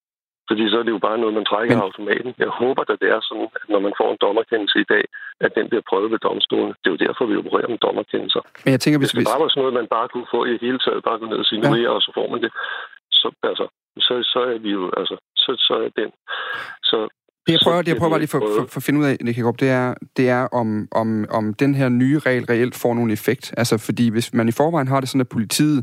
Fordi 0.50 0.63
så 0.71 0.76
er 0.80 0.86
det 0.86 0.93
jo 0.98 1.02
bare 1.08 1.17
noget, 1.21 1.34
man 1.39 1.50
trækker 1.52 1.76
af 1.78 1.86
automaten. 1.88 2.32
Jeg 2.43 2.52
håber, 2.62 2.82
at 2.82 3.02
det 3.04 3.10
er 3.15 3.21
sådan, 3.30 3.48
at 3.60 3.65
når 3.74 3.82
man 3.88 3.93
får 4.00 4.10
en 4.12 4.21
dommerkendelse 4.26 4.78
i 4.86 4.88
dag, 4.93 5.04
at 5.45 5.52
den 5.58 5.65
bliver 5.69 5.86
prøvet 5.89 6.12
ved 6.13 6.19
domstolen. 6.28 6.71
Det 6.80 6.88
er 6.88 6.95
jo 6.95 7.02
derfor, 7.06 7.24
vi 7.32 7.36
opererer 7.41 7.69
med 7.74 7.82
dommerkendelser. 7.86 8.41
Men 8.63 8.71
jeg 8.76 8.82
tænker, 8.82 9.00
Hvis 9.00 9.12
hvis, 9.12 9.26
det 9.26 9.32
bare 9.34 9.43
var 9.43 9.50
sådan 9.50 9.62
noget, 9.63 9.80
man 9.82 9.88
bare 9.98 10.08
kunne 10.13 10.30
få 10.36 10.39
i 10.52 10.52
hele 10.65 10.80
taget, 10.86 11.08
bare 11.10 11.19
gå 11.21 11.26
ned 11.32 11.39
og 11.43 11.48
sige, 11.50 11.60
nu 11.62 11.76
Ja. 11.76 11.84
er 11.86 11.89
og 11.98 12.02
så 12.06 12.12
får 12.17 12.28
man 12.34 12.39
det, 12.45 12.52
så, 13.21 13.28
altså, 13.50 13.65
så, 14.08 14.13
så 14.34 14.39
er 14.54 14.58
vi 14.65 14.69
jo, 14.78 14.84
altså, 15.00 15.15
så, 15.43 15.52
så 15.67 15.74
er 15.86 15.89
den. 16.02 16.10
Så, 16.89 16.98
Det 17.45 17.54
jeg 17.56 17.60
prøver, 17.65 17.82
det 17.82 17.91
jeg 17.91 17.98
prøver 18.02 18.13
bare 18.15 18.24
lige 18.26 18.34
for, 18.36 18.41
for, 18.56 18.63
for 18.74 18.80
at 18.82 18.86
finde 18.88 19.00
ud 19.02 19.06
af, 19.12 19.15
Nick 19.26 19.38
det 19.63 19.69
er, 19.82 19.88
det 20.17 20.26
er 20.38 20.43
om, 20.62 20.88
om, 21.02 21.08
om 21.38 21.54
den 21.63 21.76
her 21.80 21.89
nye 21.89 22.19
regel 22.28 22.45
reelt 22.52 22.76
får 22.84 22.93
nogen 22.93 23.12
effekt. 23.12 23.45
Altså, 23.58 23.76
fordi 23.88 24.06
hvis 24.15 24.28
man 24.34 24.48
i 24.48 24.56
forvejen 24.62 24.88
har 24.88 25.00
det 25.00 25.10
sådan, 25.10 25.26
at 25.28 25.30
politiet 25.38 25.80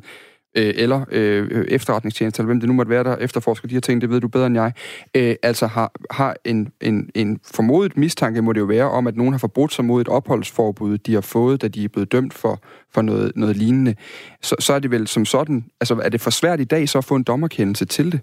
øh, 0.57 0.75
eller 0.77 1.05
øh, 1.13 1.49
øh, 1.51 1.65
efterretningstjeneste, 1.69 2.41
eller 2.41 2.47
hvem 2.47 2.61
det 2.61 2.69
nu 2.69 2.75
måtte 2.75 2.91
være, 2.91 3.05
der 3.05 3.17
efterforsker 3.17 3.69
de 3.69 3.75
her 3.75 3.81
ting, 3.81 4.01
det 4.01 4.11
ved 4.11 4.21
du 4.21 4.29
bedre 4.29 4.47
end 4.47 4.57
jeg, 4.57 4.73
øh, 5.17 5.35
altså 5.43 5.67
har, 5.67 5.93
har 6.11 6.37
en, 6.45 6.73
en, 6.81 7.11
en 7.15 7.41
formodet 7.57 7.97
mistanke, 7.97 8.43
må 8.43 8.53
det 8.53 8.61
jo 8.61 8.65
være, 8.65 8.91
om 8.91 9.07
at 9.07 9.17
nogen 9.17 9.33
har 9.33 9.39
forbrudt 9.39 9.73
sig 9.73 9.85
mod 9.85 10.01
et 10.01 10.09
opholdsforbud, 10.09 10.99
de 10.99 11.15
har 11.15 11.29
fået, 11.33 11.63
da 11.63 11.69
de 11.69 11.85
er 11.85 11.89
blevet 11.89 12.13
dømt 12.13 12.35
for, 12.35 12.61
for 12.95 13.03
noget, 13.03 13.33
noget 13.37 13.57
lignende. 13.57 13.95
Så, 14.43 14.57
så 14.59 14.73
er 14.73 14.79
det 14.79 14.91
vel 14.91 15.07
som 15.07 15.25
sådan, 15.25 15.65
altså 15.81 16.01
er 16.05 16.09
det 16.09 16.21
for 16.21 16.31
svært 16.31 16.61
i 16.61 16.65
dag 16.65 16.89
så 16.89 16.99
at 16.99 17.05
få 17.05 17.15
en 17.15 17.25
dommerkendelse 17.25 17.85
til 17.85 18.13
det? 18.13 18.21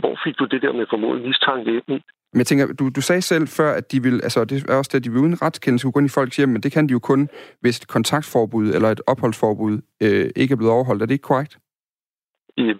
hvor 0.00 0.14
fik 0.24 0.38
du 0.38 0.44
det 0.44 0.62
der 0.62 0.72
med 0.72 0.86
formodet 0.90 1.22
mistanke 1.26 1.70
ind? 1.88 2.00
Men 2.32 2.38
jeg 2.38 2.46
tænker, 2.46 2.66
du, 2.78 2.88
du 2.88 3.00
sagde 3.00 3.22
selv 3.22 3.48
før, 3.48 3.70
at 3.74 3.92
de 3.92 4.02
vil, 4.02 4.14
altså 4.22 4.44
det 4.44 4.70
er 4.70 4.76
også 4.76 4.90
det, 4.92 4.98
at 4.98 5.04
de 5.04 5.10
vil 5.10 5.20
uden 5.20 5.42
retskendelse 5.42 5.84
kunne 5.84 5.92
gå 5.92 6.00
ind 6.00 6.06
i 6.06 6.16
folks 6.18 6.36
hjem, 6.36 6.48
men 6.48 6.62
det 6.62 6.72
kan 6.72 6.86
de 6.88 6.92
jo 6.92 6.98
kun, 6.98 7.28
hvis 7.60 7.78
et 7.78 7.88
kontaktforbud 7.88 8.66
eller 8.74 8.88
et 8.90 9.00
opholdsforbud 9.06 9.80
øh, 10.02 10.30
ikke 10.36 10.52
er 10.52 10.56
blevet 10.56 10.72
overholdt. 10.72 11.02
Er 11.02 11.06
det 11.06 11.14
ikke 11.14 11.30
korrekt? 11.32 11.58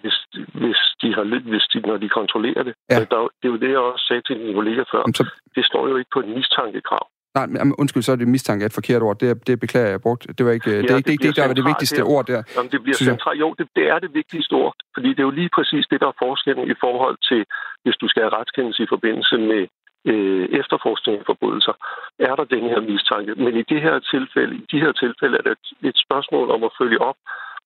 hvis, 0.03 0.19
hvis 0.63 0.81
de 1.03 1.09
har 1.15 1.25
lyt, 1.33 1.43
hvis 1.43 1.67
de, 1.73 1.81
når 1.81 1.97
de 1.97 2.09
kontrollerer 2.09 2.63
det. 2.63 2.75
Ja. 2.91 2.99
Ja. 2.99 3.05
Der, 3.11 3.21
det 3.41 3.47
er 3.49 3.53
jo 3.55 3.61
det, 3.65 3.71
jeg 3.71 3.79
også 3.79 4.05
sagde 4.09 4.23
til 4.23 4.37
din 4.41 4.55
kollega 4.55 4.83
før. 4.93 5.03
Jamen, 5.05 5.15
så, 5.15 5.25
Det 5.55 5.65
står 5.71 5.89
jo 5.89 5.97
ikke 5.97 6.11
på 6.15 6.21
et 6.21 6.29
mistankekrav. 6.29 7.05
Nej, 7.46 7.64
men, 7.64 7.74
undskyld, 7.79 8.03
så 8.03 8.12
er 8.12 8.16
det 8.16 8.29
mistanke 8.29 8.62
af 8.64 8.68
et 8.68 8.72
forkert 8.81 9.03
ord. 9.03 9.18
Det, 9.18 9.46
det 9.46 9.61
beklager 9.61 9.87
jeg, 9.87 9.92
jeg 9.92 10.01
brugt. 10.01 10.22
Det 10.38 10.46
var 10.46 10.53
ikke, 10.53 10.70
ja, 10.70 10.77
det, 10.77 10.88
det 10.88 10.96
ikke, 10.96 11.11
det, 11.11 11.18
bliver 11.18 11.33
det, 11.33 11.37
der 11.37 11.46
var 11.46 11.55
det 11.61 11.64
vigtigste 11.72 11.96
her. 11.96 12.05
ord 12.14 12.27
der. 12.27 12.42
Jamen, 12.57 12.70
det 12.72 12.83
bliver 12.83 12.96
centralt. 12.96 13.40
Jo, 13.40 13.48
det, 13.59 13.66
det 13.77 13.85
er 13.94 13.98
det 13.98 14.11
vigtigste 14.20 14.53
ord. 14.53 14.74
Fordi 14.94 15.09
det 15.14 15.18
er 15.18 15.29
jo 15.31 15.35
lige 15.40 15.51
præcis 15.57 15.85
det, 15.90 16.01
der 16.01 16.09
er 16.14 16.16
forskellen 16.27 16.70
i 16.74 16.77
forhold 16.85 17.16
til, 17.31 17.40
hvis 17.85 17.96
du 18.03 18.07
skal 18.09 18.22
have 18.22 18.35
retskendelse 18.40 18.83
i 18.83 18.88
forbindelse 18.94 19.37
med 19.51 19.62
øh, 20.11 20.44
efterforskning 20.61 21.14
af 21.20 21.24
forbrydelser, 21.27 21.74
er 22.29 22.35
der 22.38 22.44
den 22.44 22.64
her 22.72 22.81
mistanke. 22.90 23.33
Men 23.44 23.53
i 23.62 23.64
det 23.72 23.81
her 23.87 23.96
tilfælde, 24.14 24.55
i 24.62 24.64
de 24.72 24.79
her 24.85 24.92
tilfælde 25.03 25.35
er 25.38 25.42
det 25.48 25.55
et, 25.59 25.88
et 25.90 25.98
spørgsmål 26.07 26.46
om 26.57 26.61
at 26.68 26.72
følge 26.81 27.01
op 27.11 27.18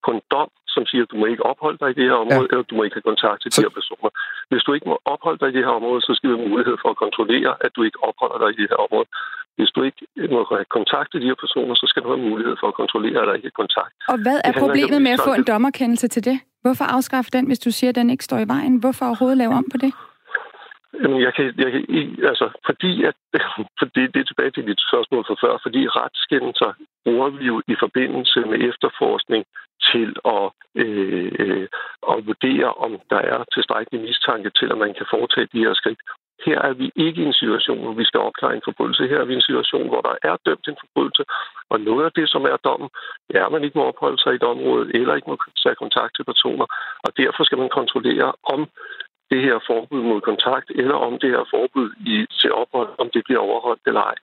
på 0.04 0.10
en 0.16 0.22
dom, 0.34 0.50
som 0.74 0.82
siger, 0.90 1.02
at 1.04 1.10
du 1.12 1.16
må 1.20 1.26
ikke 1.26 1.46
opholde 1.52 1.78
dig 1.82 1.88
i 1.90 1.98
det 1.98 2.06
her 2.10 2.18
område, 2.24 2.46
ja. 2.48 2.52
eller 2.52 2.66
du 2.70 2.74
må 2.76 2.82
ikke 2.84 2.96
have 2.98 3.10
kontakt 3.12 3.38
til 3.42 3.50
Så- 3.52 3.60
de 3.60 3.66
her 3.66 3.74
personer. 3.80 4.10
Hvis 4.50 4.62
du 4.66 4.70
ikke 4.76 4.88
må 4.92 4.96
opholde 5.14 5.38
dig 5.42 5.48
i 5.50 5.56
det 5.56 5.64
her 5.66 5.74
område, 5.80 6.00
så 6.06 6.10
skal 6.14 6.30
vi 6.30 6.34
have 6.36 6.48
mulighed 6.48 6.76
for 6.82 6.90
at 6.94 7.02
kontrollere, 7.04 7.52
at 7.64 7.70
du 7.76 7.80
ikke 7.88 7.98
opholder 8.08 8.38
dig 8.42 8.48
i 8.54 8.58
det 8.60 8.68
her 8.72 8.80
område. 8.86 9.08
Hvis 9.56 9.70
du 9.76 9.80
ikke 9.88 10.02
må 10.34 10.40
have 10.52 10.64
kontakt 10.78 11.08
til 11.12 11.20
de 11.22 11.26
her 11.30 11.38
personer, 11.44 11.74
så 11.74 11.86
skal 11.90 12.02
du 12.02 12.08
have 12.14 12.28
mulighed 12.30 12.56
for 12.60 12.68
at 12.68 12.74
kontrollere, 12.82 13.20
at 13.22 13.28
der 13.28 13.34
ikke 13.34 13.50
er 13.52 13.60
kontakt. 13.62 13.94
Og 14.12 14.18
hvad 14.24 14.38
er 14.44 14.52
om 14.52 14.60
problemet 14.64 15.02
med 15.02 15.12
at 15.16 15.20
få 15.28 15.32
en 15.34 15.44
dommerkendelse 15.52 16.08
til 16.08 16.24
det? 16.24 16.36
Hvorfor 16.64 16.84
afskaffe 16.84 17.30
den, 17.36 17.46
hvis 17.46 17.58
du 17.66 17.70
siger, 17.70 17.90
at 17.90 17.94
den 18.00 18.10
ikke 18.10 18.24
står 18.24 18.38
i 18.38 18.48
vejen? 18.48 18.76
Hvorfor 18.76 19.04
overhovedet 19.06 19.38
lave 19.38 19.54
om 19.60 19.66
på 19.72 19.78
det? 19.84 19.92
Jamen, 21.02 21.20
jeg 21.26 21.34
kan, 21.34 21.44
jeg 21.62 21.70
kan 21.72 21.82
altså, 22.30 22.46
fordi 22.66 23.04
at, 23.04 23.16
fordi 23.80 24.02
det 24.12 24.20
er 24.20 24.28
tilbage 24.28 24.50
til 24.50 24.66
dit 24.66 24.80
spørgsmål 24.88 25.24
fra 25.26 25.36
før, 25.44 25.54
fordi 25.62 25.88
retskendelser 25.88 26.70
bruger 27.04 27.28
vi 27.30 27.44
jo 27.44 27.62
i 27.72 27.76
forbindelse 27.84 28.40
med 28.40 28.58
efterforskning 28.70 29.44
til 29.90 30.08
at, 30.36 30.46
øh, 30.82 31.32
øh, 31.42 31.68
at 32.12 32.26
vurdere, 32.26 32.70
om 32.84 32.90
der 33.10 33.22
er 33.34 33.40
tilstrækkelig 33.54 34.00
mistanke 34.00 34.50
til, 34.58 34.68
at 34.72 34.78
man 34.84 34.94
kan 34.98 35.06
foretage 35.14 35.48
de 35.52 35.64
her 35.64 35.74
skridt. 35.74 36.00
Her 36.46 36.58
er 36.68 36.72
vi 36.72 36.86
ikke 36.96 37.22
i 37.22 37.24
en 37.24 37.40
situation, 37.42 37.82
hvor 37.82 37.92
vi 37.92 38.04
skal 38.04 38.20
opklare 38.20 38.54
en 38.54 38.68
forbrydelse. 38.68 39.08
Her 39.08 39.18
er 39.20 39.24
vi 39.24 39.32
i 39.32 39.40
en 39.40 39.48
situation, 39.48 39.88
hvor 39.88 40.00
der 40.00 40.14
er 40.22 40.36
dømt 40.46 40.68
en 40.68 40.82
forbrydelse, 40.82 41.24
og 41.70 41.80
noget 41.80 42.04
af 42.04 42.12
det, 42.12 42.26
som 42.30 42.42
er 42.44 42.56
dommen, 42.68 42.90
er, 43.30 43.44
at 43.46 43.52
man 43.52 43.64
ikke 43.64 43.78
må 43.78 43.84
opholde 43.84 44.18
sig 44.22 44.32
i 44.32 44.40
et 44.40 44.50
område, 44.54 44.84
eller 44.94 45.14
ikke 45.14 45.30
må 45.30 45.36
tage 45.62 45.74
kontakt 45.74 46.12
til 46.16 46.24
personer, 46.24 46.66
og 47.04 47.10
derfor 47.16 47.44
skal 47.44 47.58
man 47.58 47.68
kontrollere, 47.78 48.32
om 48.54 48.60
det 49.30 49.40
her 49.46 49.58
forbud 49.66 50.02
mod 50.10 50.20
kontakt, 50.20 50.68
eller 50.70 50.94
om 50.94 51.18
det 51.22 51.30
her 51.30 51.44
forbud 51.54 51.88
i, 52.14 52.26
til 52.40 52.52
ophold, 52.52 52.90
om 52.98 53.10
det 53.14 53.22
bliver 53.24 53.40
overholdt 53.40 53.82
eller 53.86 54.00
ej. 54.00 54.14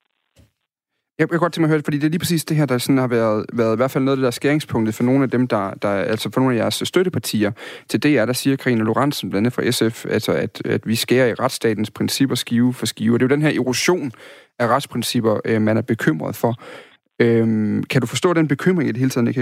Jeg 1.20 1.30
kan 1.30 1.39
godt 1.39 1.53
tænke 1.53 1.61
mig 1.61 1.67
at 1.67 1.70
høre 1.70 1.78
det, 1.78 1.86
fordi 1.86 1.97
det 1.97 2.05
er 2.05 2.09
lige 2.09 2.20
præcis 2.20 2.45
det 2.45 2.57
her, 2.57 2.65
der 2.65 2.78
sådan 2.78 2.97
har 2.97 3.07
været, 3.07 3.45
været 3.53 3.76
i 3.76 3.80
hvert 3.80 3.91
fald 3.91 4.03
noget 4.03 4.17
af 4.17 4.20
det 4.20 4.24
der 4.24 4.32
skæringspunktet 4.32 4.95
for 4.95 5.03
nogle 5.03 5.24
af 5.24 5.30
dem, 5.30 5.47
der, 5.47 5.74
der 5.74 5.89
altså 5.89 6.32
for 6.34 6.39
nogle 6.41 6.55
af 6.55 6.59
jeres 6.59 6.84
støttepartier. 6.86 7.51
Til 7.89 8.03
DR, 8.03 8.26
der 8.26 8.34
siger 8.34 8.55
Karina 8.55 8.84
Lorentzen, 8.84 9.30
blandt 9.30 9.47
andet 9.47 9.53
fra 9.55 9.72
SF, 9.72 10.05
altså 10.05 10.32
at, 10.32 10.65
at 10.65 10.88
vi 10.88 10.95
skærer 10.95 11.28
i 11.28 11.34
retsstatens 11.34 11.91
principper 11.91 12.36
skive 12.36 12.74
for 12.74 12.86
skive. 12.86 13.13
Det 13.13 13.22
er 13.22 13.26
jo 13.26 13.36
den 13.36 13.41
her 13.41 13.61
erosion 13.61 14.11
af 14.59 14.67
retsprincipper, 14.67 15.39
øh, 15.45 15.61
man 15.61 15.78
er 15.78 15.82
bekymret 15.82 16.36
for. 16.36 16.53
Øhm, 17.22 17.84
kan 17.84 18.01
du 18.01 18.07
forstå 18.07 18.34
den 18.34 18.47
bekymring 18.47 18.89
i 18.89 18.91
det 18.91 18.99
hele 18.99 19.09
taget, 19.09 19.26
Nick 19.26 19.38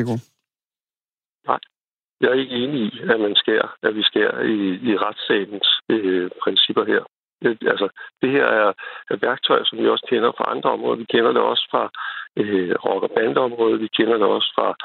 Nej. 1.48 1.60
Jeg 2.22 2.30
er 2.30 2.34
ikke 2.34 2.56
enig 2.56 2.82
i, 2.82 3.00
at 3.02 3.20
man 3.20 3.36
skærer, 3.36 3.76
at 3.84 3.96
vi 3.96 4.04
skærer 4.04 4.40
i, 4.42 4.58
i 4.90 4.98
retsstatens 4.98 5.68
øh, 5.90 6.30
principper 6.44 6.86
her. 6.86 7.04
Det, 7.42 7.58
altså, 7.74 7.88
det 8.22 8.30
her 8.32 8.46
er, 8.46 8.72
er 9.12 9.18
værktøjer, 9.22 9.64
som 9.66 9.78
vi 9.80 9.88
også 9.88 10.06
kender 10.10 10.32
fra 10.38 10.52
andre 10.54 10.70
områder. 10.70 10.98
Vi 10.98 11.12
kender 11.14 11.32
det 11.32 11.42
også 11.42 11.68
fra 11.72 11.84
øh, 12.38 12.76
rock- 12.86 13.04
og 13.04 13.12
bandeområdet. 13.18 13.82
Vi 13.82 13.88
kender 13.88 14.18
det 14.18 14.28
også 14.38 14.52
fra 14.56 14.76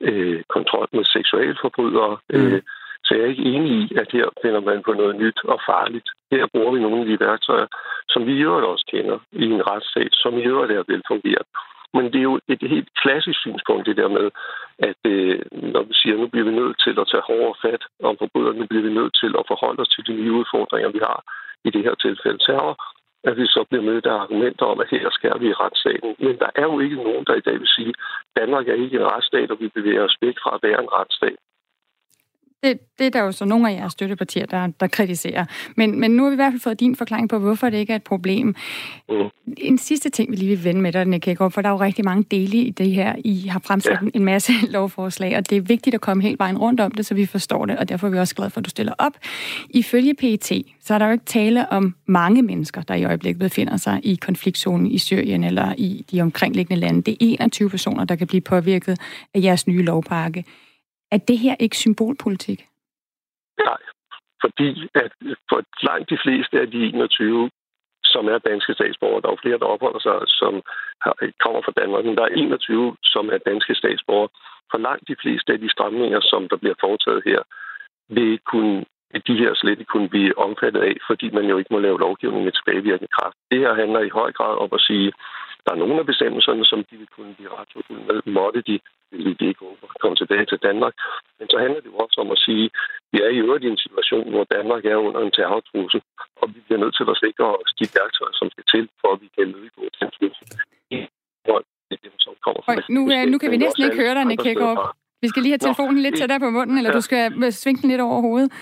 øh, 0.00 0.42
kontrol 0.48 0.88
med 0.92 1.04
seksualforbrydere. 1.04 2.16
Mm. 2.30 2.46
Øh, 2.46 2.62
så 3.04 3.14
jeg 3.14 3.22
er 3.22 3.32
ikke 3.34 3.50
enig 3.54 3.72
i, 3.82 3.94
at 3.96 4.08
her 4.12 4.26
finder 4.42 4.60
man 4.60 4.82
på 4.82 4.92
noget 4.92 5.16
nyt 5.16 5.40
og 5.44 5.60
farligt. 5.70 6.08
Her 6.30 6.46
bruger 6.52 6.72
vi 6.72 6.80
nogle 6.80 7.00
af 7.00 7.06
de 7.06 7.20
værktøjer, 7.20 7.66
som 8.08 8.26
vi 8.26 8.32
i 8.34 8.44
øvrigt 8.48 8.66
også 8.66 8.84
kender 8.92 9.18
i 9.32 9.44
en 9.44 9.66
retsstat, 9.70 10.12
som 10.12 10.38
i 10.38 10.42
øvrigt 10.42 10.72
er 10.72 10.84
velfungeret. 10.88 11.46
Men 11.94 12.04
det 12.12 12.18
er 12.18 12.28
jo 12.32 12.40
et 12.48 12.62
helt 12.74 12.88
klassisk 13.02 13.38
synspunkt, 13.40 13.86
det 13.86 13.96
der 13.96 14.08
med, 14.08 14.30
at 14.78 15.00
øh, 15.04 15.40
når 15.52 15.82
vi 15.82 15.94
siger, 15.94 16.14
at 16.14 16.20
nu 16.20 16.26
bliver 16.26 16.46
vi 16.50 16.54
nødt 16.60 16.76
til 16.84 16.94
at 17.00 17.08
tage 17.10 17.28
hårdere 17.30 17.60
fat 17.64 17.82
om 18.08 18.16
forbrydere, 18.18 18.54
nu 18.54 18.66
bliver 18.66 18.84
vi 18.88 18.92
nødt 19.00 19.14
til 19.22 19.32
at 19.38 19.44
forholde 19.50 19.80
os 19.80 19.88
til 19.88 20.06
de 20.06 20.14
nye 20.20 20.32
udfordringer, 20.32 20.90
vi 20.90 21.00
har 21.08 21.18
i 21.64 21.70
det 21.70 21.82
her 21.86 21.94
tilfælde 21.94 22.38
terror, 22.46 22.74
at 23.24 23.36
vi 23.36 23.46
så 23.46 23.64
bliver 23.68 23.84
mødt 23.90 24.06
af 24.06 24.14
argumenter 24.14 24.66
om, 24.66 24.80
at 24.80 24.90
her 24.90 25.10
skal 25.10 25.40
vi 25.40 25.48
i 25.48 25.58
retsstaten. 25.62 26.16
Men 26.18 26.38
der 26.38 26.50
er 26.54 26.62
jo 26.62 26.80
ikke 26.80 26.96
nogen, 26.96 27.24
der 27.28 27.34
i 27.34 27.46
dag 27.48 27.56
vil 27.60 27.74
sige, 27.76 27.88
at 27.88 28.40
Danmark 28.40 28.68
er 28.68 28.74
ikke 28.84 28.96
en 28.96 29.10
retsstat, 29.12 29.50
og 29.50 29.60
vi 29.60 29.68
bevæger 29.68 30.04
os 30.04 30.16
væk 30.22 30.36
fra 30.42 30.54
at 30.54 30.62
være 30.62 30.82
en 30.82 30.92
retsstat. 30.98 31.38
Det, 32.62 32.78
det 32.98 33.06
er 33.06 33.10
der 33.10 33.20
jo 33.20 33.32
så 33.32 33.44
nogle 33.44 33.70
af 33.70 33.74
jeres 33.74 33.92
støttepartier, 33.92 34.46
der, 34.46 34.66
der 34.66 34.86
kritiserer. 34.86 35.44
Men, 35.76 36.00
men 36.00 36.10
nu 36.10 36.22
har 36.22 36.30
vi 36.30 36.34
i 36.34 36.36
hvert 36.36 36.52
fald 36.52 36.60
fået 36.60 36.80
din 36.80 36.96
forklaring 36.96 37.28
på, 37.28 37.38
hvorfor 37.38 37.70
det 37.70 37.78
ikke 37.78 37.92
er 37.92 37.96
et 37.96 38.02
problem. 38.02 38.54
Mm. 39.08 39.14
En 39.56 39.78
sidste 39.78 40.10
ting, 40.10 40.30
vi 40.30 40.36
lige 40.36 40.48
vil 40.48 40.64
vende 40.64 40.80
med 40.80 40.92
dig, 40.92 41.04
Nick 41.04 41.26
Hækkerup, 41.26 41.52
for 41.52 41.62
der 41.62 41.68
er 41.68 41.72
jo 41.72 41.80
rigtig 41.80 42.04
mange 42.04 42.24
dele 42.30 42.56
i 42.56 42.70
det 42.70 42.90
her. 42.90 43.14
I 43.24 43.46
har 43.46 43.60
fremsat 43.64 43.98
ja. 44.02 44.08
en 44.14 44.24
masse 44.24 44.52
lovforslag, 44.76 45.36
og 45.36 45.50
det 45.50 45.56
er 45.56 45.60
vigtigt 45.60 45.94
at 45.94 46.00
komme 46.00 46.22
helt 46.22 46.38
vejen 46.38 46.58
rundt 46.58 46.80
om 46.80 46.90
det, 46.90 47.06
så 47.06 47.14
vi 47.14 47.26
forstår 47.26 47.66
det, 47.66 47.78
og 47.78 47.88
derfor 47.88 48.06
er 48.06 48.10
vi 48.10 48.18
også 48.18 48.34
glade 48.34 48.50
for, 48.50 48.60
at 48.60 48.64
du 48.64 48.70
stiller 48.70 48.92
op. 48.98 49.12
Ifølge 49.70 50.14
PET, 50.14 50.52
så 50.80 50.94
er 50.94 50.98
der 50.98 51.06
jo 51.06 51.12
ikke 51.12 51.24
tale 51.24 51.68
om 51.68 51.94
mange 52.06 52.42
mennesker, 52.42 52.82
der 52.82 52.94
i 52.94 53.04
øjeblikket 53.04 53.40
befinder 53.40 53.76
sig 53.76 54.00
i 54.02 54.14
konfliktzonen 54.14 54.86
i 54.86 54.98
Syrien 54.98 55.44
eller 55.44 55.74
i 55.78 56.04
de 56.10 56.20
omkringliggende 56.20 56.80
lande. 56.80 57.02
Det 57.02 57.12
er 57.12 57.16
21 57.20 57.70
personer, 57.70 58.04
der 58.04 58.16
kan 58.16 58.26
blive 58.26 58.40
påvirket 58.40 58.98
af 59.34 59.40
jeres 59.42 59.66
nye 59.66 59.82
lovpakke. 59.82 60.44
Er 61.14 61.18
det 61.28 61.38
her 61.38 61.56
ikke 61.60 61.76
symbolpolitik? 61.76 62.60
Nej, 63.68 63.82
fordi 64.42 64.68
at 64.94 65.12
for 65.50 65.60
langt 65.88 66.10
de 66.10 66.18
fleste 66.24 66.60
af 66.60 66.70
de 66.70 66.80
21, 66.88 67.50
som 68.04 68.28
er 68.28 68.38
danske 68.38 68.74
statsborgere, 68.74 69.20
der 69.20 69.28
er 69.28 69.36
jo 69.36 69.44
flere, 69.44 69.58
der 69.58 69.72
opholder 69.74 70.02
sig, 70.08 70.18
som 70.40 70.52
kommer 71.44 71.60
fra 71.64 71.76
Danmark, 71.80 72.04
men 72.04 72.16
der 72.16 72.24
er 72.24 72.34
21, 72.36 72.96
som 73.02 73.24
er 73.34 73.38
danske 73.50 73.74
statsborgere. 73.74 74.28
For 74.70 74.78
langt 74.78 75.08
de 75.08 75.16
fleste 75.22 75.52
af 75.52 75.58
de 75.58 75.70
stramninger, 75.70 76.20
som 76.20 76.48
der 76.48 76.56
bliver 76.56 76.74
foretaget 76.80 77.22
her, 77.30 77.40
vil 78.08 78.38
kunne 78.50 78.84
de 79.28 79.36
her 79.42 79.52
slet 79.54 79.78
ikke 79.78 79.92
kunne 79.94 80.08
blive 80.08 80.38
omfattet 80.38 80.82
af, 80.90 80.94
fordi 81.06 81.30
man 81.30 81.46
jo 81.50 81.58
ikke 81.58 81.74
må 81.74 81.78
lave 81.78 81.98
lovgivning 81.98 82.44
med 82.44 82.52
tilbagevirkende 82.52 83.14
kraft. 83.16 83.36
Det 83.50 83.58
her 83.58 83.74
handler 83.74 84.00
i 84.00 84.16
høj 84.18 84.32
grad 84.32 84.54
om 84.64 84.70
at 84.72 84.80
sige, 84.80 85.12
der 85.64 85.72
er 85.72 85.82
nogle 85.82 85.98
af 86.02 86.06
bestemmelserne, 86.06 86.64
som 86.64 86.80
de 86.88 86.96
vil 87.00 87.10
kunne 87.16 87.34
blive 87.34 87.54
retsforfulgt 87.58 88.06
med, 88.10 88.18
måtte 88.38 88.60
de, 88.68 88.74
vil 89.10 89.38
de 89.40 89.46
ikke 89.50 89.64
komme 90.02 90.16
tilbage 90.16 90.46
til 90.46 90.58
Danmark. 90.66 90.94
Men 91.38 91.46
så 91.52 91.56
handler 91.64 91.80
det 91.80 91.90
jo 91.92 91.98
også 92.04 92.16
om 92.24 92.30
at 92.34 92.42
sige, 92.46 92.64
at 92.64 92.70
vi 93.12 93.18
er 93.26 93.30
i 93.32 93.42
øvrigt 93.44 93.64
i 93.64 93.72
en 93.74 93.84
situation, 93.86 94.30
hvor 94.32 94.44
Danmark 94.56 94.82
er 94.84 94.96
under 95.06 95.20
en 95.20 95.36
terrortrussel, 95.38 96.00
og 96.40 96.46
vi 96.54 96.58
bliver 96.64 96.80
nødt 96.82 96.96
til 96.96 97.06
at 97.12 97.20
sikre 97.24 97.46
os 97.60 97.70
de 97.80 97.86
værktøjer, 97.96 98.34
som 98.40 98.48
skal 98.54 98.64
til, 98.74 98.84
for 99.00 99.08
at 99.14 99.18
vi 99.22 99.28
kan 99.34 99.42
imødegå 99.48 99.82
den 100.00 100.10
trussel. 100.16 100.46
Nu, 102.96 103.02
øh, 103.14 103.24
nu 103.32 103.38
kan 103.38 103.50
vi 103.50 103.56
næsten 103.56 103.84
ikke 103.84 103.96
høre 104.02 104.14
dig, 104.14 104.24
Nick 104.24 104.44
Hækkerup. 104.44 104.78
Vi 105.22 105.28
skal 105.28 105.42
lige 105.42 105.52
have 105.52 105.64
telefonen 105.66 105.98
lidt 106.02 106.16
tættere 106.18 106.40
på 106.40 106.50
munden, 106.50 106.76
eller 106.78 106.92
du 106.92 107.00
skal 107.00 107.52
svinge 107.52 107.82
den 107.82 107.90
lidt 107.90 108.00
over 108.00 108.20
hovedet. 108.20 108.52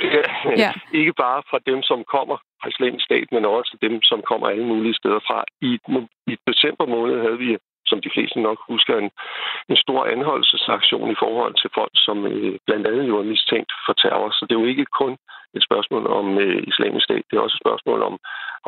Ja. 0.62 0.72
Ikke 0.92 1.12
bare 1.12 1.42
fra 1.50 1.58
dem, 1.66 1.82
som 1.82 2.04
kommer 2.04 2.36
fra 2.60 2.68
islamisk 2.68 3.04
stat, 3.04 3.28
men 3.32 3.44
også 3.44 3.76
dem, 3.82 4.02
som 4.02 4.22
kommer 4.22 4.46
alle 4.48 4.66
mulige 4.66 4.94
steder 4.94 5.20
fra. 5.28 5.44
I, 5.60 5.70
i 6.32 6.34
december 6.50 6.86
måned 6.86 7.20
havde 7.20 7.38
vi, 7.38 7.56
som 7.86 8.00
de 8.00 8.10
fleste 8.14 8.40
nok 8.40 8.58
husker, 8.68 8.98
en, 8.98 9.10
en 9.68 9.76
stor 9.76 10.04
anholdelsesaktion 10.04 11.10
i 11.10 11.20
forhold 11.22 11.54
til 11.62 11.70
folk, 11.74 11.94
som 11.94 12.26
øh, 12.26 12.58
blandt 12.66 12.86
andet 12.86 13.08
jo 13.08 13.18
er 13.18 13.30
mistænkt 13.32 13.72
for 13.86 13.92
terror. 13.92 14.30
Så 14.30 14.46
det 14.48 14.54
er 14.54 14.60
jo 14.60 14.72
ikke 14.72 14.86
kun 15.00 15.16
et 15.56 15.64
spørgsmål 15.68 16.06
om 16.06 16.38
øh, 16.38 16.62
islamisk 16.70 17.04
stat, 17.04 17.22
det 17.30 17.36
er 17.36 17.40
også 17.40 17.56
et 17.56 17.64
spørgsmål 17.64 18.02
om, 18.02 18.14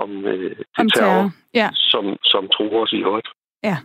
om 0.02 0.10
øh, 0.26 0.56
om 0.78 0.90
terror, 0.90 1.08
terror. 1.08 1.30
Ja. 1.54 1.68
Som, 1.72 2.04
som 2.22 2.48
tror 2.48 2.82
os 2.82 2.92
i 2.92 3.02
øvrigt. 3.06 3.28
Ja. 3.62 3.76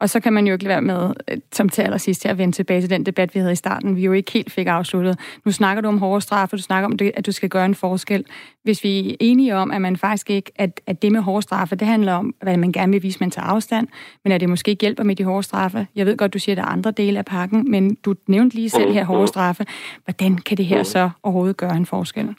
Og 0.00 0.10
så 0.10 0.20
kan 0.20 0.32
man 0.32 0.46
jo 0.46 0.52
ikke 0.52 0.68
være 0.68 0.82
med, 0.82 1.12
øh, 1.30 1.36
som 1.52 1.68
til 1.68 1.82
allersidst, 1.82 2.20
til 2.20 2.28
at 2.28 2.38
vende 2.38 2.56
tilbage 2.56 2.80
til 2.80 2.90
den 2.90 3.06
debat, 3.06 3.34
vi 3.34 3.40
havde 3.40 3.52
i 3.52 3.56
starten, 3.56 3.96
vi 3.96 4.02
jo 4.02 4.12
ikke 4.12 4.32
helt 4.32 4.52
fik 4.52 4.66
afsluttet. 4.66 5.18
Nu 5.44 5.52
snakker 5.52 5.80
du 5.80 5.88
om 5.88 5.98
hårde 5.98 6.20
straffe, 6.20 6.56
du 6.56 6.62
snakker 6.62 6.86
om, 6.86 6.98
at 7.14 7.26
du 7.26 7.32
skal 7.32 7.48
gøre 7.48 7.64
en 7.64 7.74
forskel. 7.74 8.24
Hvis 8.62 8.84
vi 8.84 9.10
er 9.10 9.16
enige 9.20 9.56
om, 9.56 9.70
at 9.70 9.82
man 9.82 9.96
faktisk 9.96 10.30
ikke, 10.30 10.52
at, 10.56 10.80
at 10.86 11.02
det 11.02 11.12
med 11.12 11.20
hårde 11.20 11.42
straffe, 11.42 11.76
det 11.76 11.88
handler 11.88 12.12
om, 12.12 12.34
hvad 12.42 12.56
man 12.56 12.72
gerne 12.72 12.92
vil 12.92 13.02
vise, 13.02 13.20
man 13.20 13.30
tager 13.30 13.46
afstand, 13.46 13.88
men 14.24 14.32
at 14.32 14.40
det 14.40 14.48
måske 14.48 14.70
ikke 14.70 14.80
hjælper 14.80 15.04
med 15.04 15.16
de 15.16 15.24
hårde 15.24 15.42
straffe. 15.42 15.86
Jeg 15.96 16.06
ved 16.06 16.16
godt, 16.16 16.34
du 16.34 16.38
siger, 16.38 16.54
at 16.54 16.56
der 16.56 16.62
er 16.62 16.68
andre 16.68 16.90
dele 16.90 17.18
af 17.18 17.24
pakken, 17.24 17.70
men 17.70 17.94
du 17.94 18.14
nævnte 18.26 18.56
lige 18.56 18.70
selv 18.70 18.92
her 18.92 19.04
hårde 19.04 19.26
straffe. 19.26 19.64
Hvordan 20.04 20.38
kan 20.38 20.56
det 20.56 20.66
her 20.66 20.82
så 20.82 21.10
overhovedet 21.22 21.56
gøre 21.56 21.76
en 21.76 21.86
forskel? 21.86 22.34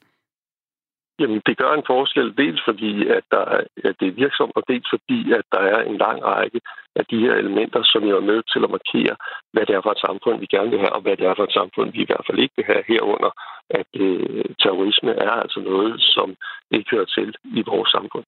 Jamen, 1.19 1.41
det 1.47 1.57
gør 1.57 1.71
en 1.73 1.89
forskel, 1.93 2.37
dels 2.37 2.61
fordi, 2.67 3.07
at, 3.17 3.23
der, 3.31 3.43
at 3.87 3.95
det 3.99 4.07
er 4.07 4.19
virksomt, 4.23 4.51
og 4.55 4.63
dels 4.67 4.87
fordi, 4.93 5.19
at 5.39 5.45
der 5.51 5.61
er 5.73 5.79
en 5.81 5.97
lang 5.97 6.23
række 6.23 6.59
af 6.95 7.05
de 7.11 7.19
her 7.25 7.33
elementer, 7.33 7.81
som 7.83 8.01
er 8.03 8.19
med 8.31 8.39
til 8.51 8.61
at 8.63 8.73
markere, 8.75 9.15
hvad 9.53 9.65
det 9.65 9.75
er 9.75 9.81
for 9.83 9.91
et 9.91 10.05
samfund, 10.07 10.39
vi 10.39 10.45
gerne 10.55 10.69
vil 10.69 10.79
have, 10.79 10.93
og 10.97 11.01
hvad 11.01 11.17
det 11.17 11.25
er 11.25 11.35
for 11.37 11.43
et 11.43 11.57
samfund, 11.59 11.91
vi 11.91 12.01
i 12.01 12.09
hvert 12.09 12.25
fald 12.27 12.39
ikke 12.39 12.53
vil 12.57 12.65
have 12.71 12.83
herunder, 12.87 13.31
at 13.69 13.91
øh, 14.05 14.45
terrorisme 14.63 15.11
er 15.11 15.31
altså 15.43 15.59
noget, 15.59 15.93
som 16.15 16.27
ikke 16.71 16.89
hører 16.91 17.09
til 17.17 17.29
i 17.59 17.61
vores 17.71 17.89
samfund. 17.95 18.25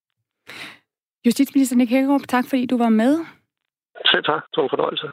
Justitsminister 1.25 1.75
Nick 1.75 1.91
Hækkerup, 1.91 2.25
tak 2.27 2.45
fordi 2.49 2.65
du 2.65 2.77
var 2.77 2.89
med. 2.89 3.13
Selv 4.11 4.23
tak. 4.23 4.43
Det 4.51 4.57
var 4.57 4.63
en 4.63 4.75
fornøjelse. 4.75 5.07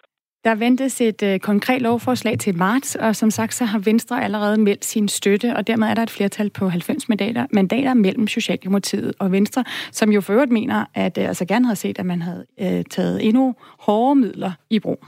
Der 0.46 0.54
ventes 0.54 1.00
et 1.00 1.22
øh, 1.22 1.40
konkret 1.40 1.82
lovforslag 1.82 2.38
til 2.38 2.56
marts, 2.56 2.94
og 2.94 3.16
som 3.16 3.30
sagt 3.30 3.54
så 3.54 3.64
har 3.64 3.78
Venstre 3.78 4.24
allerede 4.24 4.60
meldt 4.60 4.84
sin 4.84 5.08
støtte, 5.08 5.56
og 5.56 5.66
dermed 5.66 5.88
er 5.88 5.94
der 5.94 6.02
et 6.02 6.10
flertal 6.10 6.50
på 6.50 6.68
90 6.68 7.08
mandater, 7.08 7.46
mandater 7.52 7.94
mellem 7.94 8.26
Socialdemokratiet 8.26 9.14
og 9.18 9.32
Venstre, 9.32 9.64
som 9.92 10.12
jo 10.12 10.20
for 10.20 10.32
øvrigt 10.32 10.52
mener, 10.52 10.84
at 10.94 11.18
øh, 11.18 11.28
altså 11.28 11.44
gerne 11.44 11.66
havde 11.66 11.76
set, 11.76 11.98
at 11.98 12.06
man 12.06 12.22
havde 12.22 12.46
øh, 12.60 12.84
taget 12.90 13.26
endnu 13.26 13.54
hårdere 13.78 14.16
midler 14.16 14.52
i 14.70 14.78
brug. 14.78 15.04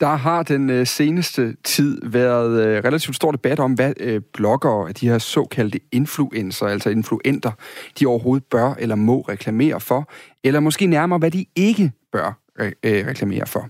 Der 0.00 0.16
har 0.16 0.42
den 0.42 0.70
øh, 0.70 0.86
seneste 0.86 1.56
tid 1.64 2.00
været 2.02 2.66
øh, 2.66 2.84
relativt 2.84 3.16
stor 3.16 3.30
debat 3.30 3.58
om, 3.58 3.72
hvad 3.72 3.92
øh, 4.00 4.20
bloggere, 4.32 4.92
de 4.92 5.08
her 5.08 5.18
såkaldte 5.18 5.80
influencer, 5.92 6.66
altså 6.66 6.90
influenter, 6.90 7.52
de 8.00 8.06
overhovedet 8.06 8.44
bør 8.44 8.74
eller 8.78 8.94
må 8.94 9.20
reklamere 9.20 9.80
for, 9.80 10.10
eller 10.44 10.60
måske 10.60 10.86
nærmere, 10.86 11.18
hvad 11.18 11.30
de 11.30 11.44
ikke 11.56 11.92
bør 12.12 12.38
øh, 12.58 12.72
reklamere 13.06 13.46
for. 13.46 13.68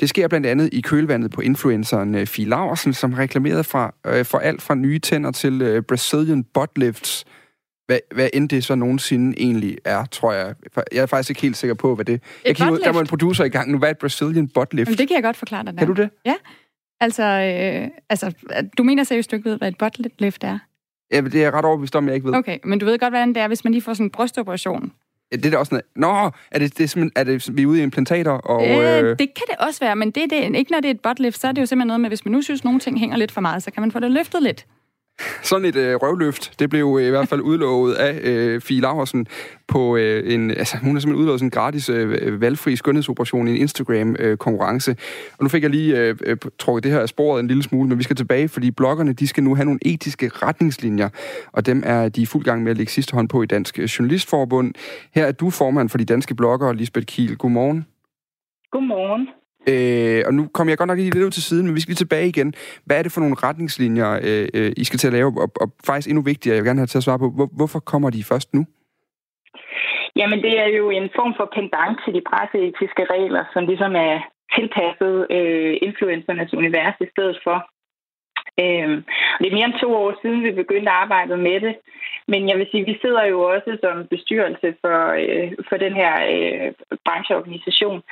Det 0.00 0.08
sker 0.08 0.28
blandt 0.28 0.46
andet 0.46 0.68
i 0.72 0.80
kølvandet 0.80 1.30
på 1.30 1.40
influenceren 1.40 2.14
øh, 2.14 2.26
Fie 2.26 2.48
Laversen, 2.48 2.92
som 2.92 3.12
reklamerede 3.12 3.64
fra, 3.64 3.94
øh, 4.06 4.24
for 4.24 4.38
alt 4.38 4.62
fra 4.62 4.74
nye 4.74 4.98
tænder 4.98 5.30
til 5.30 5.62
øh, 5.62 5.82
Brazilian 5.82 6.44
butt 6.44 6.78
lifts, 6.78 7.24
hvad, 7.90 7.98
hvad 8.14 8.28
end 8.32 8.48
det 8.48 8.64
så 8.64 8.74
nogensinde 8.74 9.40
egentlig 9.40 9.76
er, 9.84 10.04
tror 10.04 10.32
jeg. 10.32 10.54
Jeg 10.92 11.02
er 11.02 11.06
faktisk 11.06 11.30
ikke 11.30 11.42
helt 11.42 11.56
sikker 11.56 11.74
på, 11.74 11.94
hvad 11.94 12.04
det 12.04 12.14
er. 12.14 12.18
Jeg 12.44 12.56
kan, 12.56 12.66
der 12.66 12.92
var 12.92 13.00
en 13.00 13.06
producer 13.06 13.44
i 13.44 13.48
gang 13.48 13.70
nu. 13.70 13.78
Hvad 13.78 13.88
er 13.88 13.90
et 13.90 13.98
Brazilian 13.98 14.48
butt 14.48 14.74
lift? 14.74 14.88
Jamen, 14.88 14.98
det 14.98 15.08
kan 15.08 15.14
jeg 15.14 15.22
godt 15.22 15.36
forklare 15.36 15.64
dig. 15.64 15.72
Der. 15.72 15.78
Kan 15.78 15.86
du 15.86 16.02
det? 16.02 16.10
Ja. 16.26 16.34
Altså, 17.00 17.22
øh, 17.22 17.88
altså, 18.08 18.32
du 18.78 18.82
mener 18.82 19.04
seriøst, 19.04 19.30
du 19.30 19.36
ikke 19.36 19.50
ved, 19.50 19.58
hvad 19.58 19.68
et 19.68 19.78
butt 19.78 19.98
lift 20.18 20.44
er? 20.44 20.58
Ja, 21.12 21.20
det 21.20 21.34
er 21.34 21.40
jeg 21.40 21.52
ret 21.52 21.64
overbevist 21.64 21.96
om, 21.96 22.06
jeg 22.06 22.14
ikke 22.14 22.26
ved. 22.26 22.34
Okay, 22.34 22.58
men 22.64 22.78
du 22.78 22.86
ved 22.86 22.98
godt, 22.98 23.12
hvordan 23.12 23.28
det 23.28 23.36
er, 23.36 23.48
hvis 23.48 23.64
man 23.64 23.72
lige 23.72 23.82
får 23.82 23.94
sådan 23.94 24.06
en 24.06 24.10
brystoperation. 24.10 24.92
Ja, 25.32 25.36
det 25.36 25.46
er 25.46 25.50
da 25.50 25.56
også 25.56 25.74
noget... 25.74 25.84
Nå, 25.96 26.30
er 26.50 26.58
det, 26.58 26.78
det 26.78 26.96
er, 26.96 27.08
er 27.16 27.24
det, 27.24 27.56
vi 27.56 27.62
er 27.62 27.66
ude 27.66 27.80
i 27.80 27.82
implantater? 27.82 28.32
Og, 28.32 28.68
øh, 28.68 29.04
øh... 29.04 29.18
Det 29.18 29.18
kan 29.18 29.44
det 29.50 29.56
også 29.58 29.80
være, 29.80 29.96
men 29.96 30.10
det, 30.10 30.30
det, 30.30 30.56
ikke 30.56 30.72
når 30.72 30.80
det 30.80 30.88
er 30.88 30.94
et 30.94 31.00
butt 31.00 31.20
lift, 31.20 31.40
så 31.40 31.48
er 31.48 31.52
det 31.52 31.60
jo 31.60 31.66
simpelthen 31.66 31.86
noget 31.86 32.00
med, 32.00 32.10
hvis 32.10 32.24
man 32.24 32.32
nu 32.32 32.42
synes, 32.42 32.64
nogle 32.64 32.80
ting 32.80 33.00
hænger 33.00 33.16
lidt 33.16 33.32
for 33.32 33.40
meget, 33.40 33.62
så 33.62 33.70
kan 33.70 33.80
man 33.80 33.92
få 33.92 34.00
det 34.00 34.10
løftet 34.10 34.42
lidt. 34.42 34.66
Sådan 35.42 35.64
et 35.64 35.76
øh, 35.76 35.96
røvløft, 35.96 36.60
det 36.60 36.70
blev 36.70 36.98
øh, 37.00 37.06
i 37.06 37.10
hvert 37.10 37.28
fald 37.28 37.40
udlovet 37.40 37.94
af 37.94 38.20
øh, 38.22 38.60
Fie 38.60 38.80
Laversen 38.80 39.26
på 39.68 39.96
øh, 39.96 40.34
en... 40.34 40.50
Altså, 40.50 40.76
hun 40.76 40.94
har 40.94 41.00
simpelthen 41.00 41.22
udlovet 41.22 41.40
sådan 41.40 41.46
en 41.46 41.50
gratis 41.50 41.88
øh, 41.88 42.40
valgfri 42.40 42.76
skønhedsoperation 42.76 43.48
i 43.48 43.50
en 43.50 43.56
Instagram-konkurrence. 43.56 44.90
Øh, 44.90 44.96
og 45.38 45.42
nu 45.42 45.48
fik 45.48 45.62
jeg 45.62 45.70
lige 45.70 45.98
øh, 45.98 46.16
øh, 46.26 46.36
trukket 46.58 46.84
det 46.84 46.92
her 46.92 47.00
af 47.00 47.08
sporet 47.08 47.40
en 47.40 47.46
lille 47.46 47.62
smule, 47.62 47.88
men 47.88 47.98
vi 47.98 48.02
skal 48.02 48.16
tilbage, 48.16 48.48
fordi 48.48 48.70
bloggerne, 48.70 49.12
de 49.12 49.26
skal 49.26 49.42
nu 49.42 49.54
have 49.54 49.64
nogle 49.64 49.80
etiske 49.82 50.28
retningslinjer, 50.28 51.08
og 51.52 51.66
dem 51.66 51.82
er 51.86 52.08
de 52.08 52.22
i 52.22 52.26
fuld 52.26 52.44
gang 52.44 52.62
med 52.62 52.70
at 52.70 52.76
lægge 52.76 52.92
sidste 52.92 53.14
hånd 53.14 53.28
på 53.28 53.42
i 53.42 53.46
Dansk 53.46 53.78
Journalistforbund. 53.78 54.74
Her 55.14 55.26
er 55.26 55.32
du 55.32 55.50
formand 55.50 55.88
for 55.88 55.98
de 55.98 56.04
danske 56.04 56.34
bloggere, 56.34 56.76
Lisbeth 56.76 57.06
Kiel. 57.06 57.36
Godmorgen. 57.36 57.86
Godmorgen. 58.70 59.28
Øh, 59.68 60.22
og 60.26 60.34
nu 60.34 60.48
kommer 60.54 60.70
jeg 60.70 60.78
godt 60.78 60.88
nok 60.88 60.98
lige 60.98 61.10
lidt 61.10 61.24
ud 61.24 61.30
til 61.30 61.42
siden, 61.42 61.66
men 61.66 61.74
vi 61.74 61.80
skal 61.80 61.90
lige 61.90 62.04
tilbage 62.04 62.28
igen. 62.28 62.54
Hvad 62.86 62.98
er 62.98 63.02
det 63.02 63.12
for 63.12 63.20
nogle 63.20 63.36
retningslinjer, 63.46 64.20
øh, 64.28 64.48
øh, 64.54 64.72
I 64.76 64.84
skal 64.84 64.98
til 64.98 65.06
at 65.06 65.12
lave? 65.12 65.28
Og, 65.44 65.50
og 65.60 65.68
faktisk 65.86 66.08
endnu 66.08 66.22
vigtigere, 66.22 66.54
jeg 66.54 66.62
vil 66.62 66.68
gerne 66.68 66.80
have 66.80 66.92
til 66.92 66.98
at 66.98 67.04
svare 67.04 67.18
på, 67.18 67.30
hvor, 67.30 67.48
hvorfor 67.56 67.80
kommer 67.80 68.10
de 68.10 68.24
først 68.24 68.54
nu? 68.54 68.62
Jamen, 70.16 70.38
det 70.46 70.54
er 70.64 70.70
jo 70.78 70.90
en 70.90 71.08
form 71.16 71.32
for 71.38 71.46
pendant 71.58 71.96
til 72.04 72.12
de 72.16 72.22
presseetiske 72.30 73.04
regler, 73.14 73.44
som 73.52 73.62
ligesom 73.70 73.92
er 74.08 74.16
tilpasset 74.56 75.16
øh, 75.36 75.74
influencernes 75.88 76.52
univers 76.60 76.96
i 77.00 77.08
stedet 77.12 77.38
for. 77.44 77.58
Øh, 78.62 78.88
det 79.38 79.46
er 79.46 79.56
mere 79.56 79.68
end 79.70 79.80
to 79.80 79.94
år 80.02 80.18
siden, 80.22 80.44
vi 80.44 80.50
begyndte 80.50 80.90
at 80.90 80.96
arbejde 81.04 81.36
med 81.36 81.60
det. 81.60 81.74
Men 82.32 82.48
jeg 82.48 82.58
vil 82.58 82.68
sige, 82.70 82.84
vi 82.84 82.98
sidder 83.02 83.24
jo 83.24 83.38
også 83.54 83.70
som 83.82 84.06
bestyrelse 84.06 84.68
for, 84.82 84.98
øh, 85.24 85.52
for 85.68 85.76
den 85.76 85.94
her 86.00 86.14
øh, 86.34 86.72
brancheorganisation 87.06 88.02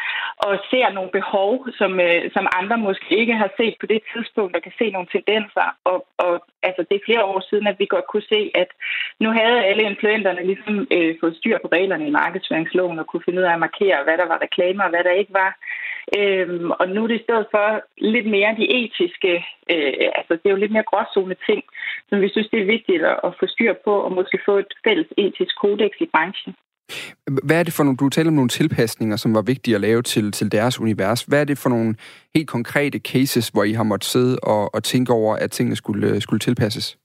og 0.47 0.53
ser 0.71 0.89
nogle 0.93 1.11
behov, 1.19 1.67
som, 1.79 2.01
øh, 2.01 2.31
som 2.35 2.47
andre 2.59 2.77
måske 2.79 3.17
ikke 3.23 3.35
har 3.43 3.51
set 3.57 3.75
på 3.81 3.87
det 3.87 4.01
tidspunkt, 4.13 4.57
og 4.57 4.63
kan 4.63 4.73
se 4.79 4.91
nogle 4.91 5.09
tendenser. 5.13 5.67
Og, 5.85 6.07
og 6.19 6.33
altså, 6.63 6.83
det 6.89 6.95
er 6.97 7.07
flere 7.09 7.25
år 7.25 7.41
siden, 7.51 7.67
at 7.67 7.79
vi 7.79 7.87
godt 7.87 8.07
kunne 8.09 8.29
se, 8.35 8.51
at 8.55 8.71
nu 9.21 9.29
havde 9.41 9.65
alle 9.69 9.83
influenterne 9.83 10.43
ligesom 10.51 10.87
øh, 10.97 11.15
fået 11.21 11.37
styr 11.37 11.59
på 11.59 11.69
reglerne 11.73 12.07
i 12.07 12.17
markedsføringsloven 12.23 12.99
og 12.99 13.07
kunne 13.07 13.25
finde 13.25 13.41
ud 13.41 13.47
af 13.47 13.53
at 13.53 13.65
markere, 13.67 14.05
hvad 14.05 14.17
der 14.19 14.27
var 14.33 14.39
reklamer 14.43 14.85
og 14.85 14.91
hvad 14.91 15.05
der 15.05 15.21
ikke 15.21 15.35
var. 15.43 15.53
Øhm, 16.17 16.71
og 16.71 16.89
nu 16.89 17.03
er 17.03 17.09
det 17.09 17.21
i 17.21 17.27
stedet 17.27 17.47
for 17.55 17.67
lidt 17.99 18.27
mere 18.27 18.57
de 18.61 18.67
etiske, 18.81 19.33
øh, 19.73 20.09
altså 20.19 20.33
det 20.33 20.47
er 20.47 20.55
jo 20.55 20.63
lidt 20.63 20.73
mere 20.73 20.91
gråzone 20.91 21.37
ting, 21.49 21.63
som 22.09 22.21
vi 22.21 22.29
synes, 22.29 22.49
det 22.53 22.61
er 22.61 22.73
vigtigt 22.77 23.03
at 23.27 23.33
få 23.41 23.47
styr 23.47 23.75
på 23.85 23.93
og 24.07 24.13
måske 24.13 24.39
få 24.45 24.59
et 24.59 24.73
fælles 24.85 25.09
etisk 25.17 25.55
kodex 25.61 25.93
i 26.01 26.09
branchen. 26.15 26.55
Hvad 27.47 27.59
er 27.61 27.63
det 27.63 27.73
for 27.73 27.85
nogle, 27.85 27.97
du 27.97 28.09
taler 28.09 28.31
om 28.31 28.35
nogle 28.35 28.49
tilpasninger, 28.49 29.17
som 29.17 29.35
var 29.35 29.43
vigtige 29.43 29.75
at 29.75 29.81
lave 29.81 30.03
til, 30.03 30.33
til 30.33 30.53
deres 30.53 30.81
univers. 30.81 31.23
Hvad 31.23 31.41
er 31.41 31.45
det 31.45 31.59
for 31.59 31.69
nogle 31.69 31.95
helt 32.35 32.49
konkrete 32.49 32.99
cases, 32.99 33.49
hvor 33.49 33.65
I 33.65 33.73
har 33.73 33.83
måttet 33.83 34.09
sidde 34.09 34.39
og, 34.43 34.75
og 34.75 34.83
tænke 34.85 35.13
over, 35.13 35.37
at 35.37 35.51
tingene 35.51 35.77
skulle, 35.77 36.21
skulle 36.21 36.41
tilpasses? 36.41 36.99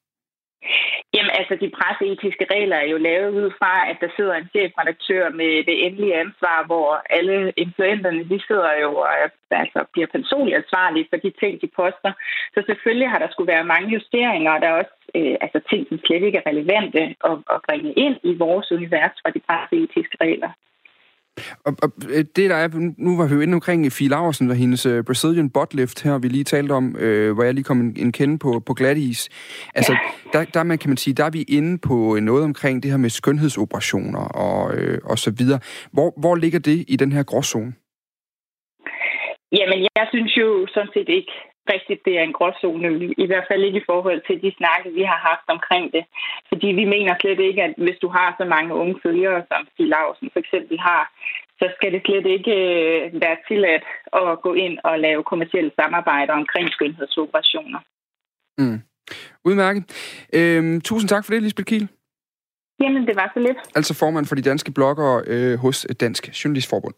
Jamen 1.16 1.34
altså, 1.40 1.56
de 1.64 1.76
presseetiske 1.78 2.46
regler 2.56 2.78
er 2.78 2.90
jo 2.94 2.98
lavet 2.98 3.30
ud 3.40 3.50
fra, 3.60 3.74
at 3.90 3.98
der 4.02 4.10
sidder 4.16 4.36
en 4.36 4.50
chefredaktør 4.54 5.30
med 5.30 5.52
det 5.68 5.86
endelige 5.86 6.20
ansvar, 6.26 6.66
hvor 6.66 6.88
alle 7.18 7.54
influenterne, 7.58 8.30
de 8.32 8.40
sidder 8.48 8.74
jo 8.84 8.90
og 8.96 9.10
altså, 9.64 9.80
bliver 9.94 10.08
personligt 10.08 10.58
ansvarlige 10.58 11.08
for 11.10 11.18
de 11.18 11.32
ting, 11.42 11.62
de 11.62 11.70
poster. 11.76 12.12
Så 12.54 12.64
selvfølgelig 12.66 13.10
har 13.10 13.20
der 13.20 13.30
skulle 13.32 13.54
være 13.54 13.72
mange 13.74 13.90
justeringer, 13.98 14.52
og 14.52 14.62
der 14.62 14.68
er 14.68 14.80
også 14.82 14.96
øh, 15.18 15.36
altså, 15.46 15.60
ting, 15.70 15.82
som 15.88 16.00
slet 16.06 16.24
ikke 16.24 16.38
er 16.38 16.50
relevante 16.52 17.02
at, 17.30 17.38
at 17.54 17.60
bringe 17.68 17.92
ind 18.06 18.18
i 18.24 18.34
vores 18.46 18.72
univers 18.72 19.16
fra 19.22 19.30
de 19.36 19.42
presseetiske 19.48 20.18
regler. 20.22 20.52
Og, 21.66 21.74
og 21.84 21.92
øh, 22.10 22.26
det 22.36 22.50
der 22.50 22.56
er, 22.56 22.68
nu 22.98 23.18
var 23.18 23.28
vi 23.28 23.34
jo 23.36 23.42
inde 23.42 23.54
omkring 23.54 23.92
Fie 23.92 24.10
Laversen 24.10 24.50
og 24.50 24.56
hendes 24.56 24.86
uh, 24.86 25.06
Brazilian 25.06 25.50
butt 25.50 26.04
her, 26.04 26.18
vi 26.18 26.28
lige 26.28 26.44
talte 26.44 26.72
om, 26.72 26.96
øh, 26.98 27.34
hvor 27.34 27.44
jeg 27.44 27.54
lige 27.54 27.64
kom 27.64 27.80
en, 27.80 27.96
en 27.98 28.12
kende 28.12 28.40
på, 28.40 28.60
på 28.66 28.74
glatis. 28.74 29.30
Altså, 29.76 29.92
ja. 29.94 30.40
der, 30.40 30.46
der 30.54 30.64
man, 30.64 30.78
kan 30.78 30.90
man 30.90 30.98
sige, 30.98 31.14
der 31.14 31.26
er 31.26 31.30
vi 31.30 31.42
inde 31.42 31.78
på 31.78 32.16
øh, 32.16 32.22
noget 32.22 32.44
omkring 32.44 32.84
det 32.84 32.92
her 32.92 32.98
med 32.98 33.10
skønhedsoperationer 33.10 34.20
og, 34.20 34.76
øh, 34.78 35.00
og 35.04 35.18
så 35.18 35.32
videre. 35.38 35.60
Hvor, 35.92 36.14
hvor 36.20 36.36
ligger 36.36 36.60
det 36.60 36.86
i 36.88 36.96
den 36.96 37.12
her 37.12 37.24
gråzone? 37.24 37.74
Jamen, 39.52 39.80
jeg 39.96 40.06
synes 40.12 40.38
jo 40.38 40.68
sådan 40.74 40.90
set 40.94 41.10
ikke, 41.10 41.32
rigtigt, 41.74 42.06
det 42.06 42.14
er 42.20 42.24
en 42.24 42.38
gråzone. 42.38 42.88
I 43.24 43.26
hvert 43.30 43.46
fald 43.50 43.64
ikke 43.64 43.82
i 43.82 43.90
forhold 43.92 44.22
til 44.28 44.42
de 44.44 44.58
snakke, 44.60 44.88
vi 45.00 45.04
har 45.12 45.20
haft 45.30 45.48
omkring 45.56 45.86
det. 45.96 46.04
Fordi 46.50 46.68
vi 46.68 46.86
mener 46.86 47.14
slet 47.22 47.40
ikke, 47.40 47.62
at 47.68 47.74
hvis 47.78 48.00
du 48.02 48.08
har 48.08 48.36
så 48.40 48.46
mange 48.56 48.74
unge 48.82 48.96
følgere, 49.04 49.44
som 49.52 49.68
Stig 49.72 49.88
Lausen 49.94 50.30
for 50.34 50.40
eksempel 50.40 50.80
har, 50.80 51.04
så 51.60 51.66
skal 51.76 51.92
det 51.94 52.02
slet 52.06 52.26
ikke 52.26 52.56
øh, 52.72 53.22
være 53.22 53.38
tilladt 53.48 53.86
at 54.22 54.42
gå 54.46 54.54
ind 54.54 54.76
og 54.84 55.00
lave 55.00 55.24
kommersielle 55.24 55.72
samarbejder 55.80 56.34
omkring 56.34 56.70
skønhedsoperationer. 56.70 57.80
Mm. 58.58 58.80
Udmærket. 59.46 59.84
Øhm, 60.34 60.82
tusind 60.82 61.10
tak 61.10 61.26
for 61.26 61.34
det, 61.34 61.44
Lisbeth 61.44 61.66
Kiel. 61.66 61.88
Jamen, 62.82 63.08
det 63.08 63.16
var 63.16 63.32
så 63.34 63.40
lidt. 63.40 63.58
Altså 63.76 63.94
formand 63.94 64.26
for 64.26 64.36
de 64.36 64.42
danske 64.42 64.72
bloggere 64.72 65.24
øh, 65.28 65.58
hos 65.60 65.88
Dansk 66.00 66.44
Journalistforbund. 66.44 66.94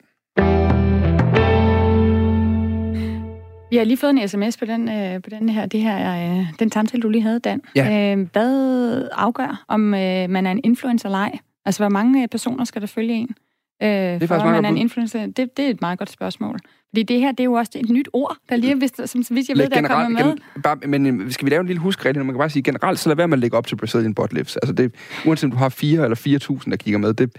Vi 3.69 3.77
har 3.77 3.83
lige 3.83 3.97
fået 3.97 4.09
en 4.09 4.27
sms 4.27 4.57
på 4.57 4.65
den, 4.65 4.89
øh, 4.89 5.21
på 5.21 5.29
den 5.29 5.49
her, 5.49 5.65
det 5.65 5.81
her 5.81 6.37
øh, 6.39 6.45
den 6.59 6.71
samtale, 6.71 7.01
du 7.01 7.09
lige 7.09 7.21
havde, 7.21 7.39
Dan. 7.39 7.61
Ja. 7.75 8.15
Øh, 8.15 8.27
hvad 8.31 9.09
afgør, 9.11 9.65
om 9.67 9.93
øh, 9.93 10.29
man 10.29 10.45
er 10.45 10.51
en 10.51 10.61
influencer 10.63 11.09
eller 11.09 11.19
ej? 11.19 11.39
Altså, 11.65 11.83
hvor 11.83 11.89
mange 11.89 12.23
øh, 12.23 12.27
personer 12.27 12.63
skal 12.63 12.81
der 12.81 12.87
følge 12.87 13.13
en? 13.13 13.35
Øh, 13.83 13.89
det 13.89 13.95
er 13.95 14.19
for, 14.19 14.27
faktisk 14.27 14.45
man 14.45 14.65
er 14.65 14.69
en 14.69 14.77
influencer? 14.77 15.25
Det, 15.25 15.57
det 15.57 15.65
er 15.65 15.69
et 15.69 15.81
meget 15.81 15.99
godt 15.99 16.09
spørgsmål. 16.09 16.59
Fordi 16.95 17.03
det 17.03 17.19
her, 17.19 17.31
det 17.31 17.39
er 17.39 17.43
jo 17.43 17.53
også 17.53 17.71
et 17.75 17.89
nyt 17.89 18.09
ord, 18.13 18.37
der 18.49 18.55
lige, 18.55 18.75
hvis, 18.75 18.91
som, 19.05 19.23
vidt 19.29 19.49
jeg 19.49 19.57
ved, 19.57 19.69
der 19.69 19.81
er 19.81 19.87
kommet 19.87 20.11
med. 20.11 20.23
Gen, 20.23 20.39
bare, 20.63 20.75
men 20.87 21.21
øh, 21.21 21.31
skal 21.31 21.45
vi 21.45 21.49
lave 21.49 21.59
en 21.59 21.67
lille 21.67 21.79
huskregel? 21.79 22.17
Man 22.17 22.27
kan 22.27 22.37
bare 22.37 22.49
sige, 22.49 22.63
generelt, 22.63 22.99
så 22.99 23.09
lad 23.09 23.15
være 23.15 23.27
med 23.27 23.37
at 23.37 23.39
lægge 23.39 23.57
op 23.57 23.67
til 23.67 23.75
Brazilian 23.75 24.13
butt 24.13 24.33
lifts. 24.33 24.57
Altså 24.57 24.73
det, 24.73 24.95
uanset 25.25 25.43
om 25.43 25.51
du 25.51 25.57
har 25.57 25.69
4 25.69 26.03
eller 26.03 26.59
4.000, 26.63 26.69
der 26.69 26.75
kigger 26.77 26.97
med, 26.97 27.13
det, 27.13 27.33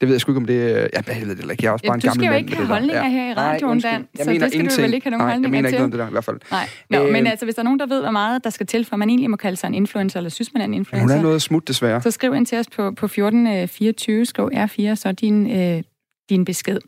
det 0.00 0.08
ved 0.08 0.14
jeg 0.14 0.20
sgu 0.20 0.32
ikke, 0.32 0.40
om 0.40 0.44
det. 0.44 0.54
Ja, 0.54 1.02
jeg 1.08 1.26
ved 1.26 1.36
det 1.36 1.50
ikke. 1.50 1.64
Jeg 1.64 1.68
er 1.68 1.72
også 1.72 1.84
bare 1.84 1.92
ja, 1.92 1.94
en 1.94 2.00
gammel 2.00 2.04
mand. 2.04 2.10
Du 2.10 2.12
skal 2.12 2.26
jo 2.26 2.36
ikke 2.36 2.56
have 2.56 2.66
holdninger 2.66 3.02
ja. 3.02 3.10
her 3.10 3.30
i 3.30 3.34
radioen, 3.34 3.80
Dan. 3.80 3.92
Jeg 3.92 4.24
så 4.24 4.30
mener 4.30 4.44
det 4.44 4.50
skal 4.50 4.60
ingenting. 4.60 4.76
du 4.76 4.82
vel 4.82 4.94
ikke 4.94 5.04
have 5.04 5.10
nogen 5.10 5.26
Nej, 5.26 5.32
holdninger 5.32 5.56
jeg 5.56 5.62
mener 5.62 5.68
ikke 5.68 5.78
noget 5.78 5.84
om 5.84 5.90
det 5.90 6.00
der, 6.00 6.08
i 6.08 6.10
hvert 6.10 6.24
fald. 6.24 6.40
Nej. 6.50 6.68
Nå, 6.90 7.06
øh, 7.06 7.12
men 7.12 7.26
altså, 7.26 7.46
hvis 7.46 7.54
der 7.54 7.62
er 7.62 7.64
nogen, 7.64 7.80
der 7.80 7.86
ved, 7.86 8.00
hvor 8.00 8.10
meget 8.10 8.44
der 8.44 8.50
skal 8.50 8.66
til, 8.66 8.84
for 8.84 8.96
man 8.96 9.08
egentlig 9.08 9.30
må 9.30 9.36
kalde 9.36 9.56
sig 9.56 9.68
en 9.68 9.74
influencer, 9.74 10.18
eller 10.18 10.30
synes 10.30 10.54
man 10.54 10.60
er 10.60 10.66
en 10.66 10.74
influencer... 10.74 11.14
Hun 11.14 11.18
er 11.18 11.22
noget 11.22 11.42
smut, 11.42 11.68
desværre. 11.68 12.02
Så 12.02 12.10
skriv 12.10 12.34
ind 12.34 12.46
til 12.46 12.58
os 12.58 12.66
på, 12.66 12.90
på 12.90 13.06
1424, 13.06 14.24
skriv 14.24 14.50
R4, 14.54 14.94
så 14.94 15.12
din, 15.12 15.50
øh, 15.50 15.82
din 16.30 16.44
besked. 16.44 16.78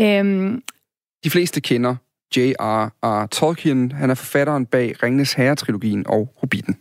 Øhm, 0.00 0.62
de 1.24 1.30
fleste 1.30 1.60
kender 1.60 1.96
J.R.R. 2.36 3.26
Tolkien. 3.26 3.92
Han 3.92 4.10
er 4.10 4.14
forfatteren 4.14 4.66
bag 4.66 5.02
Ringnes 5.02 5.34
Herre-trilogien 5.34 6.06
og 6.06 6.32
Hobbiten. 6.40 6.78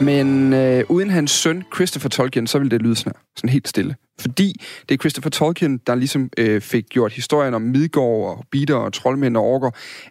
Men 0.00 0.52
øh, 0.52 0.84
uden 0.88 1.10
hans 1.10 1.30
søn, 1.30 1.64
Christopher 1.74 2.08
Tolkien, 2.08 2.46
så 2.46 2.58
ville 2.58 2.70
det 2.70 2.82
lyde 2.82 2.96
sådan, 2.96 3.12
sådan 3.36 3.50
helt 3.50 3.68
stille. 3.68 3.94
Fordi 4.20 4.52
det 4.88 4.94
er 4.94 4.98
Christopher 4.98 5.30
Tolkien, 5.30 5.78
der 5.86 5.94
ligesom 5.94 6.30
øh, 6.38 6.60
fik 6.60 6.84
gjort 6.88 7.12
historien 7.12 7.54
om 7.54 7.62
Midgård 7.62 8.38
og 8.38 8.44
Bitter 8.50 8.76
og 8.76 8.92
Troldmænd 8.92 9.36
og 9.36 9.44
Orker 9.44 9.70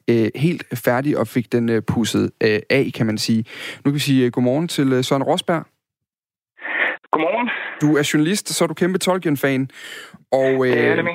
øh, 0.09 0.29
helt 0.35 0.63
færdig 0.85 1.17
og 1.17 1.27
fik 1.27 1.51
den 1.51 1.69
øh, 1.69 1.81
pusset 1.81 2.31
øh, 2.43 2.59
af, 2.69 2.91
kan 2.95 3.05
man 3.05 3.17
sige. 3.17 3.45
Nu 3.85 3.91
kan 3.91 3.93
vi 3.93 3.99
sige 3.99 4.25
øh, 4.25 4.31
godmorgen 4.31 4.67
til 4.67 4.93
øh, 4.93 5.03
Søren 5.03 5.23
Rosberg. 5.23 5.65
Godmorgen. 7.11 7.49
Du 7.81 7.97
er 7.97 8.09
journalist, 8.13 8.49
så 8.49 8.63
er 8.63 8.67
du 8.67 8.73
kæmpe 8.73 8.99
Tolkien-fan. 8.99 9.69
Og, 10.31 10.67
øh, 10.67 10.73
det 10.73 10.87
er 10.87 10.95
det, 10.95 11.05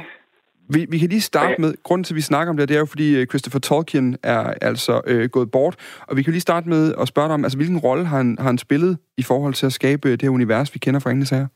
vi, 0.69 0.87
vi 0.91 0.99
kan 0.99 1.09
lige 1.09 1.21
starte 1.21 1.61
med, 1.61 1.75
grunden 1.83 2.05
til, 2.05 2.15
at 2.15 2.17
vi 2.17 2.21
snakker 2.21 2.51
om 2.51 2.57
det, 2.57 2.69
det 2.69 2.75
er 2.75 2.79
jo, 2.79 2.87
fordi 2.87 3.21
øh, 3.21 3.27
Christopher 3.27 3.61
Tolkien 3.61 4.17
er 4.23 4.55
altså 4.63 5.01
øh, 5.07 5.29
gået 5.29 5.51
bort, 5.51 5.75
og 6.09 6.17
vi 6.17 6.23
kan 6.23 6.33
lige 6.33 6.49
starte 6.51 6.69
med 6.69 6.95
at 7.01 7.09
spørge 7.09 7.29
dig 7.29 7.35
om, 7.35 7.45
altså 7.45 7.59
hvilken 7.59 7.79
rolle 7.79 8.05
har 8.05 8.17
han, 8.17 8.37
har 8.39 8.47
han 8.47 8.59
spillet 8.59 8.99
i 9.19 9.23
forhold 9.23 9.55
til 9.55 9.67
at 9.67 9.73
skabe 9.73 10.13
det 10.13 10.23
her 10.23 10.31
univers, 10.31 10.75
vi 10.75 10.79
kender 10.79 11.01
fra 11.01 11.11
Ringens 11.11 11.29
Sager? 11.29 11.49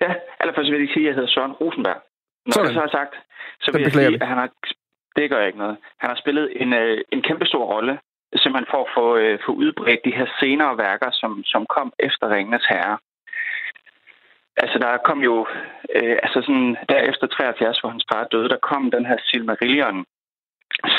Ja, 0.00 0.12
allerførst 0.40 0.70
vil 0.70 0.80
jeg 0.80 0.88
sige, 0.94 1.04
at 1.04 1.08
jeg 1.08 1.14
hedder 1.14 1.28
Søren 1.28 1.52
Rosenberg. 1.52 2.00
Når 2.46 2.52
Sådan. 2.52 2.66
det 2.66 2.74
så 2.74 2.80
har 2.80 2.92
sagt, 2.98 3.14
så 3.60 3.68
vil 3.72 3.82
jeg 3.82 3.92
sige, 3.92 4.22
at 4.22 4.28
han 4.32 4.38
har, 4.42 4.50
det 5.16 5.30
gør 5.30 5.38
jeg 5.38 5.46
ikke 5.46 5.58
noget. 5.58 5.76
Han 6.02 6.08
har 6.10 6.18
spillet 6.22 6.46
en, 6.62 6.72
øh, 6.72 6.98
en 7.12 7.22
kæmpe 7.22 7.46
stor 7.46 7.64
rolle, 7.74 7.98
simpelthen 8.42 8.72
for 8.74 8.80
at 8.86 8.90
få, 8.96 9.06
øh, 9.22 9.38
få 9.46 9.52
udbredt 9.52 10.00
de 10.04 10.16
her 10.18 10.26
senere 10.40 10.78
værker, 10.78 11.10
som, 11.20 11.30
som 11.52 11.62
kom 11.76 11.92
efter 11.98 12.24
Ringens 12.34 12.66
Herre. 12.72 12.98
Altså, 14.62 14.78
der 14.78 15.04
kom 15.08 15.20
jo, 15.30 15.46
øh, 15.96 16.16
altså 16.24 16.38
sådan, 16.46 16.76
derefter 16.88 17.26
73, 17.26 17.80
hvor 17.80 17.90
hans 17.94 18.06
far 18.12 18.24
døde, 18.32 18.48
der 18.48 18.66
kom 18.70 18.90
den 18.90 19.06
her 19.06 19.18
Silmarillion 19.28 20.04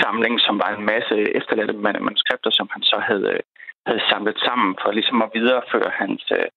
samling, 0.02 0.36
som 0.40 0.56
var 0.64 0.70
en 0.72 0.86
masse 0.94 1.16
efterladte 1.40 1.74
manuskripter, 1.74 2.52
som 2.52 2.68
han 2.72 2.84
så 2.84 2.98
havde, 3.10 3.30
øh, 3.36 3.40
havde 3.88 4.02
samlet 4.10 4.38
sammen 4.48 4.76
for 4.82 4.92
ligesom 4.92 5.22
at 5.22 5.32
videreføre 5.34 5.92
hans, 6.02 6.24
øh, 6.38 6.48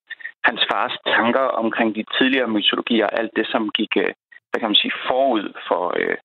hans 0.44 0.62
fars 0.70 0.94
tanker 1.16 1.46
omkring 1.62 1.94
de 1.94 2.04
tidligere 2.16 2.52
mytologier, 2.56 3.06
alt 3.06 3.32
det, 3.36 3.46
som 3.46 3.70
gik, 3.78 3.92
øh, 3.96 4.12
hvad 4.50 4.58
kan 4.60 4.70
man 4.70 4.82
sige, 4.82 4.98
forud 5.08 5.46
for, 5.68 5.84
øh, 6.00 6.16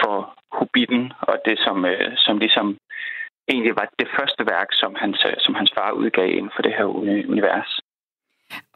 for 0.00 0.16
Hobbiten, 0.52 1.12
og 1.20 1.34
det, 1.46 1.58
som, 1.58 1.84
øh, 1.84 2.10
som 2.16 2.38
ligesom 2.38 2.78
egentlig 3.48 3.74
var 3.76 3.88
det 3.98 4.08
første 4.18 4.42
værk, 4.52 4.68
som 4.72 4.94
hans, 4.94 5.24
øh, 5.28 5.34
som 5.38 5.54
hans 5.54 5.72
far 5.76 5.90
udgav 5.90 6.28
inden 6.28 6.52
for 6.54 6.62
det 6.62 6.74
her 6.78 6.84
univers. 7.32 7.81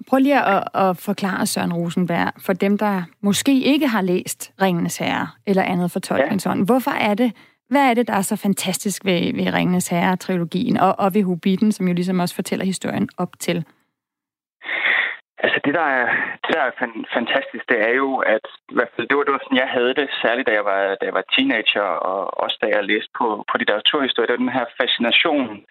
Prøv 0.08 0.18
lige 0.18 0.42
at, 0.44 0.64
at 0.74 0.96
forklare 0.96 1.46
Søren 1.46 1.72
Rosenberg, 1.72 2.32
for 2.46 2.52
dem, 2.52 2.78
der 2.78 3.02
måske 3.20 3.60
ikke 3.62 3.86
har 3.86 4.02
læst 4.02 4.52
Ringenes 4.62 4.98
Herre 4.98 5.28
eller 5.46 5.62
andet 5.62 5.90
for 5.90 6.00
Tolkien's 6.06 6.48
ja. 6.48 6.64
Hvorfor 6.64 6.90
er 6.90 7.14
det, 7.14 7.32
hvad 7.68 7.90
er 7.90 7.94
det, 7.94 8.08
der 8.08 8.14
er 8.14 8.22
så 8.22 8.36
fantastisk 8.36 9.04
ved, 9.04 9.34
ved 9.34 9.54
Ringenes 9.54 9.88
Herre-trilogien 9.88 10.76
og, 10.76 10.94
og 10.98 11.14
ved 11.14 11.22
Hobbiten, 11.22 11.72
som 11.72 11.88
jo 11.88 11.94
ligesom 11.94 12.20
også 12.20 12.34
fortæller 12.34 12.64
historien 12.64 13.08
op 13.18 13.32
til? 13.38 13.64
Altså 15.38 15.58
det, 15.64 15.74
der 15.74 15.88
er, 15.98 16.06
det, 16.44 16.52
der 16.56 16.62
er 16.68 16.74
fantastisk, 17.18 17.64
det 17.68 17.78
er 17.88 17.94
jo, 18.02 18.08
at 18.34 18.46
i 18.72 18.74
hvert 18.76 18.92
fald, 18.94 19.08
det 19.08 19.16
var, 19.16 19.24
det 19.24 19.32
var 19.32 19.42
sådan, 19.42 19.62
jeg 19.64 19.70
havde 19.76 19.94
det, 20.00 20.08
særligt 20.22 20.48
da 20.48 20.52
jeg 20.52 20.64
var, 20.64 20.80
da 21.00 21.04
jeg 21.08 21.14
var 21.18 21.24
teenager, 21.34 21.88
og 22.10 22.20
også 22.44 22.56
da 22.62 22.66
jeg 22.74 22.84
læste 22.84 23.12
på, 23.18 23.26
på 23.50 23.54
litteraturhistorie, 23.58 24.26
det 24.26 24.34
var 24.36 24.44
den 24.44 24.56
her 24.58 24.66
fascination 24.80 25.64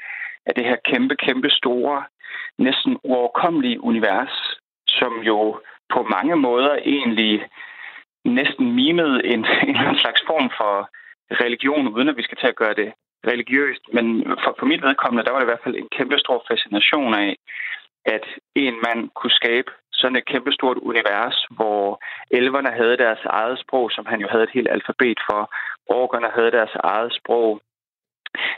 af 0.47 0.53
det 0.55 0.65
her 0.69 0.77
kæmpe, 0.89 1.15
kæmpe 1.15 1.49
store, 1.49 1.97
næsten 2.57 2.97
uoverkommelige 3.03 3.83
univers, 3.83 4.57
som 4.87 5.13
jo 5.21 5.59
på 5.93 6.03
mange 6.03 6.35
måder 6.35 6.75
egentlig 6.75 7.47
næsten 8.25 8.75
mimede 8.75 9.25
en, 9.25 9.45
en 9.69 9.97
slags 10.03 10.21
form 10.27 10.49
for 10.57 10.89
religion, 11.43 11.87
uden 11.87 12.09
at 12.09 12.17
vi 12.17 12.23
skal 12.23 12.37
til 12.37 12.47
at 12.47 12.55
gøre 12.55 12.73
det 12.73 12.93
religiøst. 13.27 13.83
Men 13.93 14.23
for, 14.43 14.55
for 14.59 14.65
mit 14.65 14.81
vedkommende, 14.81 15.25
der 15.25 15.31
var 15.31 15.39
det 15.39 15.45
i 15.45 15.51
hvert 15.51 15.63
fald 15.63 15.75
en 15.75 15.89
kæmpe 15.97 16.17
stor 16.19 16.45
fascination 16.51 17.13
af, 17.13 17.35
at 18.05 18.25
en 18.55 18.75
mand 18.85 19.09
kunne 19.09 19.39
skabe 19.41 19.71
sådan 19.91 20.15
et 20.15 20.25
kæmpestort 20.25 20.77
univers, 20.77 21.45
hvor 21.49 22.03
elverne 22.31 22.71
havde 22.71 22.97
deres 22.97 23.23
eget 23.25 23.59
sprog, 23.59 23.91
som 23.91 24.05
han 24.05 24.19
jo 24.19 24.27
havde 24.31 24.43
et 24.43 24.55
helt 24.57 24.67
alfabet 24.71 25.19
for. 25.29 25.41
Orkerne 25.89 26.29
havde 26.35 26.51
deres 26.51 26.75
eget 26.83 27.13
sprog. 27.19 27.61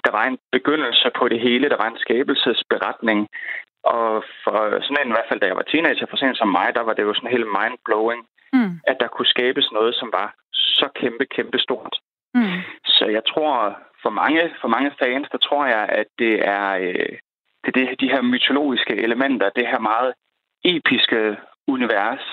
Der 0.06 0.12
var 0.12 0.24
en 0.26 0.38
begyndelse 0.52 1.12
på 1.20 1.28
det 1.28 1.40
hele. 1.40 1.70
Der 1.70 1.78
var 1.78 1.90
en 1.90 1.98
skabelsesberetning. 1.98 3.28
Og 3.96 4.24
for 4.44 4.58
sådan 4.86 5.00
en, 5.02 5.12
i 5.12 5.16
hvert 5.16 5.30
fald 5.30 5.40
da 5.40 5.48
jeg 5.48 5.60
var 5.62 5.68
teenager, 5.72 6.06
for 6.10 6.18
sent 6.18 6.38
som 6.38 6.56
mig, 6.60 6.68
der 6.78 6.84
var 6.88 6.94
det 6.94 7.04
jo 7.04 7.14
sådan 7.14 7.36
helt 7.36 7.54
mind-blowing, 7.58 8.22
mm. 8.54 8.74
at 8.92 8.98
der 9.00 9.08
kunne 9.08 9.34
skabes 9.36 9.68
noget, 9.72 9.96
som 9.96 10.10
var 10.20 10.28
så 10.54 10.88
kæmpe, 10.96 11.26
kæmpe 11.36 11.60
stort. 11.60 11.96
Mm. 12.36 12.60
Så 12.86 13.06
jeg 13.06 13.24
tror, 13.32 13.78
for 14.04 14.10
mange, 14.10 14.42
for 14.62 14.68
mange 14.68 14.92
fans, 15.02 15.28
der 15.32 15.38
tror 15.38 15.66
jeg, 15.66 15.84
at 16.02 16.08
det 16.20 16.34
er, 16.58 16.70
øh, 16.86 17.14
det, 17.64 17.70
er 17.70 17.78
det, 17.80 18.00
de 18.00 18.12
her 18.14 18.22
mytologiske 18.22 18.96
elementer, 18.96 19.50
det 19.50 19.68
her 19.68 19.80
meget 19.80 20.14
episke 20.64 21.38
univers. 21.68 22.26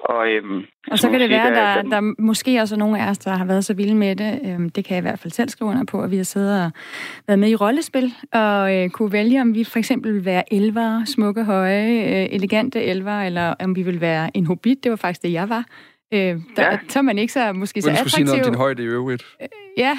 Og, 0.00 0.28
øhm, 0.28 0.64
og 0.90 0.98
så 0.98 1.10
kan 1.10 1.20
det 1.20 1.30
være, 1.30 1.48
at 1.48 1.84
der, 1.84 1.90
der 1.90 2.14
måske 2.22 2.60
også 2.60 2.74
er 2.74 2.78
nogle 2.78 3.02
af 3.02 3.10
os, 3.10 3.18
der 3.18 3.30
har 3.30 3.44
været 3.44 3.64
så 3.64 3.74
vilde 3.74 3.94
med 3.94 4.16
det. 4.16 4.40
Øhm, 4.44 4.70
det 4.70 4.84
kan 4.84 4.94
jeg 4.94 5.00
i 5.00 5.08
hvert 5.08 5.18
fald 5.18 5.32
selv 5.32 5.48
skrive 5.48 5.70
under 5.70 5.84
på, 5.84 6.02
at 6.02 6.10
vi 6.10 6.16
har 6.16 6.24
siddet 6.24 6.64
og 6.64 6.70
været 7.26 7.38
med 7.38 7.48
i 7.48 7.54
rollespil, 7.54 8.14
og 8.32 8.74
øh, 8.74 8.90
kunne 8.90 9.12
vælge, 9.12 9.40
om 9.40 9.54
vi 9.54 9.64
for 9.64 9.78
eksempel 9.78 10.14
vil 10.14 10.24
være 10.24 10.54
elver, 10.54 11.04
smukke, 11.04 11.44
høje, 11.44 11.88
øh, 11.88 12.28
elegante 12.30 12.82
elver, 12.82 13.22
eller 13.22 13.54
om 13.60 13.76
vi 13.76 13.82
vil 13.82 14.00
være 14.00 14.36
en 14.36 14.46
hobbit. 14.46 14.84
Det 14.84 14.90
var 14.90 14.96
faktisk 14.96 15.22
det, 15.22 15.32
jeg 15.32 15.48
var. 15.48 15.64
Øh, 16.12 16.20
der, 16.56 16.62
ja. 16.62 16.78
Så 16.88 16.98
er 16.98 17.02
man 17.02 17.18
ikke 17.18 17.32
så 17.32 17.52
måske 17.52 17.82
så 17.82 17.90
attraktiv. 17.90 18.10
sige 18.10 18.24
noget 18.24 18.40
om 18.40 18.52
din 18.52 18.54
højde 18.54 18.82
i 18.82 18.86
øvrigt. 18.86 19.24
Øh, 19.42 19.48
ja, 19.78 19.98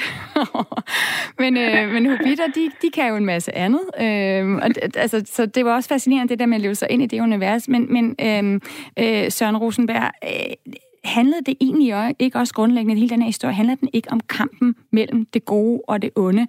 men, 1.39 1.57
øh, 1.57 1.89
men 1.89 2.05
hobitter, 2.05 2.47
de, 2.55 2.71
de 2.81 2.89
kan 2.93 3.09
jo 3.09 3.15
en 3.15 3.25
masse 3.25 3.55
andet. 3.55 3.81
Øh, 4.01 4.55
og, 4.55 4.69
altså, 4.95 5.23
så 5.25 5.45
det 5.45 5.65
var 5.65 5.75
også 5.75 5.89
fascinerende, 5.89 6.29
det 6.31 6.39
der 6.39 6.45
med 6.45 6.55
at 6.55 6.61
leve 6.61 6.75
sig 6.75 6.87
ind 6.91 7.03
i 7.03 7.05
det 7.05 7.21
univers. 7.21 7.67
Men, 7.67 7.93
men 7.93 8.15
øh, 8.21 8.61
øh, 8.99 9.31
Søren 9.31 9.57
Rosenberg, 9.57 10.11
øh, 10.23 10.73
handlede 11.03 11.41
det 11.45 11.55
egentlig 11.61 12.15
ikke 12.19 12.39
også 12.39 12.53
grundlæggende, 12.53 12.95
hele 12.95 13.09
den 13.09 13.21
her 13.21 13.27
historie, 13.27 13.53
handler 13.53 13.75
den 13.75 13.89
ikke 13.93 14.11
om 14.11 14.19
kampen 14.19 14.75
mellem 14.91 15.25
det 15.25 15.45
gode 15.45 15.81
og 15.87 16.01
det 16.01 16.09
onde? 16.15 16.47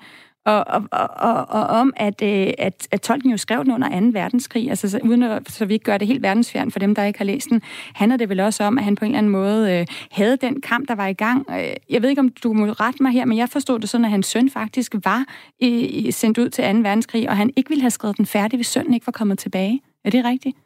Og, 0.48 0.82
og, 0.90 1.08
og, 1.16 1.48
og 1.48 1.66
om, 1.66 1.92
at, 1.96 2.22
øh, 2.22 2.52
at, 2.58 2.88
at 2.90 3.00
Tolkien 3.00 3.30
jo 3.30 3.36
skrev 3.36 3.64
den 3.64 3.72
under 3.72 4.00
2. 4.00 4.06
verdenskrig, 4.12 4.70
altså 4.70 4.90
så, 4.90 5.00
uden 5.02 5.22
at, 5.22 5.50
så 5.50 5.64
vi 5.64 5.74
ikke 5.74 5.84
gør 5.84 5.98
det 5.98 6.08
helt 6.08 6.22
verdensfjern 6.22 6.70
for 6.70 6.78
dem, 6.78 6.94
der 6.94 7.04
ikke 7.04 7.18
har 7.18 7.24
læst 7.24 7.50
den, 7.50 7.62
handler 7.94 8.16
det 8.16 8.28
vel 8.28 8.40
også 8.40 8.64
om, 8.64 8.78
at 8.78 8.84
han 8.84 8.94
på 8.94 9.04
en 9.04 9.10
eller 9.10 9.18
anden 9.18 9.32
måde 9.32 9.72
øh, 9.72 9.86
havde 10.10 10.36
den 10.36 10.60
kamp, 10.60 10.88
der 10.88 10.94
var 10.94 11.06
i 11.06 11.12
gang. 11.12 11.46
Øh, 11.50 11.72
jeg 11.90 12.02
ved 12.02 12.08
ikke, 12.08 12.20
om 12.20 12.28
du 12.28 12.52
må 12.52 12.66
rette 12.66 13.02
mig 13.02 13.12
her, 13.12 13.24
men 13.24 13.38
jeg 13.38 13.48
forstod 13.48 13.78
det 13.78 13.88
sådan, 13.88 14.04
at 14.04 14.10
hans 14.10 14.26
søn 14.26 14.50
faktisk 14.50 14.94
var 15.04 15.24
i, 15.60 16.10
sendt 16.10 16.38
ud 16.38 16.48
til 16.48 16.64
2. 16.64 16.70
verdenskrig, 16.70 17.30
og 17.30 17.36
han 17.36 17.50
ikke 17.56 17.68
ville 17.68 17.82
have 17.82 17.90
skrevet 17.90 18.16
den 18.16 18.26
færdig, 18.26 18.56
hvis 18.56 18.66
sønnen 18.66 18.94
ikke 18.94 19.06
var 19.06 19.12
kommet 19.12 19.38
tilbage. 19.38 19.80
Er 20.04 20.10
det 20.10 20.24
rigtigt? 20.24 20.56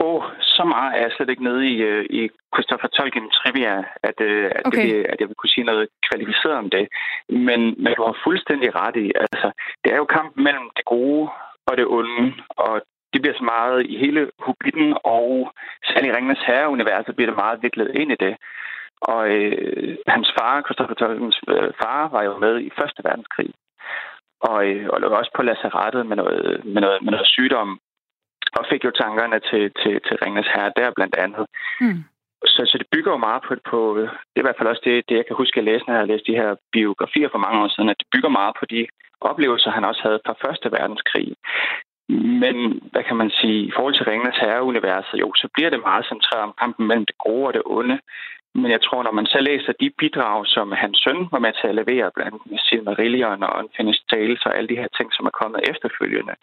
Åh, 0.00 0.14
oh, 0.14 0.22
så 0.40 0.64
meget 0.64 0.90
er 0.96 1.02
jeg 1.02 1.12
slet 1.12 1.30
ikke 1.30 1.44
nede 1.44 1.62
i, 1.72 1.76
uh, 1.90 2.04
i 2.18 2.20
Christopher 2.54 2.88
Tolkien 2.88 3.30
trivia, 3.30 3.76
at, 4.08 4.18
uh, 4.30 4.48
at, 4.58 4.62
okay. 4.66 4.82
det, 4.82 5.04
at 5.12 5.16
jeg 5.20 5.28
vil 5.28 5.38
kunne 5.38 5.54
sige 5.56 5.70
noget 5.70 5.88
kvalificeret 6.08 6.56
om 6.62 6.70
det. 6.70 6.88
Men, 7.28 7.60
men 7.82 7.92
du 7.96 8.02
har 8.08 8.22
fuldstændig 8.24 8.68
ret 8.82 8.96
i, 8.96 9.06
altså, 9.24 9.48
det 9.84 9.92
er 9.92 9.96
jo 9.96 10.04
kampen 10.04 10.44
mellem 10.44 10.68
det 10.76 10.84
gode 10.84 11.28
og 11.68 11.76
det 11.76 11.86
onde, 11.86 12.34
og 12.48 12.82
det 13.12 13.22
bliver 13.22 13.36
så 13.38 13.44
meget 13.44 13.86
i 13.92 13.96
hele 14.04 14.30
Hobbiten 14.44 14.96
og 15.04 15.52
særligt 15.88 16.16
Ringens 16.16 16.46
Herre-universet 16.46 17.16
bliver 17.16 17.30
det 17.30 17.42
meget 17.44 17.62
viklet 17.62 17.90
ind 18.00 18.12
i 18.12 18.22
det. 18.24 18.34
Og 19.00 19.20
øh, 19.34 19.96
hans 20.06 20.28
far, 20.38 20.62
Christopher 20.66 20.94
Tolkiens 20.94 21.40
øh, 21.48 21.70
far, 21.82 22.08
var 22.08 22.22
jo 22.22 22.38
med 22.38 22.54
i 22.60 22.70
Første 22.78 23.00
Verdenskrig. 23.04 23.50
Og, 24.40 24.66
øh, 24.68 24.88
og 24.92 25.00
lå 25.00 25.08
også 25.08 25.32
på 25.36 25.42
lazarettet 25.42 26.06
med 26.06 26.16
noget, 26.16 26.64
med 26.64 26.80
noget, 26.82 27.02
med 27.02 27.10
noget 27.12 27.26
sygdom 27.26 27.80
og 28.58 28.64
fik 28.70 28.82
jo 28.84 28.92
tankerne 29.02 29.38
til, 29.50 29.64
til, 29.80 29.94
til 30.06 30.16
Ringnes 30.22 30.52
Herre 30.54 30.72
der 30.76 30.96
blandt 30.96 31.16
andet. 31.24 31.44
Mm. 31.80 32.00
Så, 32.52 32.60
så 32.70 32.76
det 32.78 32.88
bygger 32.92 33.12
jo 33.12 33.20
meget 33.28 33.42
på, 33.48 33.54
på, 33.70 33.78
det 34.30 34.36
er 34.36 34.44
i 34.44 34.46
hvert 34.46 34.58
fald 34.58 34.72
også 34.72 34.84
det, 34.84 35.08
det 35.08 35.16
jeg 35.16 35.26
kan 35.26 35.36
huske, 35.36 35.54
at 35.54 35.60
jeg 35.60 35.68
læste, 35.72 35.88
når 35.88 35.98
jeg 35.98 36.06
læste 36.06 36.32
de 36.32 36.40
her 36.42 36.50
biografier 36.72 37.28
for 37.32 37.38
mange 37.44 37.58
år 37.62 37.68
siden, 37.68 37.88
at 37.88 38.00
det 38.00 38.12
bygger 38.14 38.28
meget 38.28 38.54
på 38.60 38.64
de 38.72 38.86
oplevelser, 39.20 39.70
han 39.70 39.84
også 39.84 40.02
havde 40.06 40.20
fra 40.26 40.34
Første 40.44 40.68
Verdenskrig. 40.72 41.28
Men, 42.42 42.56
hvad 42.92 43.04
kan 43.08 43.16
man 43.16 43.30
sige, 43.30 43.60
i 43.66 43.72
forhold 43.76 43.94
til 43.94 44.08
Ringens 44.10 44.38
Herre-universet, 44.42 45.20
jo, 45.20 45.32
så 45.34 45.48
bliver 45.54 45.70
det 45.70 45.80
meget 45.88 46.04
centreret 46.12 46.42
om 46.48 46.54
kampen 46.62 46.86
mellem 46.86 47.06
det 47.06 47.18
gode 47.18 47.46
og 47.46 47.54
det 47.54 47.62
onde. 47.66 47.98
Men 48.60 48.70
jeg 48.70 48.82
tror, 48.82 49.02
når 49.02 49.12
man 49.20 49.26
så 49.26 49.40
læser 49.50 49.72
de 49.80 49.90
bidrag, 49.98 50.46
som 50.46 50.72
hans 50.72 50.98
søn 51.04 51.20
var 51.32 51.38
med 51.38 51.52
til 51.60 51.68
at 51.68 51.78
levere, 51.80 52.10
blandt 52.14 52.28
andet 52.28 52.50
med 52.50 52.58
Silmarillion 52.58 53.42
og 53.42 53.52
Unfinished 53.60 54.06
Tales 54.10 54.46
og 54.46 54.56
alle 54.56 54.68
de 54.68 54.80
her 54.82 54.90
ting, 54.96 55.08
som 55.12 55.26
er 55.26 55.38
kommet 55.40 55.68
efterfølgende, 55.72 56.34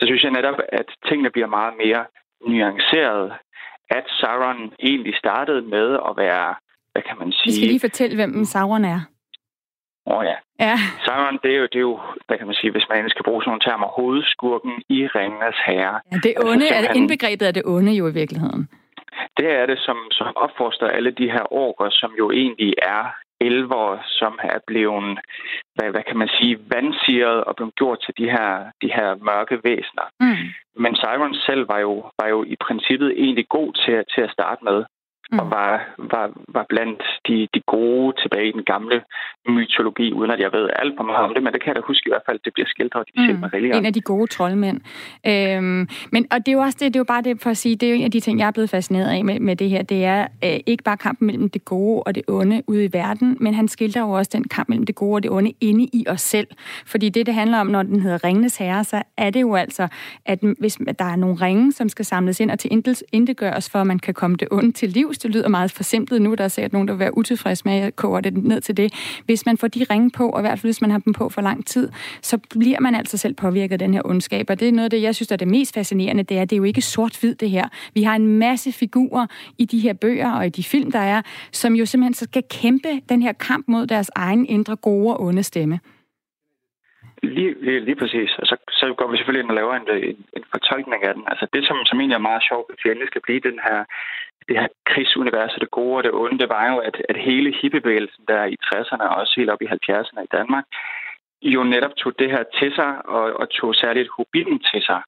så 0.00 0.06
synes 0.06 0.22
jeg 0.22 0.30
netop, 0.30 0.58
at 0.68 0.88
tingene 1.08 1.30
bliver 1.30 1.46
meget 1.46 1.74
mere 1.84 2.04
nuanceret. 2.46 3.32
At 3.90 4.04
Sauron 4.20 4.72
egentlig 4.82 5.14
startede 5.16 5.62
med 5.62 5.88
at 6.08 6.12
være, 6.16 6.54
hvad 6.92 7.02
kan 7.02 7.16
man 7.18 7.32
sige... 7.32 7.50
Vi 7.50 7.56
skal 7.56 7.68
lige 7.68 7.86
fortælle, 7.88 8.16
hvem 8.16 8.44
Sauron 8.44 8.84
er. 8.84 9.00
Åh 10.06 10.16
oh, 10.16 10.24
ja. 10.30 10.36
ja. 10.66 10.76
Sauron, 11.04 11.38
det 11.42 11.50
er, 11.54 11.58
jo, 11.58 11.66
det 11.72 11.78
er 11.82 11.86
jo, 11.90 12.00
hvad 12.26 12.38
kan 12.38 12.46
man 12.46 12.56
sige, 12.60 12.70
hvis 12.70 12.86
man 12.90 13.10
skal 13.10 13.24
bruge 13.24 13.42
sådan 13.42 13.50
nogle 13.50 13.66
termer, 13.66 13.86
hovedskurken 13.86 14.72
i 14.88 15.06
Ringenes 15.06 15.58
Herre. 15.66 16.00
Ja, 16.12 16.16
det 16.26 16.34
onde, 16.50 16.68
altså, 16.68 16.90
er 16.90 16.94
indbegrebet 16.94 17.46
af 17.46 17.54
det 17.54 17.62
onde 17.66 17.92
jo 17.92 18.08
i 18.08 18.12
virkeligheden. 18.12 18.68
Det 19.36 19.48
er 19.60 19.66
det, 19.66 19.78
som, 19.78 19.98
som 20.10 20.36
opforster 20.36 20.86
alle 20.86 21.10
de 21.10 21.30
her 21.30 21.52
orker, 21.52 21.88
som 21.90 22.10
jo 22.18 22.30
egentlig 22.30 22.72
er 22.82 23.02
elver, 23.40 23.98
som 24.04 24.38
er 24.42 24.58
blevet, 24.66 25.18
hvad, 25.74 25.90
hvad 25.90 26.02
kan 26.08 26.18
man 26.18 26.30
sige, 26.38 26.58
vandsiret 26.74 27.44
og 27.44 27.56
blevet 27.56 27.74
gjort 27.74 27.98
til 28.04 28.14
de 28.18 28.30
her, 28.36 28.50
de 28.82 28.88
her 28.96 29.08
mørke 29.14 29.56
væsener. 29.64 30.06
Mm. 30.20 30.46
Men 30.82 30.96
Sauron 30.96 31.34
selv 31.34 31.68
var 31.68 31.78
jo, 31.78 31.94
var 32.20 32.28
jo 32.28 32.44
i 32.44 32.56
princippet 32.66 33.10
egentlig 33.16 33.48
god 33.48 33.72
til, 33.72 34.04
til 34.14 34.22
at 34.26 34.32
starte 34.36 34.64
med 34.64 34.84
mm. 35.32 35.38
og 35.38 35.50
var, 35.50 35.72
var, 35.98 36.26
var 36.48 36.66
blandt 36.68 37.02
de, 37.26 37.48
de 37.54 37.60
gode 37.66 38.12
tilbage 38.22 38.48
i 38.48 38.52
den 38.52 38.64
gamle 38.64 39.02
mytologi, 39.48 40.12
uden 40.12 40.30
at 40.30 40.40
jeg 40.40 40.52
ved 40.52 40.70
alt 40.82 40.94
for 40.98 41.04
meget 41.04 41.24
om 41.26 41.34
det, 41.34 41.42
men 41.42 41.52
det 41.52 41.60
kan 41.62 41.68
jeg 41.68 41.76
da 41.76 41.82
huske 41.86 42.04
i 42.06 42.12
hvert 42.12 42.26
fald, 42.28 42.38
det 42.44 42.52
bliver 42.54 42.68
skildret 42.68 43.04
i 43.14 43.32
mm. 43.32 43.44
En 43.78 43.86
af 43.86 43.92
de 43.92 44.00
gode 44.00 44.26
troldmænd. 44.26 44.80
Øhm, 45.26 45.88
men, 46.12 46.26
og 46.32 46.38
det 46.38 46.48
er 46.48 46.52
jo 46.52 46.60
også 46.60 46.78
det, 46.80 46.94
det 46.94 46.96
er 46.96 47.00
jo 47.00 47.04
bare 47.04 47.22
det 47.22 47.42
for 47.42 47.50
at 47.50 47.56
sige, 47.56 47.76
det 47.76 47.86
er 47.86 47.90
jo 47.90 47.96
en 47.96 48.04
af 48.04 48.10
de 48.10 48.20
ting, 48.20 48.38
jeg 48.38 48.46
er 48.46 48.50
blevet 48.50 48.70
fascineret 48.70 49.10
af 49.10 49.24
med, 49.24 49.40
med 49.40 49.56
det 49.56 49.70
her, 49.70 49.82
det 49.82 50.04
er 50.04 50.26
øh, 50.44 50.60
ikke 50.66 50.84
bare 50.84 50.96
kampen 50.96 51.26
mellem 51.26 51.48
det 51.50 51.64
gode 51.64 52.02
og 52.02 52.14
det 52.14 52.22
onde 52.28 52.62
ude 52.66 52.84
i 52.84 52.92
verden, 52.92 53.36
men 53.40 53.54
han 53.54 53.68
skildrer 53.68 54.02
jo 54.02 54.10
også 54.10 54.30
den 54.34 54.44
kamp 54.44 54.68
mellem 54.68 54.86
det 54.86 54.94
gode 54.94 55.14
og 55.14 55.22
det 55.22 55.30
onde 55.30 55.52
inde 55.60 55.84
i 55.84 56.04
os 56.08 56.20
selv. 56.20 56.46
Fordi 56.86 57.08
det, 57.08 57.26
det 57.26 57.34
handler 57.34 57.58
om, 57.58 57.66
når 57.66 57.82
den 57.82 58.00
hedder 58.00 58.24
Ringenes 58.24 58.56
Herre, 58.56 58.84
så 58.84 59.02
er 59.16 59.30
det 59.30 59.40
jo 59.40 59.54
altså, 59.54 59.88
at 60.26 60.38
hvis 60.58 60.78
der 60.98 61.04
er 61.04 61.16
nogle 61.16 61.36
ringe, 61.36 61.72
som 61.72 61.88
skal 61.88 62.04
samles 62.04 62.40
ind 62.40 62.50
og 62.50 62.58
til 62.58 62.70
intet 63.12 63.36
gøres, 63.36 63.70
for 63.70 63.78
at 63.78 63.86
man 63.86 63.98
kan 63.98 64.14
komme 64.14 64.36
det 64.36 64.48
onde 64.50 64.72
til 64.72 64.88
livs, 64.88 65.18
det 65.22 65.30
lyder 65.34 65.48
meget 65.48 65.72
forsimplet 65.72 66.22
nu. 66.22 66.34
Der 66.34 66.44
er 66.44 66.48
sikkert 66.48 66.72
nogen, 66.72 66.88
der 66.88 66.94
vil 66.94 67.00
være 67.00 67.16
utilfredse 67.16 67.62
med, 67.64 67.74
at 67.74 67.82
jeg 67.82 67.96
koger 67.96 68.20
det 68.20 68.36
ned 68.36 68.60
til 68.60 68.76
det. 68.76 69.20
Hvis 69.24 69.46
man 69.46 69.58
får 69.58 69.68
de 69.68 69.84
ringe 69.90 70.10
på, 70.10 70.28
og 70.30 70.40
i 70.40 70.42
hvert 70.42 70.58
fald 70.58 70.66
hvis 70.66 70.80
man 70.80 70.90
har 70.90 70.98
dem 70.98 71.12
på 71.12 71.28
for 71.28 71.40
lang 71.40 71.66
tid, 71.66 71.88
så 72.22 72.38
bliver 72.50 72.80
man 72.80 72.94
altså 72.94 73.16
selv 73.16 73.34
påvirket 73.34 73.72
af 73.72 73.78
den 73.78 73.94
her 73.94 74.02
ondskab. 74.04 74.50
Og 74.50 74.60
det 74.60 74.68
er 74.68 74.72
noget 74.72 74.84
af 74.84 74.90
det, 74.90 75.02
jeg 75.02 75.14
synes, 75.14 75.32
er 75.32 75.36
det 75.36 75.48
mest 75.48 75.74
fascinerende, 75.74 76.22
det 76.22 76.38
er, 76.38 76.42
at 76.42 76.50
det 76.50 76.56
er 76.56 76.58
jo 76.58 76.64
ikke 76.64 76.82
sort-hvid 76.82 77.34
det 77.34 77.50
her. 77.50 77.68
Vi 77.94 78.02
har 78.02 78.16
en 78.16 78.26
masse 78.26 78.72
figurer 78.72 79.26
i 79.58 79.64
de 79.64 79.78
her 79.78 79.92
bøger 79.92 80.32
og 80.32 80.46
i 80.46 80.48
de 80.48 80.64
film, 80.64 80.90
der 80.92 80.98
er, 80.98 81.22
som 81.52 81.74
jo 81.74 81.86
simpelthen 81.86 82.14
så 82.14 82.24
skal 82.24 82.42
kæmpe 82.50 82.88
den 83.08 83.22
her 83.22 83.32
kamp 83.32 83.68
mod 83.68 83.86
deres 83.86 84.10
egen 84.14 84.46
indre 84.46 84.76
gode 84.76 85.16
og 85.16 85.22
onde 85.22 85.42
stemme. 85.42 85.80
Lige, 87.22 87.54
lige, 87.64 87.80
lige 87.80 87.96
præcis. 88.02 88.30
Og 88.40 88.46
så, 88.46 88.56
så 88.70 88.94
går 88.98 89.10
vi 89.10 89.16
selvfølgelig 89.16 89.42
ind 89.42 89.50
og 89.50 89.58
laver 89.60 89.74
en, 89.74 89.86
en, 90.10 90.16
en 90.36 90.44
fortolkning 90.54 91.04
af 91.04 91.14
den. 91.14 91.24
Altså 91.26 91.46
det, 91.52 91.62
som, 91.68 91.76
som 91.84 91.98
egentlig 92.00 92.18
er 92.18 92.28
meget 92.30 92.42
sjovt, 92.48 92.66
hvis 92.68 92.84
vi 92.84 92.90
endelig 92.90 93.08
skal 93.08 93.24
blive 93.26 93.40
den 93.48 93.58
her 93.66 93.78
det 94.50 94.60
her 94.60 94.68
krigsunivers 94.90 95.54
det 95.64 95.70
gode 95.70 95.96
og 95.96 96.02
det 96.04 96.12
onde, 96.12 96.38
det 96.42 96.48
var 96.56 96.64
jo, 96.72 96.78
at, 96.88 96.96
at 97.08 97.16
hele 97.16 97.50
hippiebevægelsen 97.60 98.24
der 98.28 98.44
i 98.44 98.56
60'erne 98.68 99.04
og 99.08 99.16
også 99.20 99.32
helt 99.36 99.50
op 99.50 99.62
i 99.62 99.72
70'erne 99.74 100.20
i 100.22 100.32
Danmark, 100.38 100.64
jo 101.42 101.64
netop 101.64 101.94
tog 101.96 102.12
det 102.18 102.30
her 102.30 102.44
til 102.58 102.70
sig, 102.74 102.92
og, 103.16 103.24
og 103.40 103.50
tog 103.50 103.74
særligt 103.74 104.08
Hobbiten 104.16 104.58
til 104.70 104.82
sig. 104.82 105.02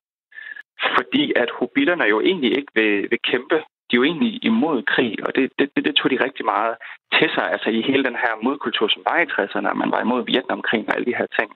fordi 0.96 1.32
at 1.36 1.50
hobitterne 1.58 2.04
jo 2.04 2.20
egentlig 2.20 2.52
ikke 2.58 2.72
vil, 2.74 3.10
vil 3.10 3.18
kæmpe. 3.30 3.56
De 3.88 3.96
er 3.96 4.00
jo 4.00 4.04
egentlig 4.04 4.44
imod 4.44 4.82
krig, 4.82 5.14
og 5.26 5.30
det, 5.36 5.52
det, 5.58 5.70
det, 5.76 5.84
det 5.84 5.94
tog 5.96 6.10
de 6.10 6.24
rigtig 6.24 6.44
meget 6.44 6.74
til 7.18 7.30
sig, 7.34 7.46
altså 7.54 7.68
i 7.70 7.82
hele 7.82 8.04
den 8.04 8.16
her 8.24 8.32
modkultur, 8.42 8.88
som 8.88 9.02
var 9.08 9.18
i 9.20 9.30
60'erne, 9.34 9.74
man 9.82 9.90
var 9.94 10.00
imod 10.00 10.22
Vietnamkrigen 10.26 10.88
og 10.88 10.94
alle 10.94 11.08
de 11.10 11.18
her 11.20 11.26
ting. 11.38 11.50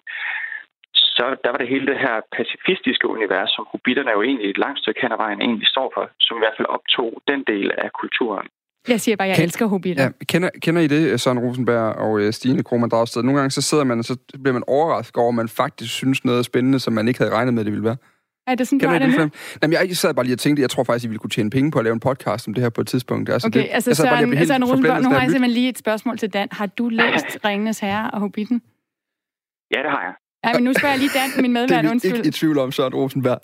Så 1.17 1.25
der 1.45 1.51
var 1.53 1.59
det 1.63 1.69
hele 1.75 1.87
det 1.93 1.99
her 2.05 2.17
pacifistiske 2.39 3.07
univers, 3.17 3.51
som 3.57 3.65
hobitterne 3.73 4.11
jo 4.17 4.21
egentlig 4.29 4.49
et 4.51 4.59
langt 4.65 4.79
stykke 4.83 5.01
hen 5.03 5.13
ad 5.13 5.21
vejen 5.25 5.41
egentlig 5.47 5.69
står 5.75 5.89
for, 5.95 6.05
som 6.27 6.35
i 6.39 6.43
hvert 6.43 6.57
fald 6.59 6.69
optog 6.77 7.11
den 7.31 7.41
del 7.53 7.69
af 7.85 7.91
kulturen. 8.01 8.47
Jeg 8.89 9.01
siger 9.01 9.17
bare, 9.17 9.29
jeg 9.29 9.37
Ken, 9.37 9.45
elsker 9.45 9.67
hobitter. 9.67 10.03
Ja, 10.03 10.11
kender, 10.33 10.51
kender 10.63 10.81
I 10.83 10.87
det, 10.87 11.21
Søren 11.21 11.39
Rosenberg 11.39 11.95
og 12.05 12.21
øh, 12.21 12.33
Stine 12.33 12.63
Krohmann 12.63 12.91
Dragsted? 12.91 13.23
Nogle 13.23 13.39
gange 13.41 13.51
så 13.51 13.63
sidder 13.63 13.85
man, 13.85 13.99
og 13.99 14.05
så 14.05 14.17
bliver 14.43 14.53
man 14.53 14.65
overrasket 14.67 15.17
over, 15.17 15.29
at 15.29 15.35
man 15.35 15.49
faktisk 15.49 15.93
synes 15.95 16.25
noget 16.25 16.39
er 16.39 16.43
spændende, 16.43 16.79
som 16.81 16.93
man 16.93 17.09
ikke 17.09 17.21
havde 17.21 17.33
regnet 17.33 17.55
med, 17.55 17.65
det 17.65 17.73
ville 17.73 17.85
være. 17.85 17.97
Er 18.47 18.55
det 18.55 18.69
sådan, 18.69 18.79
Kender 18.81 18.99
du 18.99 19.05
det 19.05 19.19
nu? 19.19 19.31
Jamen, 19.63 19.73
jeg 19.73 19.97
sad 19.97 20.15
bare 20.15 20.25
lige 20.25 20.35
og 20.35 20.39
tænkte, 20.39 20.63
jeg 20.63 20.71
tror 20.71 20.85
faktisk, 20.85 21.05
I 21.05 21.09
ville 21.09 21.19
kunne 21.19 21.31
tjene 21.31 21.51
penge 21.51 21.71
på 21.71 21.79
at 21.79 21.85
lave 21.85 21.95
en 21.95 22.01
podcast 22.01 22.49
om 22.49 22.55
det 22.55 22.63
her 22.63 22.71
på 22.71 22.81
et 22.81 22.87
tidspunkt. 22.87 23.31
Altså, 23.31 23.49
Okay, 23.49 23.61
det, 23.61 23.69
altså 23.73 23.91
jeg 23.91 23.97
sad 23.97 24.05
bare 24.05 24.25
lige 24.25 24.37
Søren, 24.37 24.47
Søren 24.47 24.65
Rosenberg, 24.65 25.03
nu 25.03 25.11
har 25.11 25.21
jeg 25.21 25.31
simpelthen 25.31 25.51
lige 25.51 25.69
et 25.69 25.79
spørgsmål 25.79 26.19
til 26.19 26.33
Dan. 26.33 26.49
Har 26.53 26.67
du 26.67 26.89
læst 26.89 27.39
Ringenes 27.45 27.79
Herre 27.79 28.11
og 28.11 28.21
Hobbiten? 28.21 28.63
Ja, 29.75 29.83
det 29.83 29.91
har 29.91 30.03
jeg. 30.03 30.15
Ja, 30.47 30.53
men 30.55 30.65
nu 30.65 30.73
spørger 30.73 30.93
jeg 30.95 30.99
lige 31.01 31.11
Dan, 31.15 31.31
min 31.37 31.45
Det 31.45 31.51
medvært, 31.51 31.79
er 31.79 31.83
vi 31.83 31.89
undskyld. 31.89 32.17
ikke 32.17 32.29
i 32.29 32.33
tvivl 32.33 32.59
om, 32.59 32.73
Søren 32.73 32.95
Rosenberg. 32.95 33.39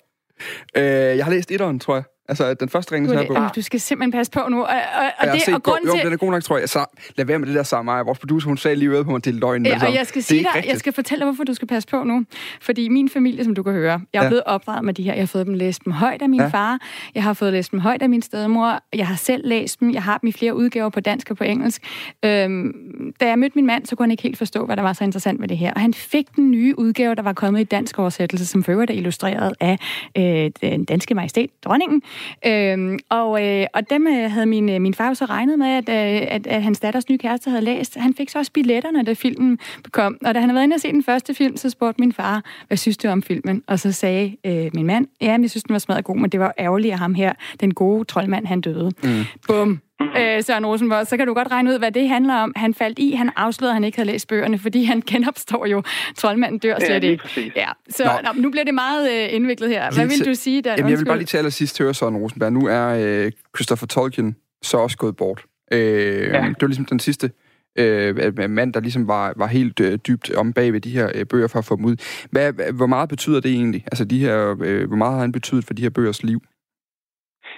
Øh, 0.77 0.83
jeg 1.17 1.25
har 1.25 1.31
læst 1.31 1.51
etteren, 1.51 1.79
tror 1.79 1.95
jeg. 1.95 2.03
Altså, 2.29 2.53
den 2.53 2.69
første 2.69 2.95
ringens 2.95 3.11
her 3.13 3.31
Åh, 3.31 3.49
du 3.55 3.61
skal 3.61 3.79
simpelthen 3.79 4.11
passe 4.11 4.31
på 4.31 4.39
nu. 4.49 4.61
Og, 4.61 4.67
og, 4.67 5.05
og, 5.19 5.27
det, 5.33 5.41
set 5.41 5.53
og 5.53 5.63
go- 5.63 5.71
grunden 5.71 5.87
jo, 5.89 5.95
til, 5.95 6.03
den 6.05 6.13
er 6.13 6.17
god 6.17 6.31
nok, 6.31 6.43
tror 6.43 6.57
jeg. 6.57 6.69
Så 6.69 6.85
lad 7.17 7.25
være 7.25 7.39
med 7.39 7.47
det 7.47 7.55
der 7.55 7.63
sammen. 7.63 8.05
Vores 8.05 8.19
producer, 8.19 8.47
hun 8.47 8.57
sagde 8.57 8.75
lige 8.75 8.91
ude 8.91 9.03
på 9.03 9.11
mig, 9.11 9.25
det 9.25 9.35
er 9.35 9.39
løgn. 9.39 9.65
Ja, 9.65 9.87
og 9.87 9.93
jeg 9.93 10.07
skal 10.07 10.23
sige 10.23 10.43
dig, 10.53 10.63
jeg 10.67 10.77
skal 10.79 10.93
fortælle 10.93 11.19
dig, 11.19 11.25
hvorfor 11.25 11.43
du 11.43 11.53
skal 11.53 11.67
passe 11.67 11.89
på 11.89 12.03
nu. 12.03 12.25
Fordi 12.61 12.89
min 12.89 13.09
familie, 13.09 13.43
som 13.43 13.55
du 13.55 13.63
kan 13.63 13.73
høre, 13.73 14.01
jeg 14.13 14.19
er 14.19 14.23
Ja. 14.23 14.29
blevet 14.29 14.43
opdraget 14.45 14.85
med 14.85 14.93
de 14.93 15.03
her. 15.03 15.13
Jeg 15.13 15.21
har 15.21 15.25
fået 15.27 15.45
dem 15.45 15.53
læst 15.53 15.85
dem 15.85 15.93
højt 15.93 16.21
af 16.21 16.29
min 16.29 16.39
Ja. 16.39 16.47
far. 16.47 16.79
Jeg 17.15 17.23
har 17.23 17.33
fået 17.33 17.53
læst 17.53 17.71
dem 17.71 17.79
højt 17.79 18.01
af 18.01 18.09
min 18.09 18.21
stedmor. 18.21 18.79
Jeg 18.95 19.07
har 19.07 19.15
selv 19.15 19.47
læst 19.47 19.79
dem. 19.79 19.93
Jeg 19.93 20.03
har 20.03 20.17
dem 20.17 20.27
i 20.27 20.31
flere 20.31 20.55
udgaver 20.55 20.89
på 20.89 20.99
dansk 20.99 21.31
og 21.31 21.37
på 21.37 21.43
engelsk. 21.43 21.81
Øhm, 22.25 23.13
da 23.19 23.27
jeg 23.27 23.39
mødte 23.39 23.55
min 23.55 23.65
mand, 23.65 23.85
så 23.85 23.95
kunne 23.95 24.03
han 24.03 24.11
ikke 24.11 24.23
helt 24.23 24.37
forstå, 24.37 24.65
hvad 24.65 24.75
der 24.77 24.83
var 24.83 24.93
så 24.93 25.03
interessant 25.03 25.41
ved 25.41 25.47
det 25.47 25.57
her. 25.57 25.73
Og 25.73 25.81
han 25.81 25.93
fik 25.93 26.35
den 26.35 26.51
nye 26.51 26.79
udgave, 26.79 27.15
der 27.15 27.21
var 27.21 27.33
kommet 27.33 27.61
i 27.61 27.63
dansk 27.63 27.99
oversættelse, 27.99 28.45
som 28.45 28.63
for 28.63 28.71
øvrigt 28.71 28.91
er 28.91 28.95
illustreret 28.95 29.53
af 29.59 29.77
øh, 30.17 30.51
den 30.61 30.85
danske 30.85 31.15
majestæt, 31.15 31.49
dronningen. 31.65 32.01
Øhm, 32.45 32.99
og, 33.09 33.45
øh, 33.47 33.67
og 33.73 33.89
dem 33.89 34.07
øh, 34.07 34.31
havde 34.31 34.45
min, 34.45 34.69
øh, 34.69 34.81
min 34.81 34.93
far 34.93 35.13
så 35.13 35.25
regnet 35.25 35.59
med, 35.59 35.67
at, 35.67 35.89
øh, 35.89 36.27
at, 36.31 36.47
at 36.47 36.63
hans 36.63 36.79
datters 36.79 37.09
nye 37.09 37.17
kæreste 37.17 37.49
havde 37.49 37.65
læst. 37.65 37.95
Han 37.95 38.13
fik 38.13 38.29
så 38.29 38.39
også 38.39 38.51
billetterne, 38.51 39.03
da 39.03 39.13
filmen 39.13 39.59
kom. 39.91 40.17
Og 40.25 40.33
da 40.35 40.39
han 40.39 40.49
havde 40.49 40.55
været 40.55 40.63
inde 40.63 40.73
og 40.73 40.79
se 40.79 40.91
den 40.91 41.03
første 41.03 41.33
film, 41.33 41.57
så 41.57 41.69
spurgte 41.69 42.01
min 42.01 42.13
far, 42.13 42.43
hvad 42.67 42.77
synes 42.77 42.97
du 42.97 43.07
om 43.07 43.23
filmen? 43.23 43.63
Og 43.67 43.79
så 43.79 43.91
sagde 43.91 44.37
øh, 44.45 44.71
min 44.73 44.85
mand, 44.85 45.07
ja, 45.21 45.37
jeg 45.41 45.49
synes, 45.49 45.63
den 45.63 45.73
var 45.73 45.79
smadret 45.79 46.03
god, 46.03 46.17
men 46.17 46.29
det 46.29 46.39
var 46.39 46.53
ærgerligt, 46.59 46.93
at 46.93 46.99
ham 46.99 47.13
her, 47.13 47.33
den 47.59 47.73
gode 47.73 48.05
troldmand, 48.05 48.45
han 48.45 48.61
døde. 48.61 48.91
Mm. 49.03 49.23
Bum. 49.47 49.79
Øh, 50.17 50.43
Søren 50.43 50.65
Rosenborg, 50.65 51.07
så 51.07 51.17
kan 51.17 51.27
du 51.27 51.33
godt 51.33 51.51
regne 51.51 51.69
ud, 51.71 51.79
hvad 51.79 51.91
det 51.91 52.09
handler 52.09 52.33
om. 52.35 52.53
Han 52.55 52.73
faldt 52.73 52.99
i, 52.99 53.11
han 53.11 53.31
afslørede, 53.35 53.71
at 53.71 53.75
han 53.75 53.83
ikke 53.83 53.97
havde 53.97 54.09
læst 54.11 54.27
bøgerne, 54.27 54.59
fordi 54.59 54.83
han 54.83 55.01
genopstår 55.01 55.65
jo. 55.65 55.83
Troldmanden 56.17 56.59
dør 56.59 56.75
Ja, 56.79 56.85
slet 56.85 57.01
lige 57.01 57.11
ikke. 57.11 57.21
præcis. 57.21 57.51
Ja, 57.55 57.67
så 57.89 58.03
Nå. 58.03 58.33
nå. 58.33 58.41
nu 58.41 58.49
bliver 58.51 58.63
det 58.63 58.73
meget 58.73 59.11
øh, 59.11 59.35
indviklet 59.35 59.69
her. 59.69 59.91
Hvad 59.93 60.05
Lige 60.07 60.17
vil 60.17 60.27
du 60.27 60.33
sige, 60.33 60.61
Dan? 60.61 60.77
Jamen, 60.77 60.91
jeg 60.91 60.99
vil 60.99 61.05
bare 61.05 61.17
lige 61.17 61.25
til 61.25 61.37
allersidst 61.37 61.79
høre 61.79 61.93
Søren 61.93 62.17
Rosenberg. 62.17 62.53
Nu 62.53 62.67
er 62.67 62.87
øh, 63.25 63.31
Christopher 63.57 63.87
Tolkien 63.87 64.35
så 64.61 64.77
også 64.77 64.97
gået 64.97 65.15
bort. 65.15 65.45
Øh, 65.71 65.79
ja. 65.79 66.25
Det 66.25 66.61
var 66.61 66.67
ligesom 66.67 66.85
den 66.85 66.99
sidste 66.99 67.31
øh, 67.79 68.39
mand, 68.49 68.73
der 68.73 68.79
ligesom 68.79 69.07
var, 69.07 69.33
var 69.35 69.47
helt 69.47 69.79
øh, 69.79 69.99
dybt 70.07 70.31
om 70.35 70.53
bag 70.53 70.73
ved 70.73 70.81
de 70.81 70.89
her 70.89 71.09
øh, 71.15 71.25
bøger 71.25 71.47
for 71.47 71.59
at 71.59 71.65
få 71.65 71.75
dem 71.75 71.85
ud. 71.85 71.95
Hvad, 72.31 72.53
hvad- 72.53 72.71
hvor 72.73 72.87
meget 72.87 73.09
betyder 73.09 73.39
det 73.39 73.51
egentlig? 73.51 73.83
Altså, 73.91 74.05
de 74.05 74.19
her, 74.19 74.55
øh, 74.63 74.87
hvor 74.87 74.97
meget 74.97 75.13
har 75.13 75.21
han 75.21 75.31
betydet 75.31 75.65
for 75.65 75.73
de 75.73 75.81
her 75.81 75.89
bøgers 75.89 76.23
liv? 76.23 76.41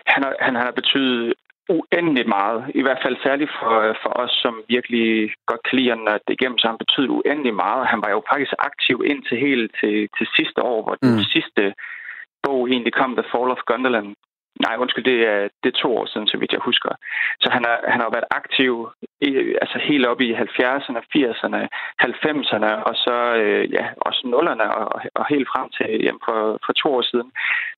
Han 0.08 0.24
har, 0.24 0.34
han 0.42 0.56
har 0.56 0.72
betydet 0.76 1.34
uendelig 1.70 2.28
meget. 2.38 2.60
I 2.80 2.82
hvert 2.82 3.02
fald 3.04 3.18
særligt 3.24 3.52
for, 3.60 3.74
for 4.04 4.12
os, 4.24 4.34
som 4.44 4.54
virkelig 4.76 5.32
godt 5.50 5.64
kan 5.68 5.78
lide 5.80 5.92
at 5.92 6.22
det 6.28 6.34
igennem, 6.34 6.58
så 6.58 6.68
han 6.68 6.84
betydet 6.84 7.10
uendelig 7.18 7.54
meget. 7.64 7.88
Han 7.94 8.02
var 8.06 8.12
jo 8.16 8.22
faktisk 8.32 8.54
aktiv 8.60 8.98
indtil 9.12 9.38
helt 9.48 9.72
til, 9.80 9.96
til 10.18 10.28
sidste 10.38 10.60
år, 10.72 10.80
hvor 10.84 10.96
den 11.02 11.12
Mm. 11.16 11.24
sidste 11.36 11.74
bog 12.44 12.60
egentlig 12.70 12.94
kom, 12.94 13.12
The 13.16 13.30
Fall 13.32 13.52
of 13.56 13.66
Gondolin. 13.72 14.16
Nej, 14.64 14.76
undskyld, 14.78 15.04
det 15.04 15.20
er, 15.34 15.42
det 15.64 15.70
er 15.70 15.82
to 15.82 15.98
år 15.98 16.06
siden, 16.06 16.28
så 16.28 16.38
vidt 16.38 16.52
jeg 16.52 16.60
husker. 16.70 16.92
Så 17.42 17.50
han 17.52 17.64
har, 17.66 17.78
han 17.88 18.00
har 18.02 18.10
været 18.10 18.34
aktiv 18.42 18.90
i, 19.22 19.30
altså 19.64 19.78
helt 19.90 20.06
op 20.06 20.22
i 20.22 20.34
70'erne, 20.34 21.00
80'erne, 21.16 21.62
90'erne, 22.04 22.72
og 22.90 22.96
så 22.96 23.16
øh, 23.42 23.74
ja, 23.74 23.86
også 23.98 24.22
0'erne, 24.36 24.68
og, 24.80 25.02
og 25.16 25.26
helt 25.30 25.48
frem 25.54 25.70
til 25.78 26.04
jamen, 26.06 26.22
for, 26.26 26.60
for 26.66 26.74
to 26.74 26.88
år 26.98 27.02
siden. 27.02 27.32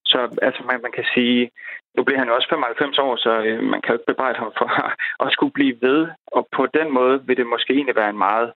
Så 0.06 0.20
altså, 0.42 0.62
man, 0.64 0.82
man 0.82 0.92
kan 0.92 1.06
sige, 1.14 1.50
nu 1.98 2.04
bliver 2.04 2.20
han 2.20 2.28
jo 2.28 2.36
også 2.36 2.50
95 2.50 2.98
år, 2.98 3.16
så 3.16 3.32
øh, 3.48 3.64
man 3.64 3.82
kan 3.82 3.92
jo 3.92 3.98
ikke 3.98 4.12
bebrejde 4.12 4.40
ham 4.40 4.52
for 4.58 4.70
at 5.26 5.32
skulle 5.32 5.54
blive 5.58 5.78
ved. 5.82 6.08
Og 6.28 6.48
på 6.58 6.64
den 6.78 6.88
måde 6.92 7.16
vil 7.28 7.38
det 7.38 7.48
måske 7.48 7.74
egentlig 7.74 7.96
være 7.96 8.10
en 8.10 8.24
meget, 8.28 8.52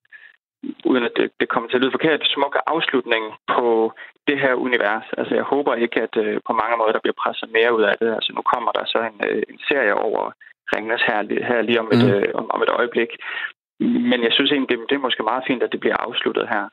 uden 0.90 1.04
at 1.04 1.14
det, 1.18 1.26
det 1.40 1.48
kommer 1.50 1.68
til 1.70 1.78
at 1.78 1.82
lyde 1.84 1.96
forkert, 1.98 2.22
smuk 2.36 2.56
afslutning 2.74 3.24
på 3.56 3.68
det 4.28 4.38
her 4.44 4.54
univers. 4.68 5.08
Altså 5.20 5.34
jeg 5.40 5.44
håber 5.54 5.74
ikke, 5.76 5.98
at 6.08 6.16
øh, 6.24 6.36
på 6.48 6.54
mange 6.62 6.76
måder 6.78 6.92
der 6.96 7.04
bliver 7.04 7.20
presset 7.24 7.50
mere 7.58 7.76
ud 7.78 7.84
af 7.92 7.96
det. 8.02 8.10
Altså 8.18 8.32
nu 8.38 8.42
kommer 8.54 8.72
der 8.78 8.84
så 8.94 9.00
en, 9.12 9.18
øh, 9.30 9.44
en 9.54 9.60
serie 9.70 9.94
over 10.08 10.24
Ringnes 10.74 11.02
her, 11.10 11.20
her 11.50 11.62
lige 11.62 11.80
om 11.84 11.90
et, 11.94 12.02
Mm. 12.06 12.12
øh, 12.14 12.28
om, 12.40 12.46
om 12.56 12.62
et 12.66 12.70
øjeblik. 12.80 13.10
Men 14.12 14.20
jeg 14.28 14.32
synes 14.34 14.52
egentlig, 14.52 14.70
det, 14.78 14.90
det 14.90 14.96
er 14.96 15.06
måske 15.08 15.24
meget 15.24 15.44
fint, 15.48 15.64
at 15.64 15.72
det 15.72 15.80
bliver 15.80 15.98
afsluttet 16.08 16.46
her. 16.54 16.64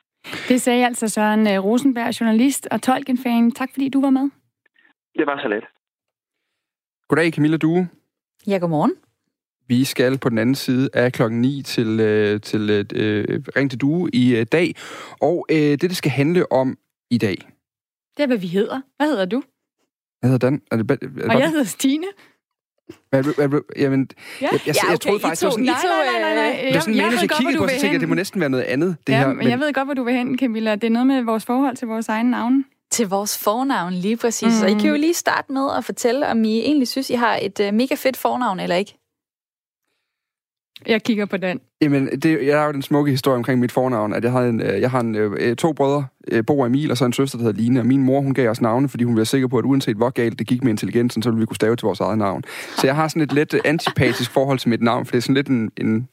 Det 0.49 0.61
sagde 0.61 0.85
altså 0.85 1.07
Søren 1.07 1.47
øh, 1.53 1.63
Rosenberg, 1.65 2.19
journalist 2.21 2.67
og 2.71 2.81
Tolkien-fan. 2.81 3.51
Tak 3.51 3.69
fordi 3.73 3.89
du 3.89 4.01
var 4.01 4.09
med. 4.09 4.29
Det 5.19 5.25
var 5.27 5.39
så 5.41 5.47
let. 5.47 5.63
Goddag, 7.07 7.31
Camilla 7.33 7.57
Due. 7.57 7.89
Ja, 8.47 8.57
godmorgen. 8.57 8.93
Vi 9.69 9.83
skal 9.85 10.17
på 10.17 10.29
den 10.29 10.37
anden 10.37 10.55
side 10.55 10.89
af 10.93 11.13
klokken 11.13 11.41
9 11.41 11.61
til, 11.61 11.99
øh, 11.99 12.41
til 12.41 12.69
øh, 12.95 13.39
Ring 13.55 13.69
til 13.69 13.81
Due 13.81 14.09
i 14.13 14.35
øh, 14.35 14.45
dag. 14.51 14.75
Og 15.21 15.45
øh, 15.51 15.57
det, 15.57 15.81
det 15.81 15.97
skal 15.97 16.11
handle 16.11 16.51
om 16.51 16.77
i 17.11 17.17
dag. 17.17 17.35
Det 18.17 18.23
er, 18.23 18.27
hvad 18.27 18.37
vi 18.37 18.47
hedder. 18.47 18.81
Hvad 18.97 19.07
hedder 19.07 19.25
du? 19.25 19.43
Hvad 20.19 20.29
hedder 20.29 20.47
Dan? 20.49 20.61
Er 20.71 20.77
det, 20.77 20.91
er 20.91 20.95
det 20.95 21.23
Og 21.29 21.39
jeg 21.39 21.49
hedder 21.49 21.63
Stine. 21.63 22.05
Hvad, 23.09 23.23
hvad, 23.23 23.47
hvad, 23.47 23.59
jamen, 23.77 24.09
Ja. 24.41 24.47
jeg, 24.51 24.51
jeg, 24.53 24.61
jeg, 24.67 24.75
jeg 24.89 24.99
troede 24.99 25.19
faktisk, 25.19 25.41
det 25.41 25.45
var 25.45 25.51
sådan... 25.51 25.65
Nej, 25.65 25.75
nej, 25.83 26.21
nej, 26.21 26.35
nej, 26.35 26.51
nej. 26.53 26.61
Det 26.65 26.73
var 26.73 26.79
sådan, 26.79 26.95
jeg, 26.95 27.03
jeg 27.03 27.19
godt, 27.29 27.31
kiggede 27.37 27.57
hvor 27.57 27.65
på, 27.65 27.67
du 27.67 27.69
så 27.69 27.73
vil 27.73 27.81
tænkte 27.81 27.93
jeg, 27.93 27.99
det 28.01 28.09
må 28.09 28.15
næsten 28.15 28.41
være 28.41 28.49
noget 28.49 28.63
andet, 28.63 28.97
det 29.07 29.13
ja, 29.13 29.19
her. 29.19 29.33
men 29.33 29.49
jeg 29.49 29.59
ved 29.59 29.73
godt, 29.73 29.87
hvor 29.87 29.93
du 29.93 30.03
vil 30.03 30.13
hen, 30.13 30.37
Camilla. 30.37 30.75
Det 30.75 30.83
er 30.83 30.89
noget 30.89 31.07
med 31.07 31.21
vores 31.21 31.45
forhold 31.45 31.75
til 31.75 31.87
vores 31.87 32.09
egen 32.09 32.25
navn. 32.25 32.65
Til 32.91 33.07
vores 33.09 33.37
fornavn 33.37 33.93
lige 33.93 34.17
præcis. 34.17 34.53
Mm. 34.59 34.63
Og 34.63 34.69
I 34.69 34.73
Mm. 34.73 34.79
kan 34.79 34.89
jo 34.89 34.95
lige 34.95 35.13
starte 35.13 35.51
med 35.51 35.67
at 35.77 35.85
fortælle, 35.85 36.27
om 36.27 36.43
I 36.43 36.59
egentlig 36.59 36.87
synes, 36.87 37.09
I 37.09 37.13
har 37.13 37.39
et 37.41 37.59
uh, 37.59 37.73
mega 37.73 37.95
fedt 37.95 38.17
fornavn 38.17 38.59
eller 38.59 38.75
ikke. 38.75 38.98
Jeg 40.87 41.03
kigger 41.03 41.25
på 41.25 41.37
den. 41.37 41.59
Jamen, 41.81 42.07
det, 42.07 42.47
jeg 42.47 42.59
har 42.59 42.65
jo 42.65 42.71
den 42.71 42.81
smukke 42.81 43.11
historie 43.11 43.37
omkring 43.37 43.59
mit 43.59 43.71
fornavn, 43.71 44.13
at 44.13 44.23
jeg 44.23 44.31
har, 44.31 44.41
en, 44.41 44.61
øh, 44.61 44.81
jeg 44.81 44.91
har 44.91 44.99
en, 44.99 45.15
øh, 45.15 45.31
øh, 45.39 45.55
to 45.55 45.73
brødre, 45.73 46.05
øh, 46.31 46.45
Bo 46.45 46.59
og 46.59 46.67
Emil, 46.67 46.91
og 46.91 46.97
så 46.97 47.05
en 47.05 47.13
søster, 47.13 47.37
der 47.37 47.45
hedder 47.45 47.61
Line. 47.61 47.79
Og 47.79 47.85
min 47.85 48.03
mor, 48.03 48.21
hun 48.21 48.33
gav 48.33 48.49
os 48.49 48.61
navne, 48.61 48.89
fordi 48.89 49.03
hun 49.03 49.17
var 49.17 49.23
sikker 49.23 49.47
på, 49.47 49.57
at 49.57 49.65
uanset 49.65 49.97
hvor 49.97 50.09
galt 50.09 50.39
det 50.39 50.47
gik 50.47 50.63
med 50.63 50.69
intelligensen, 50.69 51.23
så 51.23 51.29
ville 51.29 51.39
vi 51.39 51.45
kunne 51.45 51.55
stave 51.55 51.75
til 51.75 51.85
vores 51.85 51.99
eget 51.99 52.17
navn. 52.17 52.43
Så 52.77 52.87
jeg 52.87 52.95
har 52.95 53.07
sådan 53.07 53.21
et 53.21 53.33
lidt 53.33 53.53
øh, 53.53 53.59
antipatisk 53.65 54.31
forhold 54.31 54.59
til 54.59 54.69
mit 54.69 54.81
navn, 54.81 55.05
for 55.05 55.11
det 55.11 55.17
er 55.17 55.21
sådan 55.21 55.35
lidt 55.35 55.47
en, 55.47 55.71
en 55.77 56.07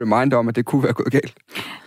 reminder 0.00 0.36
om, 0.36 0.48
at 0.48 0.56
det 0.56 0.64
kunne 0.64 0.82
være 0.82 0.92
gået 0.92 1.12
galt. 1.12 1.34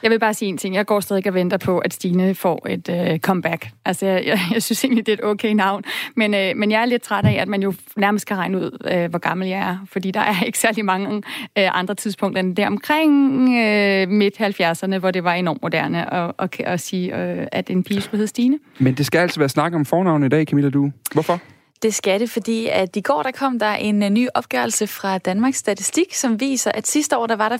Jeg 0.03 0.11
vil 0.11 0.19
bare 0.19 0.33
sige 0.33 0.49
en 0.49 0.57
ting. 0.57 0.75
Jeg 0.75 0.85
går 0.85 0.99
stadig 0.99 1.27
og 1.27 1.33
venter 1.33 1.57
på, 1.57 1.79
at 1.79 1.93
Stine 1.93 2.35
får 2.35 2.67
et 2.69 2.89
øh, 2.89 3.19
comeback. 3.19 3.69
Altså, 3.85 4.05
jeg, 4.05 4.25
jeg, 4.25 4.39
jeg 4.53 4.63
synes 4.63 4.83
egentlig, 4.83 5.05
det 5.05 5.11
er 5.11 5.17
et 5.17 5.25
okay 5.25 5.53
navn. 5.53 5.83
Men, 6.15 6.33
øh, 6.33 6.55
men 6.55 6.71
jeg 6.71 6.81
er 6.81 6.85
lidt 6.85 7.01
træt 7.01 7.25
af, 7.25 7.37
at 7.41 7.47
man 7.47 7.61
jo 7.61 7.73
nærmest 7.95 8.25
kan 8.25 8.37
regne 8.37 8.57
ud, 8.57 8.87
øh, 8.91 9.09
hvor 9.09 9.19
gammel 9.19 9.47
jeg 9.47 9.59
er. 9.59 9.77
Fordi 9.91 10.11
der 10.11 10.19
er 10.19 10.43
ikke 10.47 10.59
særlig 10.59 10.85
mange 10.85 11.15
øh, 11.57 11.79
andre 11.79 11.95
tidspunkter 11.95 12.39
end 12.39 12.55
der 12.55 12.67
omkring 12.67 13.41
øh, 13.41 14.09
midt-70'erne, 14.09 14.97
hvor 14.97 15.11
det 15.11 15.23
var 15.23 15.33
enormt 15.33 15.61
moderne 15.61 16.13
at, 16.13 16.31
at, 16.39 16.59
at 16.59 16.79
sige, 16.79 17.15
øh, 17.17 17.47
at 17.51 17.69
en 17.69 17.83
pige 17.83 18.01
skulle 18.01 18.17
hedde 18.17 18.29
Stine. 18.29 18.59
Men 18.79 18.93
det 18.93 19.05
skal 19.05 19.19
altså 19.19 19.39
være 19.39 19.49
snak 19.49 19.73
om 19.73 19.85
fornavn 19.85 20.23
i 20.23 20.29
dag, 20.29 20.45
Camilla 20.45 20.69
Du. 20.69 20.91
Hvorfor? 21.13 21.39
Det 21.81 21.95
skal 21.95 22.19
det, 22.19 22.29
fordi 22.29 22.67
at 22.67 22.95
i 22.95 23.01
går 23.01 23.23
der 23.23 23.31
kom 23.31 23.59
der 23.59 23.71
en 23.71 24.03
øh, 24.03 24.09
ny 24.09 24.27
opgørelse 24.33 24.87
fra 24.87 25.17
Danmarks 25.17 25.57
Statistik, 25.57 26.13
som 26.13 26.39
viser, 26.39 26.71
at 26.71 26.87
sidste 26.87 27.17
år 27.17 27.27
der 27.27 27.35
var 27.35 27.49
der 27.49 27.57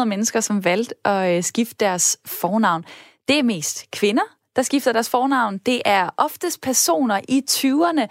4.600 0.00 0.04
mennesker, 0.04 0.40
som 0.40 0.64
valgte 0.64 0.94
at 1.06 1.36
øh, 1.36 1.42
skifte 1.42 1.74
deres 1.80 2.16
fornavn. 2.24 2.84
Det 3.28 3.38
er 3.38 3.42
mest 3.42 3.90
kvinder, 3.90 4.22
der 4.56 4.62
skifter 4.62 4.92
deres 4.92 5.10
fornavn. 5.10 5.58
Det 5.58 5.82
er 5.84 6.10
oftest 6.16 6.60
personer 6.60 7.20
i 7.28 7.42
20'erne, 7.50 8.06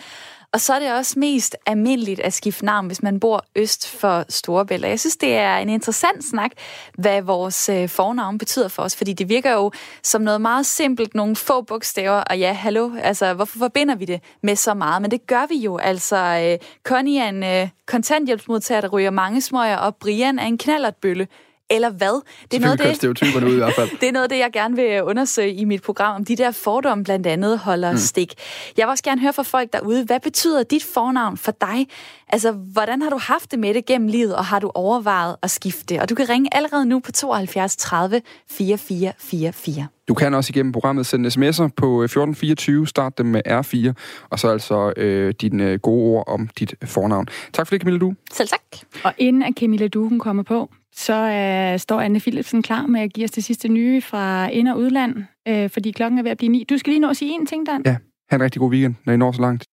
og 0.53 0.61
så 0.61 0.73
er 0.73 0.79
det 0.79 0.93
også 0.93 1.19
mest 1.19 1.55
almindeligt 1.65 2.19
at 2.19 2.33
skifte 2.33 2.65
navn, 2.65 2.87
hvis 2.87 3.03
man 3.03 3.19
bor 3.19 3.45
øst 3.55 3.89
for 3.89 4.25
Storebælt. 4.29 4.85
Jeg 4.85 4.99
synes, 4.99 5.17
det 5.17 5.33
er 5.33 5.57
en 5.57 5.69
interessant 5.69 6.23
snak, 6.23 6.51
hvad 6.93 7.21
vores 7.21 7.69
øh, 7.69 7.89
fornavn 7.89 8.37
betyder 8.37 8.67
for 8.67 8.83
os, 8.83 8.95
fordi 8.95 9.13
det 9.13 9.29
virker 9.29 9.51
jo 9.51 9.71
som 10.03 10.21
noget 10.21 10.41
meget 10.41 10.65
simpelt, 10.65 11.15
nogle 11.15 11.35
få 11.35 11.61
bogstaver, 11.61 12.23
og 12.29 12.39
ja, 12.39 12.53
hallo, 12.53 12.91
altså 13.01 13.33
hvorfor 13.33 13.59
forbinder 13.59 13.95
vi 13.95 14.05
det 14.05 14.21
med 14.43 14.55
så 14.55 14.73
meget? 14.73 15.01
Men 15.01 15.11
det 15.11 15.27
gør 15.27 15.45
vi 15.49 15.55
jo, 15.55 15.77
altså 15.77 16.17
øh, 16.17 16.67
Connie 16.83 17.19
er 17.19 17.29
en 17.29 17.43
øh, 17.43 17.69
kontanthjælpsmodtager, 17.85 18.81
der 18.81 18.87
ryger 18.87 19.11
mange 19.11 19.41
smøger, 19.41 19.77
og 19.77 19.95
Brian 19.95 20.39
er 20.39 20.45
en 20.45 20.57
knallertbølle 20.57 21.27
eller 21.71 21.89
hvad? 21.89 22.21
Det 22.51 22.57
er 22.57 22.61
noget 22.61 22.79
det, 22.79 23.43
ud 23.43 23.53
i 23.53 23.55
hvert 23.55 23.73
fald. 23.73 23.89
det 24.01 24.09
er 24.09 24.11
noget 24.11 24.29
det, 24.29 24.37
jeg 24.37 24.49
gerne 24.53 24.75
vil 24.75 25.03
undersøge 25.03 25.53
i 25.53 25.65
mit 25.65 25.81
program, 25.81 26.15
om 26.15 26.25
de 26.25 26.35
der 26.35 26.51
fordomme 26.51 27.03
blandt 27.03 27.27
andet 27.27 27.59
holder 27.59 27.91
mm. 27.91 27.97
stik. 27.97 28.33
Jeg 28.77 28.85
vil 28.85 28.89
også 28.89 29.03
gerne 29.03 29.21
høre 29.21 29.33
fra 29.33 29.43
folk 29.43 29.73
derude, 29.73 30.05
hvad 30.05 30.19
betyder 30.19 30.63
dit 30.63 30.83
fornavn 30.83 31.37
for 31.37 31.51
dig? 31.61 31.87
Altså, 32.27 32.51
hvordan 32.51 33.01
har 33.01 33.09
du 33.09 33.17
haft 33.17 33.51
det 33.51 33.59
med 33.59 33.73
det 33.73 33.85
gennem 33.85 34.07
livet, 34.07 34.35
og 34.35 34.45
har 34.45 34.59
du 34.59 34.71
overvejet 34.75 35.35
at 35.41 35.51
skifte? 35.51 36.01
Og 36.01 36.09
du 36.09 36.15
kan 36.15 36.29
ringe 36.29 36.55
allerede 36.55 36.85
nu 36.85 36.99
på 36.99 37.11
72 37.11 37.75
30 37.75 38.21
4444. 38.49 39.87
Du 40.07 40.13
kan 40.13 40.33
også 40.33 40.51
igennem 40.51 40.71
programmet 40.71 41.05
sende 41.05 41.29
sms'er 41.29 41.67
på 41.77 42.03
1424, 42.03 42.87
start 42.87 43.17
dem 43.17 43.25
med 43.25 43.41
R4, 43.47 43.93
og 44.29 44.39
så 44.39 44.47
altså 44.47 44.93
øh, 44.97 45.33
dine 45.41 45.63
øh, 45.63 45.79
gode 45.79 46.03
ord 46.03 46.23
om 46.27 46.49
dit 46.59 46.75
fornavn. 46.85 47.27
Tak 47.53 47.67
for 47.67 47.75
det, 47.75 47.81
Camilla 47.81 47.99
Du. 47.99 48.13
Selv 48.33 48.49
tak. 48.49 48.61
Og 49.03 49.13
inden 49.17 49.43
at 49.43 49.53
Camilla 49.59 49.87
Du 49.87 50.07
hun 50.09 50.19
kommer 50.19 50.43
på, 50.43 50.69
så 50.95 51.13
øh, 51.13 51.79
står 51.79 52.01
Anne 52.01 52.19
Philipsen 52.19 52.61
klar 52.61 52.85
med 52.87 53.01
at 53.01 53.13
give 53.13 53.23
os 53.23 53.31
det 53.31 53.43
sidste 53.43 53.67
nye 53.67 54.01
fra 54.01 54.49
ind- 54.49 54.67
og 54.67 54.77
udland, 54.77 55.23
øh, 55.47 55.69
fordi 55.69 55.91
klokken 55.91 56.19
er 56.19 56.23
ved 56.23 56.31
at 56.31 56.37
blive 56.37 56.49
ni. 56.51 56.65
Du 56.69 56.77
skal 56.77 56.91
lige 56.91 56.99
nå 56.99 57.09
at 57.09 57.17
sige 57.17 57.31
en 57.31 57.45
ting, 57.45 57.65
Dan. 57.65 57.81
Ja, 57.85 57.97
have 58.29 58.35
en 58.35 58.41
rigtig 58.41 58.59
god 58.59 58.71
weekend, 58.71 58.95
når 59.05 59.13
I 59.13 59.17
når 59.17 59.31
så 59.31 59.41
langt. 59.41 59.65